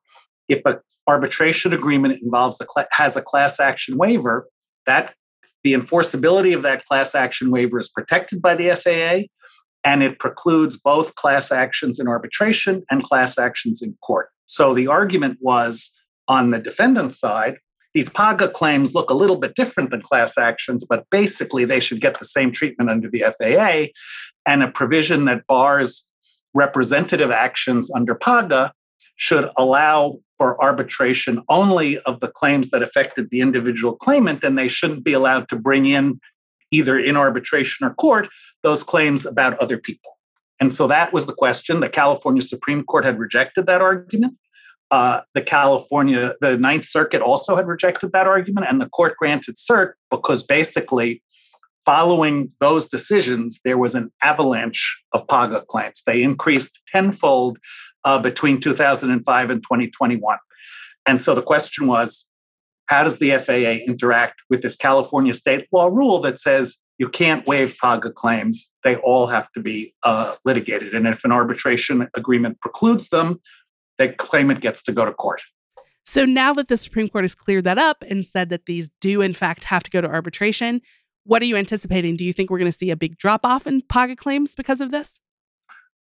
if 0.49 0.61
an 0.65 0.79
arbitration 1.07 1.73
agreement 1.73 2.21
involves 2.21 2.59
a 2.59 2.65
cl- 2.67 2.87
has 2.91 3.15
a 3.15 3.21
class 3.21 3.59
action 3.59 3.97
waiver, 3.97 4.47
that 4.85 5.13
the 5.63 5.73
enforceability 5.73 6.55
of 6.55 6.63
that 6.63 6.85
class 6.85 7.15
action 7.15 7.49
waiver 7.49 7.79
is 7.79 7.89
protected 7.89 8.41
by 8.41 8.55
the 8.55 8.75
FAA, 8.75 9.27
and 9.85 10.03
it 10.03 10.19
precludes 10.19 10.75
both 10.75 11.15
class 11.15 11.51
actions 11.51 11.99
in 11.99 12.07
arbitration 12.07 12.83
and 12.89 13.03
class 13.03 13.37
actions 13.37 13.81
in 13.81 13.95
court. 14.03 14.29
So 14.53 14.75
the 14.75 14.85
argument 14.85 15.39
was 15.41 15.89
on 16.27 16.51
the 16.51 16.59
defendant's 16.59 17.19
side, 17.19 17.57
these 17.95 18.07
PAGA 18.07 18.49
claims 18.49 18.93
look 18.93 19.09
a 19.09 19.15
little 19.15 19.35
bit 19.35 19.55
different 19.55 19.89
than 19.89 20.03
class 20.03 20.37
actions, 20.37 20.85
but 20.87 21.05
basically 21.09 21.65
they 21.65 21.79
should 21.79 21.99
get 21.99 22.19
the 22.19 22.25
same 22.25 22.51
treatment 22.51 22.91
under 22.91 23.09
the 23.09 23.23
FAA. 23.35 23.91
And 24.45 24.61
a 24.61 24.67
provision 24.67 25.25
that 25.25 25.47
bars 25.47 26.07
representative 26.53 27.31
actions 27.31 27.89
under 27.95 28.13
PAGA 28.13 28.71
should 29.15 29.49
allow 29.57 30.19
for 30.37 30.61
arbitration 30.63 31.41
only 31.49 31.97
of 32.01 32.19
the 32.19 32.27
claims 32.27 32.69
that 32.69 32.83
affected 32.83 33.31
the 33.31 33.41
individual 33.41 33.95
claimant, 33.95 34.43
and 34.43 34.55
they 34.55 34.67
shouldn't 34.67 35.03
be 35.03 35.13
allowed 35.13 35.47
to 35.49 35.55
bring 35.55 35.87
in, 35.87 36.19
either 36.69 36.99
in 36.99 37.17
arbitration 37.17 37.87
or 37.87 37.95
court, 37.95 38.29
those 38.61 38.83
claims 38.83 39.25
about 39.25 39.57
other 39.57 39.79
people. 39.79 40.11
And 40.59 40.71
so 40.71 40.85
that 40.87 41.11
was 41.11 41.25
the 41.25 41.33
question. 41.33 41.79
The 41.79 41.89
California 41.89 42.43
Supreme 42.43 42.83
Court 42.83 43.03
had 43.03 43.17
rejected 43.17 43.65
that 43.65 43.81
argument. 43.81 44.37
Uh, 44.93 45.21
the 45.34 45.41
California, 45.41 46.36
the 46.39 46.56
Ninth 46.56 46.86
Circuit 46.86 47.19
also 47.19 47.56
had 47.56 47.65
rejected 47.65 48.12
that 48.12 48.27
argument, 48.27 48.67
and 48.69 48.79
the 48.79 48.88
court 48.89 49.17
granted 49.17 49.56
cert 49.56 49.93
because 50.12 50.43
basically, 50.43 51.23
following 51.84 52.51
those 52.60 52.86
decisions, 52.86 53.60
there 53.65 53.79
was 53.79 53.95
an 53.95 54.12
avalanche 54.21 55.01
of 55.12 55.27
PAGA 55.27 55.65
claims. 55.67 56.03
They 56.06 56.21
increased 56.21 56.79
tenfold 56.86 57.58
uh, 58.03 58.19
between 58.19 58.62
2005 58.62 59.49
and 59.49 59.63
2021. 59.63 60.38
And 61.08 61.23
so 61.23 61.34
the 61.34 61.41
question 61.41 61.88
was 61.88 62.29
how 62.86 63.03
does 63.03 63.17
the 63.17 63.32
FAA 63.38 63.84
interact 63.91 64.41
with 64.47 64.62
this 64.62 64.75
California 64.75 65.34
state 65.34 65.67
law 65.71 65.88
rule 65.88 66.19
that 66.19 66.39
says 66.39 66.77
you 66.99 67.10
can't 67.10 67.47
waive 67.47 67.75
PAGA 67.82 68.12
claims? 68.12 68.71
They 68.84 68.97
all 68.97 69.25
have 69.25 69.51
to 69.53 69.60
be 69.60 69.95
uh, 70.03 70.36
litigated. 70.45 70.93
And 70.93 71.08
if 71.08 71.23
an 71.23 71.32
arbitration 71.32 72.08
agreement 72.13 72.62
precludes 72.62 73.10
them, 73.10 73.41
the 73.97 74.10
claimant 74.10 74.62
gets 74.62 74.84
to 74.84 74.91
go 74.91 75.06
to 75.06 75.13
court. 75.13 75.41
So 76.06 76.25
now 76.25 76.53
that 76.53 76.67
the 76.67 76.77
Supreme 76.77 77.08
Court 77.08 77.23
has 77.23 77.36
cleared 77.36 77.63
that 77.63 77.77
up 77.77 78.03
and 78.08 78.25
said 78.25 78.49
that 78.49 78.65
these 78.65 78.89
do, 78.99 79.21
in 79.21 79.34
fact, 79.34 79.63
have 79.65 79.84
to 79.84 79.91
go 79.91 80.01
to 80.01 80.08
arbitration, 80.08 80.82
what 81.25 81.41
are 81.41 81.45
you 81.45 81.56
anticipating? 81.56 82.17
Do 82.17 82.25
you 82.25 82.34
think 82.34 82.49
we're 82.49 82.60
going 82.60 82.71
to 82.71 82.77
see 82.77 82.89
a 82.89 82.97
big 82.97 83.17
drop 83.17 83.45
off 83.45 83.65
in 83.65 83.82
PAGA 83.82 84.17
claims 84.17 84.56
because 84.56 84.82
of 84.82 84.91
this? 84.91 85.19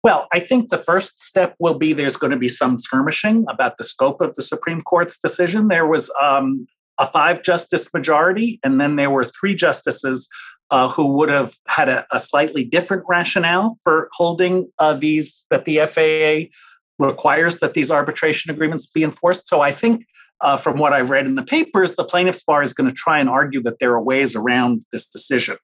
Well, 0.03 0.27
I 0.33 0.39
think 0.39 0.69
the 0.69 0.77
first 0.77 1.19
step 1.21 1.55
will 1.59 1.79
be 1.79 1.93
there's 1.93 2.17
going 2.17 2.31
to 2.31 2.37
be 2.37 2.49
some 2.49 2.77
skirmishing 2.77 3.45
about 3.49 3.77
the 3.77 3.83
scope 3.83 4.21
of 4.21 4.35
the 4.35 4.43
Supreme 4.43 4.81
Court's 4.81 5.17
decision. 5.17 5.69
There 5.69 5.87
was 5.87 6.11
um, 6.21 6.67
a 6.99 7.07
five 7.07 7.41
justice 7.41 7.91
majority, 7.93 8.59
and 8.63 8.79
then 8.79 8.97
there 8.97 9.09
were 9.09 9.23
three 9.23 9.55
justices 9.55 10.27
uh, 10.69 10.89
who 10.89 11.13
would 11.17 11.29
have 11.29 11.55
had 11.67 11.89
a, 11.89 12.05
a, 12.11 12.19
slightly 12.19 12.63
different 12.63 13.03
rationale 13.07 13.77
for 13.83 14.09
holding 14.13 14.67
uh, 14.79 14.93
these 14.93 15.45
that 15.51 15.65
the 15.65 15.77
FAA 15.77 16.49
requires 16.99 17.59
that 17.59 17.73
these 17.73 17.91
arbitration 17.91 18.51
agreements 18.51 18.87
be 18.87 19.03
enforced. 19.03 19.47
So 19.47 19.61
I 19.61 19.71
think, 19.71 20.05
uh, 20.41 20.57
from 20.57 20.77
what 20.77 20.93
I've 20.93 21.09
read 21.09 21.25
in 21.25 21.35
the 21.35 21.43
papers, 21.43 21.95
the 21.95 22.03
plaintiff's 22.03 22.43
bar 22.43 22.61
is 22.61 22.73
going 22.73 22.89
to 22.89 22.95
try 22.95 23.19
and 23.19 23.29
argue 23.29 23.61
that 23.63 23.79
there 23.79 23.93
are 23.93 24.01
ways 24.01 24.35
around 24.35 24.85
this 24.91 25.07
decision. 25.07 25.57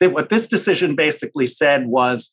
That 0.00 0.12
what 0.12 0.28
this 0.28 0.48
decision 0.48 0.96
basically 0.96 1.46
said 1.46 1.86
was 1.86 2.30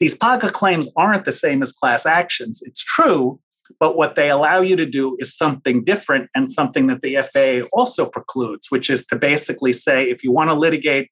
these 0.00 0.14
PAGA 0.14 0.50
claims 0.50 0.88
aren't 0.96 1.24
the 1.24 1.32
same 1.32 1.62
as 1.62 1.72
class 1.72 2.04
actions. 2.04 2.60
It's 2.64 2.82
true, 2.82 3.40
but 3.80 3.96
what 3.96 4.14
they 4.14 4.30
allow 4.30 4.60
you 4.60 4.76
to 4.76 4.86
do 4.86 5.16
is 5.18 5.36
something 5.36 5.84
different 5.84 6.28
and 6.34 6.50
something 6.50 6.86
that 6.88 7.02
the 7.02 7.16
FAA 7.16 7.66
also 7.72 8.06
precludes, 8.06 8.70
which 8.70 8.90
is 8.90 9.06
to 9.06 9.16
basically 9.16 9.72
say 9.72 10.04
if 10.04 10.22
you 10.22 10.32
want 10.32 10.50
to 10.50 10.54
litigate 10.54 11.10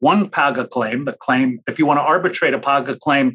one 0.00 0.28
PAGA 0.28 0.66
claim, 0.66 1.04
the 1.04 1.12
claim, 1.12 1.60
if 1.66 1.78
you 1.78 1.86
want 1.86 1.98
to 1.98 2.02
arbitrate 2.02 2.54
a 2.54 2.58
PAGA 2.58 2.98
claim 2.98 3.34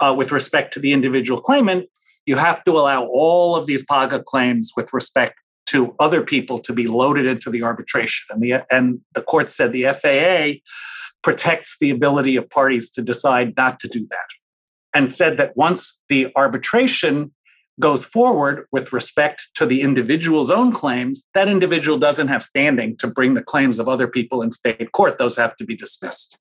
uh, 0.00 0.14
with 0.16 0.32
respect 0.32 0.74
to 0.74 0.80
the 0.80 0.92
individual 0.92 1.40
claimant, 1.40 1.88
you 2.30 2.36
have 2.36 2.62
to 2.62 2.70
allow 2.78 3.06
all 3.06 3.56
of 3.56 3.66
these 3.66 3.84
PAGA 3.84 4.22
claims 4.22 4.70
with 4.76 4.92
respect 4.92 5.34
to 5.66 5.96
other 5.98 6.22
people 6.22 6.60
to 6.60 6.72
be 6.72 6.86
loaded 6.86 7.26
into 7.26 7.50
the 7.50 7.60
arbitration. 7.60 8.24
And 8.30 8.40
the, 8.40 8.64
and 8.70 9.00
the 9.16 9.22
court 9.22 9.48
said 9.48 9.72
the 9.72 9.86
FAA 10.00 10.60
protects 11.22 11.76
the 11.80 11.90
ability 11.90 12.36
of 12.36 12.48
parties 12.48 12.88
to 12.90 13.02
decide 13.02 13.56
not 13.56 13.80
to 13.80 13.88
do 13.88 14.06
that 14.10 14.28
and 14.94 15.10
said 15.10 15.38
that 15.38 15.56
once 15.56 16.04
the 16.08 16.30
arbitration 16.36 17.32
goes 17.80 18.04
forward 18.04 18.66
with 18.70 18.92
respect 18.92 19.48
to 19.56 19.66
the 19.66 19.82
individual's 19.82 20.52
own 20.52 20.70
claims, 20.70 21.24
that 21.34 21.48
individual 21.48 21.98
doesn't 21.98 22.28
have 22.28 22.44
standing 22.44 22.96
to 22.98 23.08
bring 23.08 23.34
the 23.34 23.42
claims 23.42 23.80
of 23.80 23.88
other 23.88 24.06
people 24.06 24.40
in 24.40 24.52
state 24.52 24.92
court. 24.92 25.18
Those 25.18 25.34
have 25.34 25.56
to 25.56 25.64
be 25.64 25.74
dismissed. 25.74 26.38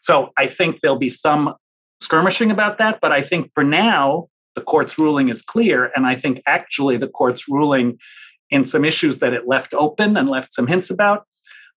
So 0.00 0.30
I 0.36 0.46
think 0.46 0.78
there'll 0.80 0.96
be 0.96 1.10
some 1.10 1.54
skirmishing 2.00 2.52
about 2.52 2.78
that, 2.78 3.00
but 3.00 3.10
I 3.10 3.20
think 3.20 3.50
for 3.52 3.64
now, 3.64 4.28
the 4.54 4.62
court's 4.62 4.98
ruling 4.98 5.28
is 5.28 5.42
clear. 5.42 5.90
And 5.96 6.06
I 6.06 6.14
think 6.14 6.40
actually 6.46 6.96
the 6.96 7.08
court's 7.08 7.48
ruling 7.48 7.98
in 8.50 8.64
some 8.64 8.84
issues 8.84 9.16
that 9.18 9.32
it 9.32 9.48
left 9.48 9.74
open 9.74 10.16
and 10.16 10.28
left 10.28 10.54
some 10.54 10.66
hints 10.66 10.90
about 10.90 11.26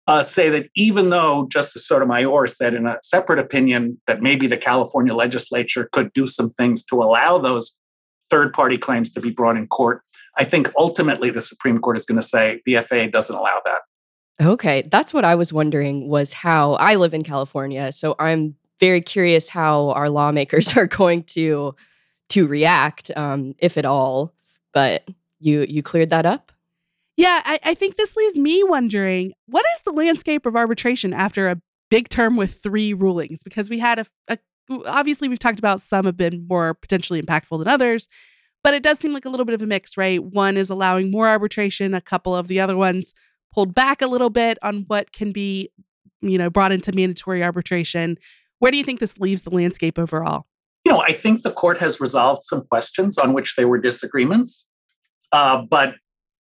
uh, 0.06 0.22
say 0.22 0.48
that 0.50 0.68
even 0.74 1.10
though 1.10 1.48
Justice 1.48 1.86
Sotomayor 1.86 2.46
said 2.46 2.74
in 2.74 2.86
a 2.86 2.98
separate 3.02 3.38
opinion 3.38 4.00
that 4.06 4.22
maybe 4.22 4.46
the 4.46 4.56
California 4.56 5.14
legislature 5.14 5.88
could 5.92 6.12
do 6.12 6.26
some 6.26 6.50
things 6.50 6.84
to 6.84 7.02
allow 7.02 7.38
those 7.38 7.78
third 8.30 8.52
party 8.52 8.78
claims 8.78 9.10
to 9.12 9.20
be 9.20 9.30
brought 9.30 9.56
in 9.56 9.66
court, 9.66 10.02
I 10.36 10.44
think 10.44 10.70
ultimately 10.76 11.30
the 11.30 11.42
Supreme 11.42 11.78
Court 11.78 11.96
is 11.96 12.06
going 12.06 12.20
to 12.20 12.26
say 12.26 12.60
the 12.66 12.76
FAA 12.76 13.06
doesn't 13.06 13.34
allow 13.34 13.60
that. 13.64 13.80
Okay, 14.40 14.82
that's 14.90 15.14
what 15.14 15.24
I 15.24 15.34
was 15.34 15.52
wondering 15.52 16.08
was 16.08 16.32
how 16.32 16.74
I 16.74 16.96
live 16.96 17.14
in 17.14 17.24
California, 17.24 17.90
so 17.90 18.14
I'm 18.18 18.54
very 18.78 19.00
curious 19.00 19.48
how 19.48 19.90
our 19.90 20.10
lawmakers 20.10 20.76
are 20.76 20.86
going 20.86 21.24
to 21.24 21.74
to 22.30 22.46
react, 22.46 23.10
um, 23.16 23.54
if 23.58 23.76
at 23.76 23.84
all. 23.84 24.32
But 24.72 25.08
you 25.40 25.64
you 25.68 25.82
cleared 25.82 26.10
that 26.10 26.26
up. 26.26 26.52
Yeah, 27.16 27.40
I, 27.44 27.58
I 27.64 27.74
think 27.74 27.96
this 27.96 28.14
leaves 28.14 28.36
me 28.36 28.62
wondering 28.62 29.32
what 29.46 29.64
is 29.74 29.82
the 29.82 29.92
landscape 29.92 30.44
of 30.44 30.56
arbitration 30.56 31.14
after 31.14 31.48
a 31.48 31.60
big 31.90 32.08
term 32.08 32.36
with 32.36 32.62
three 32.62 32.92
rulings? 32.92 33.42
Because 33.42 33.70
we 33.70 33.78
had 33.78 33.98
a, 33.98 34.06
a 34.28 34.38
obviously 34.86 35.28
we've 35.28 35.38
talked 35.38 35.58
about 35.58 35.80
some 35.80 36.04
have 36.04 36.16
been 36.16 36.46
more 36.48 36.74
potentially 36.74 37.22
impactful 37.22 37.58
than 37.58 37.68
others, 37.68 38.08
but 38.62 38.74
it 38.74 38.82
does 38.82 38.98
seem 38.98 39.12
like 39.12 39.24
a 39.24 39.28
little 39.28 39.46
bit 39.46 39.54
of 39.54 39.62
a 39.62 39.66
mix, 39.66 39.96
right? 39.96 40.22
One 40.22 40.56
is 40.56 40.70
allowing 40.70 41.10
more 41.10 41.28
arbitration, 41.28 41.94
a 41.94 42.00
couple 42.00 42.34
of 42.34 42.48
the 42.48 42.60
other 42.60 42.76
ones 42.76 43.14
pulled 43.52 43.74
back 43.74 44.02
a 44.02 44.06
little 44.06 44.30
bit 44.30 44.58
on 44.62 44.84
what 44.88 45.12
can 45.12 45.32
be, 45.32 45.70
you 46.20 46.36
know, 46.36 46.50
brought 46.50 46.72
into 46.72 46.92
mandatory 46.92 47.42
arbitration. 47.42 48.18
Where 48.58 48.70
do 48.70 48.76
you 48.76 48.84
think 48.84 49.00
this 49.00 49.18
leaves 49.18 49.42
the 49.42 49.50
landscape 49.50 49.98
overall? 49.98 50.46
Know, 50.96 51.02
I 51.02 51.12
think 51.12 51.42
the 51.42 51.50
court 51.50 51.78
has 51.78 52.00
resolved 52.00 52.42
some 52.44 52.62
questions 52.66 53.18
on 53.18 53.32
which 53.32 53.54
there 53.56 53.68
were 53.68 53.78
disagreements. 53.78 54.68
Uh, 55.32 55.62
but 55.68 55.94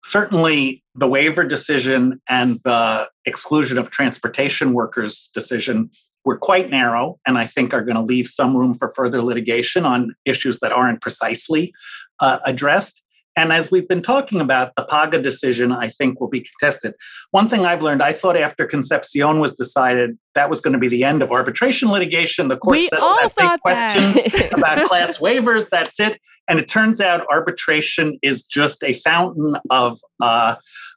certainly 0.04 0.82
the 0.94 1.08
waiver 1.08 1.44
decision 1.44 2.20
and 2.28 2.60
the 2.64 3.08
exclusion 3.24 3.76
of 3.76 3.90
transportation 3.90 4.72
workers 4.72 5.28
decision 5.34 5.90
were 6.24 6.38
quite 6.38 6.70
narrow 6.70 7.18
and 7.26 7.38
I 7.38 7.46
think 7.46 7.74
are 7.74 7.82
going 7.82 7.96
to 7.96 8.02
leave 8.02 8.28
some 8.28 8.56
room 8.56 8.74
for 8.74 8.88
further 8.88 9.22
litigation 9.22 9.84
on 9.84 10.14
issues 10.24 10.58
that 10.60 10.72
aren't 10.72 11.00
precisely 11.00 11.72
uh, 12.20 12.38
addressed. 12.46 13.02
And 13.36 13.52
as 13.52 13.70
we've 13.70 13.86
been 13.86 14.00
talking 14.00 14.40
about, 14.40 14.74
the 14.76 14.84
PAGA 14.84 15.20
decision, 15.20 15.70
I 15.70 15.90
think, 15.90 16.18
will 16.18 16.28
be 16.28 16.40
contested. 16.40 16.94
One 17.32 17.48
thing 17.48 17.66
I've 17.66 17.82
learned, 17.82 18.02
I 18.02 18.12
thought 18.12 18.36
after 18.36 18.66
Concepcion 18.66 19.40
was 19.40 19.52
decided, 19.52 20.16
that 20.34 20.48
was 20.48 20.60
going 20.62 20.72
to 20.72 20.78
be 20.78 20.88
the 20.88 21.04
end 21.04 21.22
of 21.22 21.30
arbitration 21.30 21.90
litigation. 21.90 22.48
The 22.48 22.56
court 22.56 22.76
We 22.76 22.88
settled 22.88 23.18
that 23.36 23.36
big 23.36 23.60
question 23.60 24.12
that. 24.14 24.52
about 24.56 24.88
class 24.88 25.18
waivers. 25.18 25.68
That's 25.68 26.00
it. 26.00 26.18
And 26.48 26.58
it 26.58 26.68
turns 26.68 27.00
out 27.00 27.26
arbitration 27.30 28.18
is 28.22 28.42
just 28.42 28.82
a 28.82 28.94
fountain 28.94 29.56
of 29.68 30.00
uh, 30.20 30.56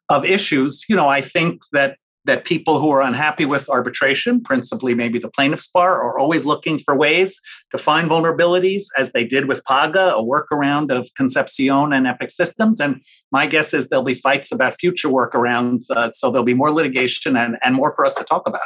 of 0.09 0.25
issues. 0.25 0.85
You 0.87 0.95
know, 0.95 1.09
I 1.09 1.21
think 1.21 1.61
that 1.73 1.97
that 2.25 2.45
people 2.45 2.79
who 2.79 2.89
are 2.89 3.01
unhappy 3.01 3.45
with 3.45 3.69
arbitration, 3.69 4.41
principally 4.41 4.93
maybe 4.93 5.19
the 5.19 5.29
plaintiffs 5.29 5.67
bar, 5.67 6.01
are 6.01 6.19
always 6.19 6.45
looking 6.45 6.77
for 6.77 6.95
ways 6.95 7.39
to 7.71 7.77
find 7.77 8.09
vulnerabilities, 8.09 8.83
as 8.97 9.11
they 9.13 9.23
did 9.23 9.47
with 9.47 9.63
PAGA, 9.65 10.15
a 10.15 10.23
workaround 10.23 10.91
of 10.91 11.09
Concepcion 11.15 11.93
and 11.93 12.05
Epic 12.05 12.31
Systems. 12.31 12.79
And 12.79 13.01
my 13.31 13.47
guess 13.47 13.73
is 13.73 13.87
there'll 13.87 14.03
be 14.03 14.13
fights 14.13 14.51
about 14.51 14.77
future 14.79 15.07
workarounds. 15.07 15.89
Uh, 15.89 16.11
so 16.11 16.29
there'll 16.29 16.43
be 16.43 16.53
more 16.53 16.71
litigation 16.71 17.37
and, 17.37 17.57
and 17.63 17.75
more 17.75 17.91
for 17.91 18.05
us 18.05 18.13
to 18.15 18.23
talk 18.23 18.47
about. 18.47 18.61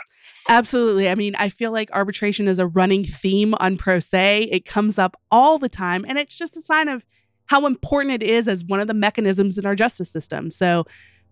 Absolutely. 0.49 1.09
I 1.09 1.15
mean, 1.15 1.35
I 1.37 1.49
feel 1.49 1.71
like 1.71 1.89
arbitration 1.93 2.47
is 2.47 2.59
a 2.59 2.67
running 2.67 3.05
theme 3.05 3.53
on 3.59 3.77
Pro 3.77 3.99
Say. 3.99 4.49
It 4.51 4.65
comes 4.65 4.99
up 4.99 5.15
all 5.31 5.57
the 5.57 5.69
time, 5.69 6.05
and 6.07 6.17
it's 6.17 6.37
just 6.37 6.57
a 6.57 6.61
sign 6.61 6.89
of 6.89 7.05
how 7.45 7.65
important 7.65 8.21
it 8.21 8.23
is 8.23 8.47
as 8.47 8.63
one 8.65 8.79
of 8.79 8.87
the 8.87 8.93
mechanisms 8.93 9.57
in 9.57 9.65
our 9.65 9.75
justice 9.75 10.09
system. 10.09 10.51
So, 10.51 10.85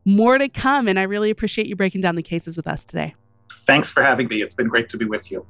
more 0.05 0.37
to 0.37 0.49
come, 0.49 0.87
and 0.87 0.99
I 0.99 1.03
really 1.03 1.29
appreciate 1.29 1.67
you 1.67 1.75
breaking 1.75 2.01
down 2.01 2.15
the 2.15 2.23
cases 2.23 2.57
with 2.57 2.67
us 2.67 2.85
today. 2.85 3.15
Thanks 3.49 3.91
for 3.91 4.03
having 4.03 4.27
me. 4.27 4.41
It's 4.41 4.55
been 4.55 4.67
great 4.67 4.89
to 4.89 4.97
be 4.97 5.05
with 5.05 5.31
you. 5.31 5.45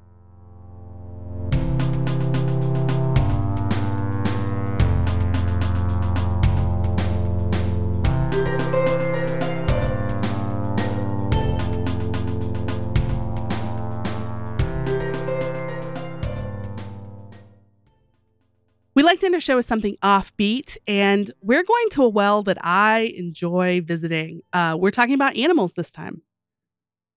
We 19.02 19.06
like 19.06 19.18
to 19.22 19.26
end 19.26 19.34
our 19.34 19.42
show 19.42 19.56
with 19.56 19.66
something 19.66 19.98
offbeat, 20.04 20.78
and 20.88 21.32
we're 21.42 21.64
going 21.64 21.90
to 21.90 22.04
a 22.04 22.08
well 22.08 22.44
that 22.44 22.60
I 22.64 23.12
enjoy 23.18 23.82
visiting. 23.82 24.42
Uh, 24.54 24.78
we're 24.80 24.92
talking 24.92 25.16
about 25.16 25.36
animals 25.36 25.74
this 25.74 25.90
time. 25.90 26.22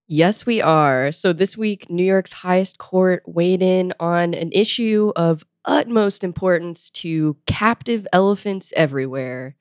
Yes, 0.06 0.46
we 0.46 0.62
are. 0.62 1.12
So 1.12 1.34
this 1.34 1.58
week, 1.58 1.90
New 1.90 2.02
York's 2.02 2.32
highest 2.32 2.78
court 2.78 3.22
weighed 3.26 3.60
in 3.60 3.92
on 4.00 4.32
an 4.32 4.50
issue 4.52 5.12
of 5.14 5.44
utmost 5.66 6.24
importance 6.24 6.88
to 6.92 7.36
captive 7.46 8.06
elephants 8.14 8.72
everywhere. 8.74 9.54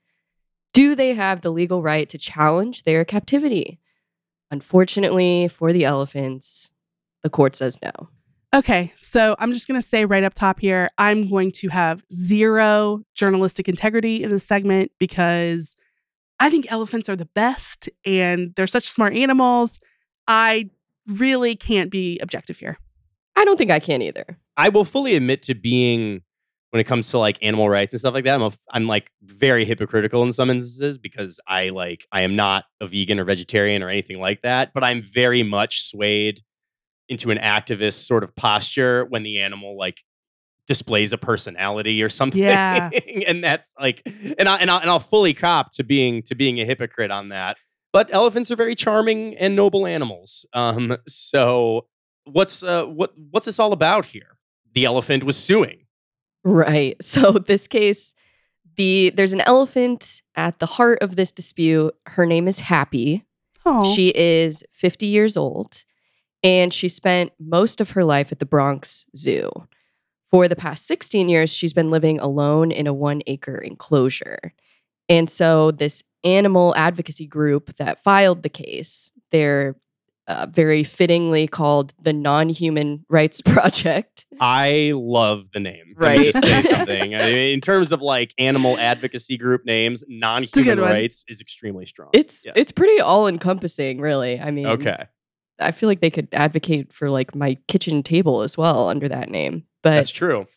Do 0.71 0.95
they 0.95 1.15
have 1.15 1.41
the 1.41 1.51
legal 1.51 1.82
right 1.82 2.07
to 2.07 2.17
challenge 2.17 2.84
their 2.84 3.03
captivity? 3.03 3.82
Unfortunately 4.49 5.49
for 5.49 5.74
the 5.74 5.84
elephants, 5.84 6.71
the 7.21 7.30
court 7.30 7.57
says 7.57 7.78
no. 7.84 8.07
Okay, 8.53 8.93
so 8.97 9.35
I'm 9.39 9.51
just 9.51 9.67
going 9.67 9.81
to 9.81 9.87
say 9.87 10.05
right 10.05 10.23
up 10.23 10.35
top 10.35 10.59
here 10.59 10.89
I'm 10.99 11.27
going 11.27 11.51
to 11.53 11.69
have 11.69 12.03
zero 12.13 13.01
journalistic 13.15 13.67
integrity 13.67 14.23
in 14.23 14.29
this 14.29 14.43
segment 14.43 14.91
because 14.99 15.75
I 16.39 16.51
think 16.51 16.71
elephants 16.71 17.09
are 17.09 17.15
the 17.15 17.25
best 17.25 17.89
and 18.05 18.53
they're 18.55 18.67
such 18.67 18.87
smart 18.87 19.15
animals. 19.15 19.79
I 20.27 20.69
really 21.07 21.55
can't 21.55 21.89
be 21.89 22.19
objective 22.19 22.57
here. 22.57 22.77
I 23.35 23.43
don't 23.43 23.57
think 23.57 23.71
I 23.71 23.79
can 23.79 24.03
either. 24.03 24.37
I 24.55 24.69
will 24.69 24.85
fully 24.85 25.15
admit 25.15 25.41
to 25.43 25.55
being 25.55 26.21
when 26.69 26.79
it 26.79 26.83
comes 26.85 27.09
to 27.09 27.17
like 27.17 27.39
animal 27.41 27.69
rights 27.69 27.93
and 27.93 27.99
stuff 27.99 28.13
like 28.13 28.25
that. 28.25 28.35
I'm 28.35 28.43
a, 28.43 28.51
I'm 28.71 28.87
like 28.87 29.09
very 29.23 29.65
hypocritical 29.65 30.21
in 30.21 30.31
some 30.31 30.51
instances 30.51 30.99
because 30.99 31.39
I 31.47 31.69
like 31.69 32.05
I 32.11 32.21
am 32.21 32.35
not 32.35 32.65
a 32.79 32.87
vegan 32.87 33.19
or 33.19 33.23
vegetarian 33.23 33.81
or 33.81 33.89
anything 33.89 34.19
like 34.19 34.43
that, 34.43 34.73
but 34.75 34.83
I'm 34.83 35.01
very 35.01 35.41
much 35.41 35.81
swayed 35.81 36.41
into 37.09 37.31
an 37.31 37.37
activist 37.37 38.05
sort 38.05 38.23
of 38.23 38.35
posture 38.35 39.05
when 39.05 39.23
the 39.23 39.39
animal 39.39 39.77
like 39.77 40.01
displays 40.67 41.11
a 41.13 41.17
personality 41.17 42.01
or 42.01 42.09
something. 42.09 42.41
Yeah. 42.41 42.89
and 43.27 43.43
that's 43.43 43.73
like 43.79 44.01
and 44.05 44.47
I 44.47 44.57
and 44.57 44.71
I 44.71 44.77
and 44.79 44.89
I'll 44.89 44.99
fully 44.99 45.33
cop 45.33 45.71
to 45.73 45.83
being 45.83 46.23
to 46.23 46.35
being 46.35 46.59
a 46.59 46.65
hypocrite 46.65 47.11
on 47.11 47.29
that. 47.29 47.57
But 47.91 48.09
elephants 48.11 48.49
are 48.49 48.55
very 48.55 48.75
charming 48.75 49.35
and 49.37 49.55
noble 49.55 49.85
animals. 49.85 50.45
Um 50.53 50.97
so 51.07 51.87
what's 52.25 52.63
uh 52.63 52.85
what 52.85 53.13
what's 53.31 53.45
this 53.45 53.59
all 53.59 53.73
about 53.73 54.05
here? 54.05 54.37
The 54.73 54.85
elephant 54.85 55.23
was 55.23 55.37
suing. 55.37 55.85
Right. 56.43 57.01
So 57.01 57.31
this 57.47 57.67
case, 57.67 58.13
the 58.75 59.11
there's 59.15 59.33
an 59.33 59.41
elephant 59.41 60.21
at 60.35 60.59
the 60.59 60.65
heart 60.65 60.99
of 61.01 61.15
this 61.15 61.31
dispute. 61.31 61.93
Her 62.07 62.25
name 62.25 62.47
is 62.47 62.59
Happy. 62.59 63.25
Oh, 63.65 63.93
She 63.93 64.09
is 64.09 64.63
50 64.71 65.05
years 65.05 65.37
old 65.37 65.83
and 66.43 66.73
she 66.73 66.87
spent 66.89 67.31
most 67.39 67.79
of 67.81 67.91
her 67.91 68.03
life 68.03 68.31
at 68.31 68.39
the 68.39 68.45
Bronx 68.45 69.05
Zoo. 69.15 69.49
For 70.31 70.47
the 70.47 70.55
past 70.55 70.87
16 70.87 71.29
years, 71.29 71.53
she's 71.53 71.73
been 71.73 71.91
living 71.91 72.19
alone 72.19 72.71
in 72.71 72.87
a 72.87 72.93
one 72.93 73.21
acre 73.27 73.57
enclosure. 73.57 74.53
And 75.07 75.29
so, 75.29 75.71
this 75.71 76.03
animal 76.23 76.73
advocacy 76.75 77.27
group 77.27 77.75
that 77.75 78.01
filed 78.03 78.41
the 78.43 78.49
case, 78.49 79.11
they're 79.31 79.75
uh, 80.27 80.47
very 80.49 80.83
fittingly 80.83 81.47
called 81.47 81.93
the 82.01 82.13
Non 82.13 82.47
Human 82.49 83.05
Rights 83.09 83.41
Project. 83.45 84.25
I 84.39 84.93
love 84.95 85.51
the 85.53 85.59
name. 85.59 85.93
Right. 85.95 86.31
just 86.31 86.41
say 86.41 86.63
something. 86.63 87.13
I 87.13 87.17
mean, 87.19 87.53
in 87.53 87.61
terms 87.61 87.91
of 87.91 88.01
like 88.01 88.33
animal 88.37 88.77
advocacy 88.79 89.37
group 89.37 89.65
names, 89.65 90.03
non-human 90.07 90.79
rights 90.79 91.25
is 91.27 91.41
extremely 91.41 91.85
strong. 91.85 92.09
It's 92.13 92.43
Yes. 92.45 92.53
it's 92.55 92.71
pretty 92.71 92.99
all 93.01 93.27
encompassing, 93.27 93.99
really. 93.99 94.39
I 94.39 94.49
mean, 94.51 94.65
okay. 94.67 95.05
I 95.59 95.71
feel 95.71 95.87
like 95.87 96.01
they 96.01 96.09
could 96.09 96.27
advocate 96.33 96.91
for 96.93 97.09
like 97.09 97.35
my 97.35 97.57
kitchen 97.67 98.03
table 98.03 98.41
as 98.41 98.57
well 98.57 98.89
under 98.89 99.07
that 99.07 99.29
name. 99.29 99.63
But 99.81 99.91
That's 99.91 100.09
true. 100.09 100.47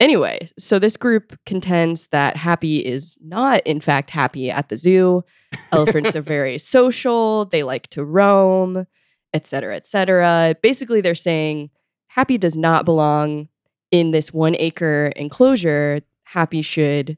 Anyway, 0.00 0.48
so 0.58 0.78
this 0.78 0.96
group 0.96 1.38
contends 1.46 2.08
that 2.08 2.36
Happy 2.36 2.84
is 2.84 3.16
not, 3.22 3.64
in 3.64 3.80
fact, 3.80 4.10
happy 4.10 4.50
at 4.50 4.68
the 4.68 4.76
zoo. 4.76 5.22
Elephants 5.70 6.16
are 6.16 6.22
very 6.36 6.58
social, 6.58 7.44
they 7.46 7.62
like 7.62 7.86
to 7.88 8.04
roam, 8.04 8.86
etc., 9.32 9.46
cetera, 9.46 9.76
et 9.76 9.86
cetera. 9.86 10.56
Basically, 10.62 11.00
they're 11.00 11.14
saying 11.14 11.70
Happy 12.08 12.38
does 12.38 12.56
not 12.56 12.84
belong 12.84 13.48
in 13.90 14.10
this 14.10 14.32
one 14.32 14.56
acre 14.58 15.12
enclosure. 15.16 16.00
Happy 16.24 16.62
should 16.62 17.16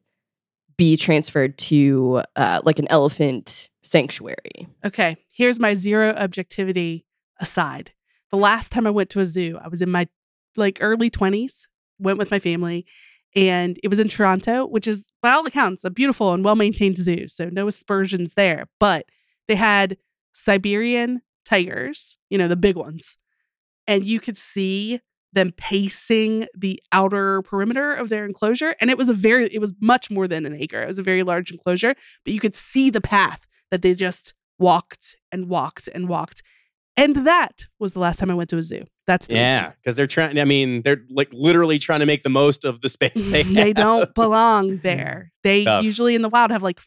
be 0.77 0.97
transferred 0.97 1.57
to 1.57 2.23
uh, 2.37 2.61
like 2.65 2.79
an 2.79 2.87
elephant 2.89 3.71
sanctuary. 3.83 4.69
okay. 4.85 5.17
Here's 5.31 5.59
my 5.59 5.75
zero 5.75 6.13
objectivity 6.17 7.06
aside. 7.41 7.93
The 8.31 8.37
last 8.37 8.73
time 8.73 8.87
I 8.87 8.91
went 8.91 9.11
to 9.11 9.21
a 9.21 9.25
zoo, 9.25 9.59
I 9.63 9.69
was 9.69 9.83
in 9.83 9.91
my 9.91 10.09
like 10.57 10.79
early 10.81 11.11
20s, 11.11 11.67
went 11.99 12.19
with 12.19 12.31
my 12.31 12.39
family, 12.39 12.87
and 13.35 13.79
it 13.83 13.89
was 13.89 13.99
in 13.99 14.09
Toronto, 14.09 14.67
which 14.67 14.87
is, 14.87 15.13
by 15.21 15.33
all 15.33 15.47
accounts, 15.47 15.85
a 15.85 15.91
beautiful 15.91 16.33
and 16.33 16.43
well 16.43 16.57
maintained 16.57 16.97
zoo. 16.97 17.29
So 17.29 17.51
no 17.53 17.69
aspersions 17.69 18.35
there. 18.35 18.67
But 18.81 19.07
they 19.47 19.57
had 19.57 19.99
Siberian 20.33 21.21
tigers, 21.45 22.17
you 22.31 22.39
know, 22.39 22.49
the 22.49 22.57
big 22.57 22.77
ones. 22.77 23.17
And 23.87 24.05
you 24.05 24.21
could 24.21 24.39
see 24.39 25.01
them 25.33 25.53
pacing 25.57 26.47
the 26.57 26.83
outer 26.93 27.43
perimeter 27.43 27.93
of 27.95 28.09
their 28.09 28.25
enclosure. 28.25 28.75
And 28.81 28.91
it 28.91 28.97
was 28.97 29.11
a 29.11 29.15
very, 29.15 29.47
it 29.53 29.61
was 29.61 29.75
much 29.81 30.11
more 30.11 30.27
than 30.27 30.47
an 30.47 30.57
acre. 30.57 30.81
It 30.81 30.87
was 30.87 30.99
a 30.99 31.03
very 31.03 31.23
large 31.23 31.51
enclosure, 31.51 31.95
but 32.25 32.33
you 32.33 32.41
could 32.41 32.57
see 32.57 32.89
the 32.89 33.03
path 33.03 33.47
that 33.71 33.83
they 33.83 33.95
just 33.95 34.33
walked 34.59 35.17
and 35.31 35.49
walked 35.49 35.89
and 35.89 36.09
walked. 36.09 36.43
And 36.97 37.15
that 37.27 37.67
was 37.79 37.93
the 37.93 38.01
last 38.01 38.19
time 38.19 38.31
I 38.31 38.35
went 38.35 38.49
to 38.51 38.59
a 38.59 38.63
zoo. 38.63 38.85
That's 39.07 39.27
the 39.27 39.35
Yeah, 39.35 39.73
because 39.81 39.97
they're 39.97 40.07
trying. 40.07 40.39
I 40.39 40.45
mean, 40.45 40.83
they're 40.83 41.03
like 41.11 41.29
literally 41.33 41.79
trying 41.79 42.01
to 42.01 42.07
make 42.07 42.23
the 42.23 42.29
most 42.31 42.65
of 42.65 42.81
the 42.81 42.89
space 42.89 43.13
they 43.31 43.43
they 43.43 43.69
have. 43.69 43.77
don't 43.77 44.15
belong 44.15 44.79
there. 44.83 45.33
They 45.43 45.65
Tough. 45.65 45.85
usually 45.85 46.15
in 46.15 46.23
the 46.23 46.29
wild 46.29 46.51
have 46.51 46.63
like 46.63 46.81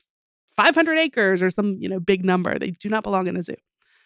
500 0.55 0.97
acres 0.97 1.41
or 1.41 1.49
some, 1.51 1.77
you 1.79 1.87
know, 1.87 1.99
big 1.99 2.25
number. 2.25 2.57
They 2.57 2.71
do 2.71 2.89
not 2.89 3.03
belong 3.03 3.27
in 3.27 3.37
a 3.37 3.43
zoo. 3.43 3.55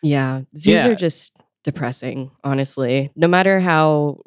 Yeah, 0.01 0.41
zoos 0.57 0.83
Yeah. 0.83 0.89
are 0.89 0.95
just 0.95 1.33
depressing, 1.63 2.29
honestly. 2.43 3.09
No 3.15 3.27
matter 3.27 3.59
how 3.61 4.19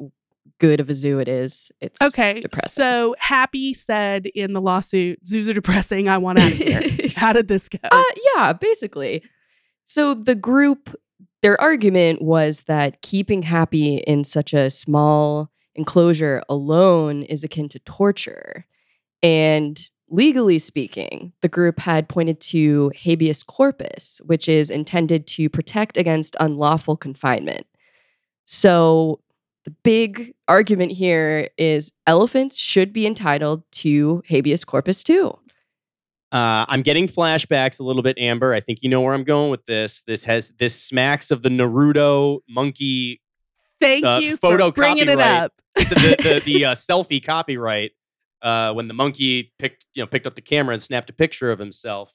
good 0.59 0.79
of 0.79 0.89
a 0.89 0.93
zoo 0.95 1.19
it 1.19 1.27
is, 1.27 1.71
it's 1.79 2.01
Okay. 2.01 2.39
depressing. 2.39 2.69
So 2.83 3.15
Happy 3.19 3.75
said 3.75 4.25
in 4.33 4.53
the 4.53 4.61
lawsuit, 4.61 5.19
zoos 5.27 5.47
are 5.47 5.53
depressing. 5.53 6.09
I 6.09 6.17
want 6.17 6.39
out 6.39 6.51
of 6.51 6.57
here. 6.57 6.81
How 7.15 7.31
did 7.31 7.47
this 7.47 7.69
go? 7.69 7.77
Uh, 7.91 8.03
yeah, 8.35 8.53
basically. 8.53 9.21
So 9.85 10.15
the 10.15 10.33
group, 10.33 10.95
their 11.47 11.61
argument 11.61 12.21
was 12.21 12.63
that 12.63 13.01
keeping 13.01 13.41
Happy 13.41 13.99
in 13.99 14.25
such 14.25 14.53
a 14.53 14.69
small 14.69 15.49
enclosure 15.75 16.43
alone 16.49 17.23
is 17.23 17.41
akin 17.41 17.69
to 17.69 17.79
torture. 17.79 18.65
And 19.23 19.79
legally 20.09 20.59
speaking, 20.59 21.31
the 21.39 21.47
group 21.47 21.79
had 21.79 22.09
pointed 22.09 22.41
to 22.41 22.91
habeas 22.97 23.43
corpus, 23.43 24.19
which 24.25 24.49
is 24.49 24.69
intended 24.69 25.25
to 25.27 25.47
protect 25.49 25.95
against 25.95 26.35
unlawful 26.41 26.97
confinement. 26.97 27.65
So, 28.43 29.21
the 29.63 29.71
big 29.71 30.33
argument 30.49 30.91
here 30.91 31.49
is 31.57 31.93
elephants 32.07 32.57
should 32.57 32.91
be 32.91 33.07
entitled 33.07 33.63
to 33.83 34.21
habeas 34.27 34.65
corpus 34.65 35.01
too. 35.01 35.39
Uh, 36.31 36.65
I'm 36.67 36.81
getting 36.81 37.07
flashbacks 37.07 37.79
a 37.79 37.83
little 37.83 38.01
bit, 38.01 38.17
Amber. 38.17 38.53
I 38.53 38.59
think 38.59 38.79
you 38.81 38.89
know 38.89 39.01
where 39.01 39.13
I'm 39.13 39.23
going 39.23 39.49
with 39.49 39.65
this. 39.65 40.01
This 40.01 40.25
has 40.25 40.51
this 40.59 40.79
smacks 40.79 41.31
of 41.31 41.41
the 41.41 41.49
Naruto 41.49 42.39
monkey 42.49 43.21
Thank 43.79 44.05
uh, 44.05 44.19
you 44.21 44.37
photo 44.37 44.69
for 44.69 44.73
bringing 44.73 45.07
it 45.07 45.19
up. 45.19 45.53
the 45.75 45.83
the, 45.83 46.15
the, 46.23 46.41
the 46.45 46.65
uh, 46.65 46.75
selfie 46.75 47.23
copyright 47.23 47.91
uh, 48.41 48.73
when 48.73 48.87
the 48.87 48.93
monkey 48.93 49.53
picked 49.59 49.85
you 49.93 50.03
know 50.03 50.07
picked 50.07 50.27
up 50.27 50.35
the 50.35 50.41
camera 50.41 50.73
and 50.73 50.83
snapped 50.83 51.09
a 51.09 51.13
picture 51.13 51.51
of 51.51 51.59
himself. 51.59 52.13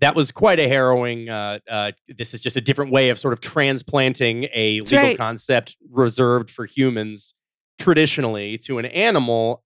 That 0.00 0.16
was 0.16 0.32
quite 0.32 0.58
a 0.58 0.66
harrowing. 0.66 1.28
Uh, 1.28 1.60
uh, 1.70 1.92
this 2.08 2.34
is 2.34 2.40
just 2.40 2.56
a 2.56 2.60
different 2.60 2.90
way 2.90 3.10
of 3.10 3.18
sort 3.18 3.32
of 3.32 3.40
transplanting 3.40 4.48
a 4.52 4.80
That's 4.80 4.90
legal 4.90 5.06
right. 5.06 5.18
concept 5.18 5.76
reserved 5.90 6.50
for 6.50 6.64
humans 6.64 7.34
traditionally 7.78 8.58
to 8.58 8.78
an 8.78 8.86
animal. 8.86 9.62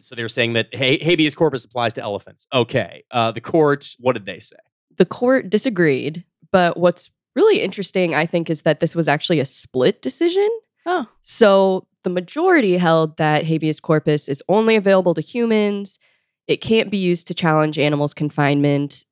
So 0.00 0.14
they're 0.14 0.28
saying 0.28 0.52
that 0.52 0.68
ha- 0.74 0.98
habeas 1.02 1.34
corpus 1.34 1.64
applies 1.64 1.92
to 1.94 2.02
elephants. 2.02 2.46
Okay, 2.52 3.04
uh, 3.10 3.32
the 3.32 3.40
court. 3.40 3.96
What 3.98 4.12
did 4.14 4.26
they 4.26 4.38
say? 4.38 4.56
The 4.96 5.06
court 5.06 5.48
disagreed, 5.50 6.24
but 6.50 6.76
what's 6.76 7.10
really 7.34 7.60
interesting, 7.60 8.14
I 8.14 8.26
think, 8.26 8.50
is 8.50 8.62
that 8.62 8.80
this 8.80 8.94
was 8.96 9.08
actually 9.08 9.40
a 9.40 9.44
split 9.44 10.02
decision. 10.02 10.48
Oh, 10.86 11.06
So 11.22 11.86
the 12.02 12.10
majority 12.10 12.76
held 12.76 13.16
that 13.18 13.44
habeas 13.44 13.80
corpus 13.80 14.28
is 14.28 14.42
only 14.48 14.76
available 14.76 15.14
to 15.14 15.20
humans. 15.20 15.98
It 16.46 16.58
can't 16.58 16.90
be 16.90 16.98
used 16.98 17.26
to 17.28 17.34
challenge 17.34 17.78
animals' 17.78 18.14
confinement. 18.14 19.04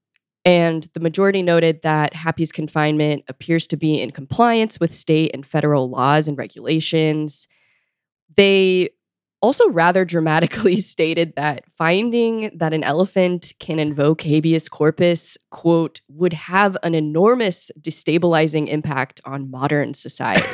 And 0.45 0.89
the 0.95 1.01
majority 1.01 1.43
noted 1.43 1.83
that 1.83 2.15
happy's 2.15 2.53
confinement 2.53 3.25
appears 3.29 3.67
to 3.69 3.77
be 3.77 4.01
in 4.01 4.13
compliance 4.13 4.81
with 4.81 4.93
state 4.93 5.33
and 5.35 5.45
federal 5.45 5.91
laws 5.91 6.29
and 6.29 6.39
regulations. 6.39 7.49
They 8.37 8.91
also 9.47 9.69
rather 9.71 10.05
dramatically 10.05 10.81
stated 10.81 11.35
that 11.37 11.65
finding 11.71 12.51
that 12.59 12.75
an 12.75 12.83
elephant 12.83 13.53
can 13.61 13.79
invoke 13.79 14.21
habeas 14.23 14.69
corpus, 14.69 15.39
quote, 15.51 16.01
would 16.09 16.33
have 16.33 16.77
an 16.83 16.95
enormous 16.95 17.71
destabilizing 17.81 18.69
impact 18.69 19.21
on 19.25 19.49
modern 19.51 19.95
society. 19.95 20.47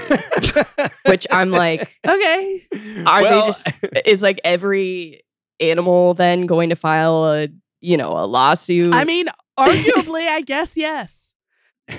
Which 1.06 1.26
I'm 1.30 1.50
like, 1.50 1.98
okay. 2.06 2.66
are 3.06 3.22
Well, 3.22 3.40
they 3.40 3.46
just 3.46 3.70
is 4.04 4.22
like 4.22 4.40
every 4.44 5.22
animal 5.58 6.12
then 6.12 6.44
going 6.46 6.68
to 6.68 6.76
file 6.76 7.24
a 7.24 7.48
you 7.80 7.96
know 7.96 8.10
a 8.10 8.26
lawsuit 8.26 8.94
I 8.94 9.04
mean, 9.04 9.26
arguably, 9.58 10.26
I 10.28 10.42
guess 10.42 10.76
yes. 10.76 11.34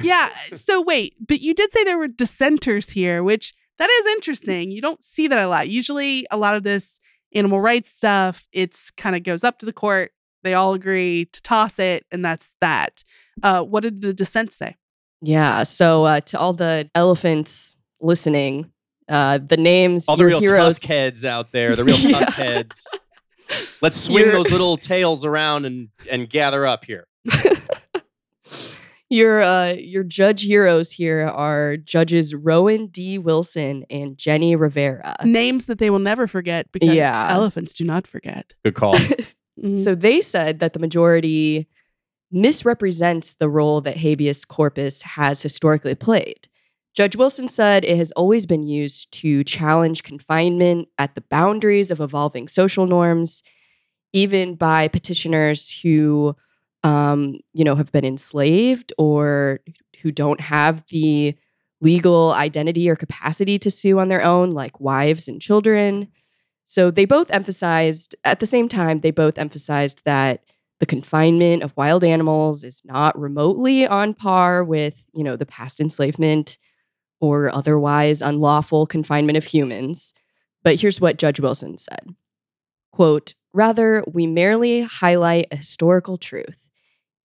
Yeah. 0.02 0.30
So 0.54 0.82
wait, 0.82 1.16
but 1.28 1.42
you 1.42 1.56
did 1.56 1.72
say 1.72 1.84
there 1.84 1.98
were 1.98 2.08
dissenters 2.08 2.90
here, 2.90 3.24
which 3.24 3.54
that 3.80 3.90
is 3.90 4.06
interesting. 4.08 4.72
You 4.72 4.82
don't 4.82 5.02
see 5.04 5.28
that 5.28 5.38
a 5.44 5.48
lot. 5.48 5.70
Usually, 5.70 6.26
a 6.32 6.38
lot 6.38 6.56
of 6.56 6.64
this 6.64 7.00
animal 7.34 7.60
rights 7.62 7.90
stuff, 7.92 8.48
it's 8.52 8.92
kind 8.92 9.16
of 9.16 9.24
goes 9.24 9.44
up 9.44 9.60
to 9.60 9.66
the 9.66 9.74
court. 9.74 10.12
They 10.44 10.54
all 10.54 10.74
agree 10.74 11.26
to 11.26 11.42
toss 11.42 11.80
it, 11.80 12.06
and 12.12 12.24
that's 12.24 12.56
that. 12.62 13.04
Uh, 13.42 13.62
what 13.64 13.82
did 13.84 14.02
the 14.02 14.14
dissent 14.14 14.52
say? 14.52 14.76
yeah 15.26 15.64
so 15.64 16.04
uh, 16.04 16.20
to 16.20 16.38
all 16.38 16.52
the 16.52 16.90
elephants 16.96 17.78
listening 18.02 18.70
uh 19.08 19.38
the 19.38 19.56
names 19.56 20.10
all 20.10 20.18
the 20.18 20.26
real 20.26 20.42
heroes 20.42 20.74
tusk 20.80 20.84
heads 20.86 21.24
out 21.24 21.50
there, 21.54 21.78
the 21.78 21.84
real 21.86 21.96
Yeah. 21.98 22.20
tusk 22.20 22.34
heads. 22.34 22.86
Let's 23.82 23.96
swing 24.02 24.26
You're- 24.26 24.32
those 24.34 24.52
little 24.52 24.76
tails 24.76 25.24
around 25.24 25.64
and 25.66 25.88
and 26.12 26.30
gather 26.30 26.68
up 26.68 26.84
here. 26.84 27.08
your 29.14 29.42
uh 29.42 29.74
your 29.74 30.04
judge 30.04 30.42
heroes 30.44 30.92
here 30.92 31.22
are 31.28 31.78
judges 31.78 32.34
rowan 32.34 32.88
d 32.88 33.18
wilson 33.18 33.86
and 33.90 34.18
jenny 34.18 34.56
rivera 34.56 35.16
Names 35.24 35.68
that 35.68 35.78
they 35.78 35.90
will 35.90 36.00
never 36.00 36.26
forget 36.28 36.72
because 36.72 36.90
Yeah. 36.90 37.28
elephants 37.30 37.74
do 37.74 37.84
not 37.84 38.08
forget. 38.08 38.54
Good 38.64 38.76
call. 38.76 38.96
So 39.74 39.94
they 39.96 40.20
said 40.20 40.60
that 40.60 40.74
the 40.74 40.80
majority 40.80 41.68
misrepresents 42.32 43.34
the 43.34 43.48
role 43.50 43.82
that 43.82 43.98
habeas 43.98 44.44
corpus 44.46 45.02
has 45.04 45.42
historically 45.42 45.96
played. 45.96 46.48
Judge 46.96 47.16
Wilson 47.16 47.50
said 47.50 47.86
it 47.86 47.98
has 47.98 48.12
always 48.14 48.46
been 48.46 48.64
used 48.64 49.12
to 49.22 49.44
challenge 49.44 50.04
confinement 50.04 50.90
at 50.98 51.16
the 51.16 51.22
boundaries 51.22 51.92
of 51.92 52.00
evolving 52.00 52.48
social 52.48 52.86
norms, 52.88 53.44
even 54.12 54.56
by 54.56 54.88
petitioners 54.88 55.72
who, 55.82 56.36
um, 56.84 57.40
you 57.54 57.64
know, 57.64 57.76
have 57.76 57.92
been 57.92 58.06
enslaved 58.06 58.94
or 58.98 59.60
who 60.02 60.12
don't 60.12 60.42
have 60.42 60.86
the 60.88 61.36
legal 61.82 62.32
identity 62.32 62.90
or 62.90 62.96
capacity 62.96 63.58
to 63.60 63.72
sue 63.72 64.00
on 64.00 64.10
their 64.10 64.24
own, 64.24 64.52
like 64.52 64.80
wives 64.80 65.28
and 65.28 65.42
children. 65.42 66.08
So 66.64 66.92
they 66.92 67.06
both 67.06 67.30
emphasized, 67.32 68.16
at 68.24 68.40
the 68.40 68.46
same 68.46 68.68
time, 68.68 69.02
they 69.02 69.12
both 69.12 69.38
emphasized 69.38 70.02
that 70.06 70.44
the 70.80 70.86
confinement 70.86 71.64
of 71.64 71.76
wild 71.78 72.04
animals 72.04 72.64
is 72.64 72.82
not 72.86 73.18
remotely 73.20 73.88
on 73.88 74.14
par 74.14 74.64
with, 74.64 75.06
you 75.14 75.24
know, 75.24 75.36
the 75.36 75.46
past 75.46 75.80
enslavement 75.80 76.58
or 77.22 77.54
otherwise 77.54 78.22
unlawful 78.22 78.86
confinement 78.86 79.38
of 79.38 79.46
humans. 79.46 80.14
But 80.64 80.80
here's 80.80 81.00
what 81.00 81.18
Judge 81.18 81.40
Wilson 81.40 81.78
said. 81.78 82.16
Quote, 82.92 83.34
rather, 83.54 84.04
we 84.12 84.28
merely 84.28 84.82
highlight 84.82 85.48
a 85.52 85.58
historical 85.58 86.18
truth. 86.18 86.70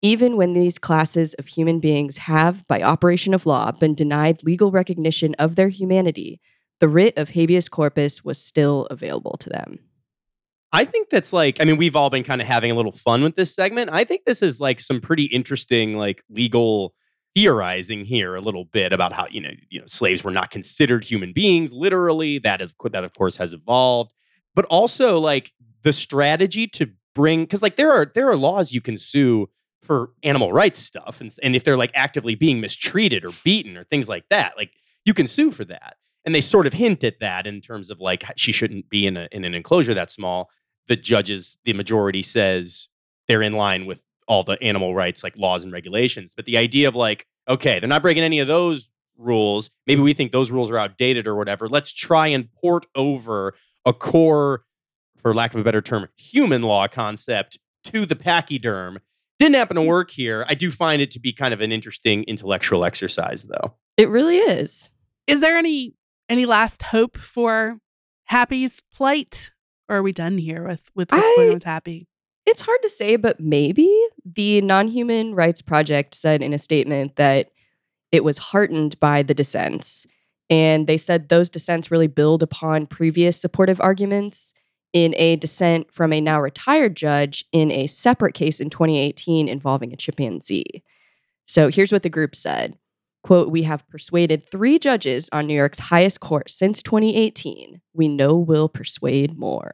Even 0.00 0.36
when 0.36 0.52
these 0.52 0.78
classes 0.78 1.34
of 1.34 1.46
human 1.46 1.80
beings 1.80 2.18
have, 2.18 2.66
by 2.68 2.82
operation 2.82 3.34
of 3.34 3.46
law, 3.46 3.72
been 3.72 3.94
denied 3.94 4.44
legal 4.44 4.70
recognition 4.70 5.34
of 5.36 5.56
their 5.56 5.68
humanity, 5.68 6.40
the 6.78 6.88
writ 6.88 7.18
of 7.18 7.30
habeas 7.30 7.68
corpus 7.68 8.24
was 8.24 8.40
still 8.40 8.86
available 8.90 9.36
to 9.38 9.50
them. 9.50 9.80
I 10.72 10.84
think 10.84 11.08
that's 11.10 11.32
like, 11.32 11.60
I 11.60 11.64
mean, 11.64 11.78
we've 11.78 11.96
all 11.96 12.10
been 12.10 12.24
kind 12.24 12.40
of 12.40 12.46
having 12.46 12.70
a 12.70 12.74
little 12.74 12.92
fun 12.92 13.22
with 13.22 13.36
this 13.36 13.54
segment. 13.54 13.90
I 13.92 14.04
think 14.04 14.24
this 14.24 14.42
is 14.42 14.60
like 14.60 14.80
some 14.80 15.00
pretty 15.00 15.24
interesting, 15.24 15.96
like 15.96 16.22
legal 16.30 16.94
theorizing 17.34 18.04
here 18.04 18.34
a 18.34 18.40
little 18.40 18.66
bit 18.66 18.92
about 18.92 19.12
how, 19.12 19.26
you 19.30 19.40
know, 19.40 19.50
you 19.70 19.80
know, 19.80 19.86
slaves 19.86 20.22
were 20.22 20.30
not 20.30 20.50
considered 20.50 21.04
human 21.04 21.32
beings, 21.32 21.72
literally. 21.72 22.38
That 22.38 22.60
is 22.60 22.74
that 22.92 23.04
of 23.04 23.14
course 23.14 23.36
has 23.38 23.52
evolved. 23.52 24.12
But 24.54 24.66
also 24.66 25.18
like 25.18 25.52
the 25.82 25.92
strategy 25.92 26.66
to 26.66 26.90
bring 27.14 27.44
because 27.44 27.62
like 27.62 27.76
there 27.76 27.92
are 27.92 28.10
there 28.14 28.28
are 28.28 28.36
laws 28.36 28.72
you 28.72 28.80
can 28.80 28.98
sue 28.98 29.48
for 29.82 30.10
animal 30.22 30.52
rights 30.52 30.78
stuff. 30.78 31.20
And, 31.20 31.34
and 31.42 31.56
if 31.56 31.64
they're 31.64 31.76
like 31.76 31.92
actively 31.94 32.34
being 32.34 32.60
mistreated 32.60 33.24
or 33.24 33.30
beaten 33.44 33.76
or 33.76 33.84
things 33.84 34.08
like 34.08 34.24
that, 34.30 34.52
like 34.56 34.72
you 35.04 35.14
can 35.14 35.26
sue 35.26 35.50
for 35.50 35.64
that. 35.66 35.96
And 36.24 36.34
they 36.34 36.40
sort 36.40 36.66
of 36.66 36.74
hint 36.74 37.04
at 37.04 37.20
that 37.20 37.46
in 37.46 37.60
terms 37.60 37.90
of 37.90 38.00
like 38.00 38.24
she 38.36 38.52
shouldn't 38.52 38.90
be 38.90 39.06
in 39.06 39.16
a 39.16 39.28
in 39.32 39.44
an 39.44 39.54
enclosure 39.54 39.94
that 39.94 40.10
small 40.10 40.50
the 40.88 40.96
judges, 40.96 41.56
the 41.64 41.74
majority 41.74 42.22
says 42.22 42.88
they're 43.28 43.42
in 43.42 43.52
line 43.52 43.86
with 43.86 44.02
all 44.26 44.42
the 44.42 44.60
animal 44.62 44.94
rights 44.94 45.22
like 45.22 45.36
laws 45.36 45.62
and 45.62 45.72
regulations. 45.72 46.34
But 46.34 46.46
the 46.46 46.56
idea 46.56 46.88
of 46.88 46.96
like, 46.96 47.26
okay, 47.48 47.78
they're 47.78 47.88
not 47.88 48.02
breaking 48.02 48.24
any 48.24 48.40
of 48.40 48.48
those 48.48 48.90
rules. 49.16 49.70
Maybe 49.86 50.00
we 50.00 50.12
think 50.12 50.32
those 50.32 50.50
rules 50.50 50.70
are 50.70 50.78
outdated 50.78 51.26
or 51.26 51.36
whatever. 51.36 51.68
Let's 51.68 51.92
try 51.92 52.28
and 52.28 52.48
port 52.52 52.86
over 52.94 53.54
a 53.84 53.92
core, 53.92 54.64
for 55.16 55.34
lack 55.34 55.54
of 55.54 55.60
a 55.60 55.64
better 55.64 55.82
term, 55.82 56.08
human 56.16 56.62
law 56.62 56.88
concept 56.88 57.58
to 57.84 58.04
the 58.04 58.16
pachyderm. 58.16 58.98
Didn't 59.38 59.54
happen 59.54 59.76
to 59.76 59.82
mm. 59.82 59.86
work 59.86 60.10
here. 60.10 60.44
I 60.48 60.54
do 60.54 60.70
find 60.70 61.00
it 61.00 61.10
to 61.12 61.20
be 61.20 61.32
kind 61.32 61.54
of 61.54 61.60
an 61.60 61.72
interesting 61.72 62.24
intellectual 62.24 62.84
exercise, 62.84 63.44
though. 63.44 63.74
It 63.96 64.08
really 64.08 64.38
is. 64.38 64.90
Is 65.26 65.40
there 65.40 65.56
any 65.56 65.94
any 66.28 66.46
last 66.46 66.82
hope 66.82 67.16
for 67.16 67.78
Happy's 68.24 68.80
plight? 68.92 69.52
Or 69.88 69.96
are 69.96 70.02
we 70.02 70.12
done 70.12 70.38
here 70.38 70.66
with 70.66 70.90
with 70.94 71.12
what's 71.12 71.30
going 71.36 71.48
I- 71.48 71.48
on 71.48 71.54
with 71.54 71.64
Happy? 71.64 72.08
It's 72.46 72.62
hard 72.62 72.80
to 72.80 72.88
say, 72.88 73.16
but 73.16 73.40
maybe 73.40 73.94
the 74.24 74.62
Non 74.62 74.88
Human 74.88 75.34
Rights 75.34 75.60
Project 75.60 76.14
said 76.14 76.42
in 76.42 76.54
a 76.54 76.58
statement 76.58 77.16
that 77.16 77.50
it 78.10 78.24
was 78.24 78.38
heartened 78.38 78.98
by 79.00 79.22
the 79.22 79.34
dissents. 79.34 80.06
And 80.48 80.86
they 80.86 80.96
said 80.96 81.28
those 81.28 81.50
dissents 81.50 81.90
really 81.90 82.06
build 82.06 82.42
upon 82.42 82.86
previous 82.86 83.38
supportive 83.38 83.82
arguments 83.82 84.54
in 84.92 85.14
a 85.16 85.36
dissent 85.36 85.92
from 85.92 86.12
a 86.12 86.20
now 86.20 86.40
retired 86.40 86.96
judge 86.96 87.44
in 87.52 87.70
a 87.70 87.86
separate 87.86 88.34
case 88.34 88.60
in 88.60 88.70
2018 88.70 89.48
involving 89.48 89.92
a 89.92 89.96
chimpanzee. 89.96 90.82
So 91.44 91.68
here's 91.68 91.92
what 91.92 92.02
the 92.02 92.10
group 92.10 92.34
said 92.34 92.76
quote 93.24 93.50
we 93.50 93.64
have 93.64 93.88
persuaded 93.88 94.48
three 94.48 94.78
judges 94.78 95.28
on 95.32 95.44
new 95.44 95.54
york's 95.54 95.80
highest 95.80 96.20
court 96.20 96.48
since 96.48 96.80
2018 96.84 97.80
we 97.92 98.06
know 98.06 98.36
we'll 98.36 98.68
persuade 98.68 99.36
more 99.36 99.72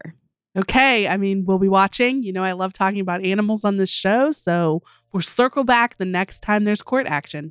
Okay, 0.57 1.09
I 1.09 1.17
mean, 1.17 1.45
we'll 1.45 1.59
be 1.59 1.67
watching. 1.67 2.23
You 2.23 2.33
know, 2.33 2.45
I 2.45 2.53
love 2.53 2.73
talking 2.73 3.01
about 3.01 3.27
animals 3.27 3.65
on 3.65 3.77
this 3.77 3.91
show, 3.91 4.31
so 4.31 4.83
we'll 5.13 5.21
circle 5.21 5.65
back 5.65 5.99
the 5.99 6.05
next 6.05 6.43
time 6.45 6.63
there's 6.63 6.81
court 6.81 7.09
action. 7.09 7.51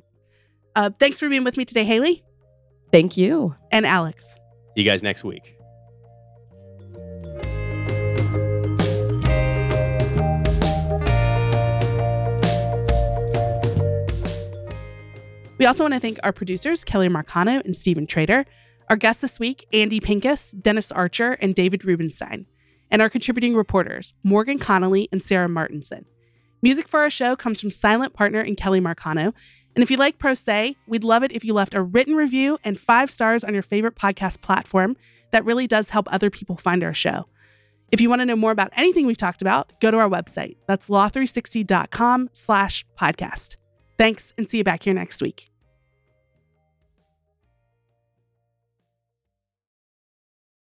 Uh, 0.74 0.88
thanks 0.88 1.18
for 1.18 1.28
being 1.28 1.44
with 1.44 1.58
me 1.58 1.66
today, 1.66 1.84
Hailey 1.84 2.24
thank 2.94 3.16
you 3.16 3.52
and 3.72 3.84
Alex. 3.84 4.34
See 4.76 4.82
you 4.82 4.84
guys 4.84 5.02
next 5.02 5.24
week. 5.24 5.56
We 15.58 15.66
also 15.66 15.84
want 15.84 15.94
to 15.94 16.00
thank 16.00 16.18
our 16.22 16.32
producers, 16.32 16.82
Kelly 16.82 17.08
Marcano 17.08 17.64
and 17.64 17.76
Stephen 17.76 18.06
Trader, 18.06 18.44
our 18.90 18.96
guests 18.96 19.22
this 19.22 19.38
week, 19.38 19.66
Andy 19.72 20.00
Pincus, 20.00 20.50
Dennis 20.50 20.90
Archer, 20.90 21.32
and 21.40 21.54
David 21.54 21.84
Rubenstein, 21.84 22.46
and 22.90 23.00
our 23.00 23.08
contributing 23.08 23.54
reporters, 23.54 24.14
Morgan 24.24 24.58
Conley 24.58 25.08
and 25.12 25.22
Sarah 25.22 25.48
Martinson. 25.48 26.06
Music 26.60 26.88
for 26.88 27.00
our 27.00 27.10
show 27.10 27.36
comes 27.36 27.60
from 27.60 27.70
silent 27.70 28.14
partner 28.14 28.40
and 28.40 28.56
Kelly 28.56 28.80
Marcano. 28.80 29.32
And 29.74 29.82
if 29.82 29.90
you 29.90 29.96
like 29.96 30.18
Pro 30.18 30.34
Say, 30.34 30.76
we'd 30.86 31.04
love 31.04 31.22
it 31.22 31.32
if 31.32 31.44
you 31.44 31.54
left 31.54 31.74
a 31.74 31.82
written 31.82 32.14
review 32.14 32.58
and 32.64 32.78
five 32.78 33.10
stars 33.10 33.44
on 33.44 33.54
your 33.54 33.62
favorite 33.62 33.96
podcast 33.96 34.40
platform. 34.40 34.96
That 35.30 35.44
really 35.44 35.66
does 35.66 35.90
help 35.90 36.06
other 36.10 36.30
people 36.30 36.56
find 36.56 36.82
our 36.82 36.94
show. 36.94 37.26
If 37.92 38.00
you 38.00 38.08
want 38.08 38.20
to 38.20 38.26
know 38.26 38.36
more 38.36 38.50
about 38.50 38.72
anything 38.76 39.06
we've 39.06 39.16
talked 39.16 39.42
about, 39.42 39.72
go 39.80 39.90
to 39.90 39.98
our 39.98 40.08
website. 40.08 40.56
That's 40.66 40.88
law360.com 40.88 42.30
slash 42.32 42.86
podcast. 42.98 43.56
Thanks 43.96 44.32
and 44.36 44.48
see 44.48 44.58
you 44.58 44.64
back 44.64 44.82
here 44.82 44.94
next 44.94 45.22
week. 45.22 45.50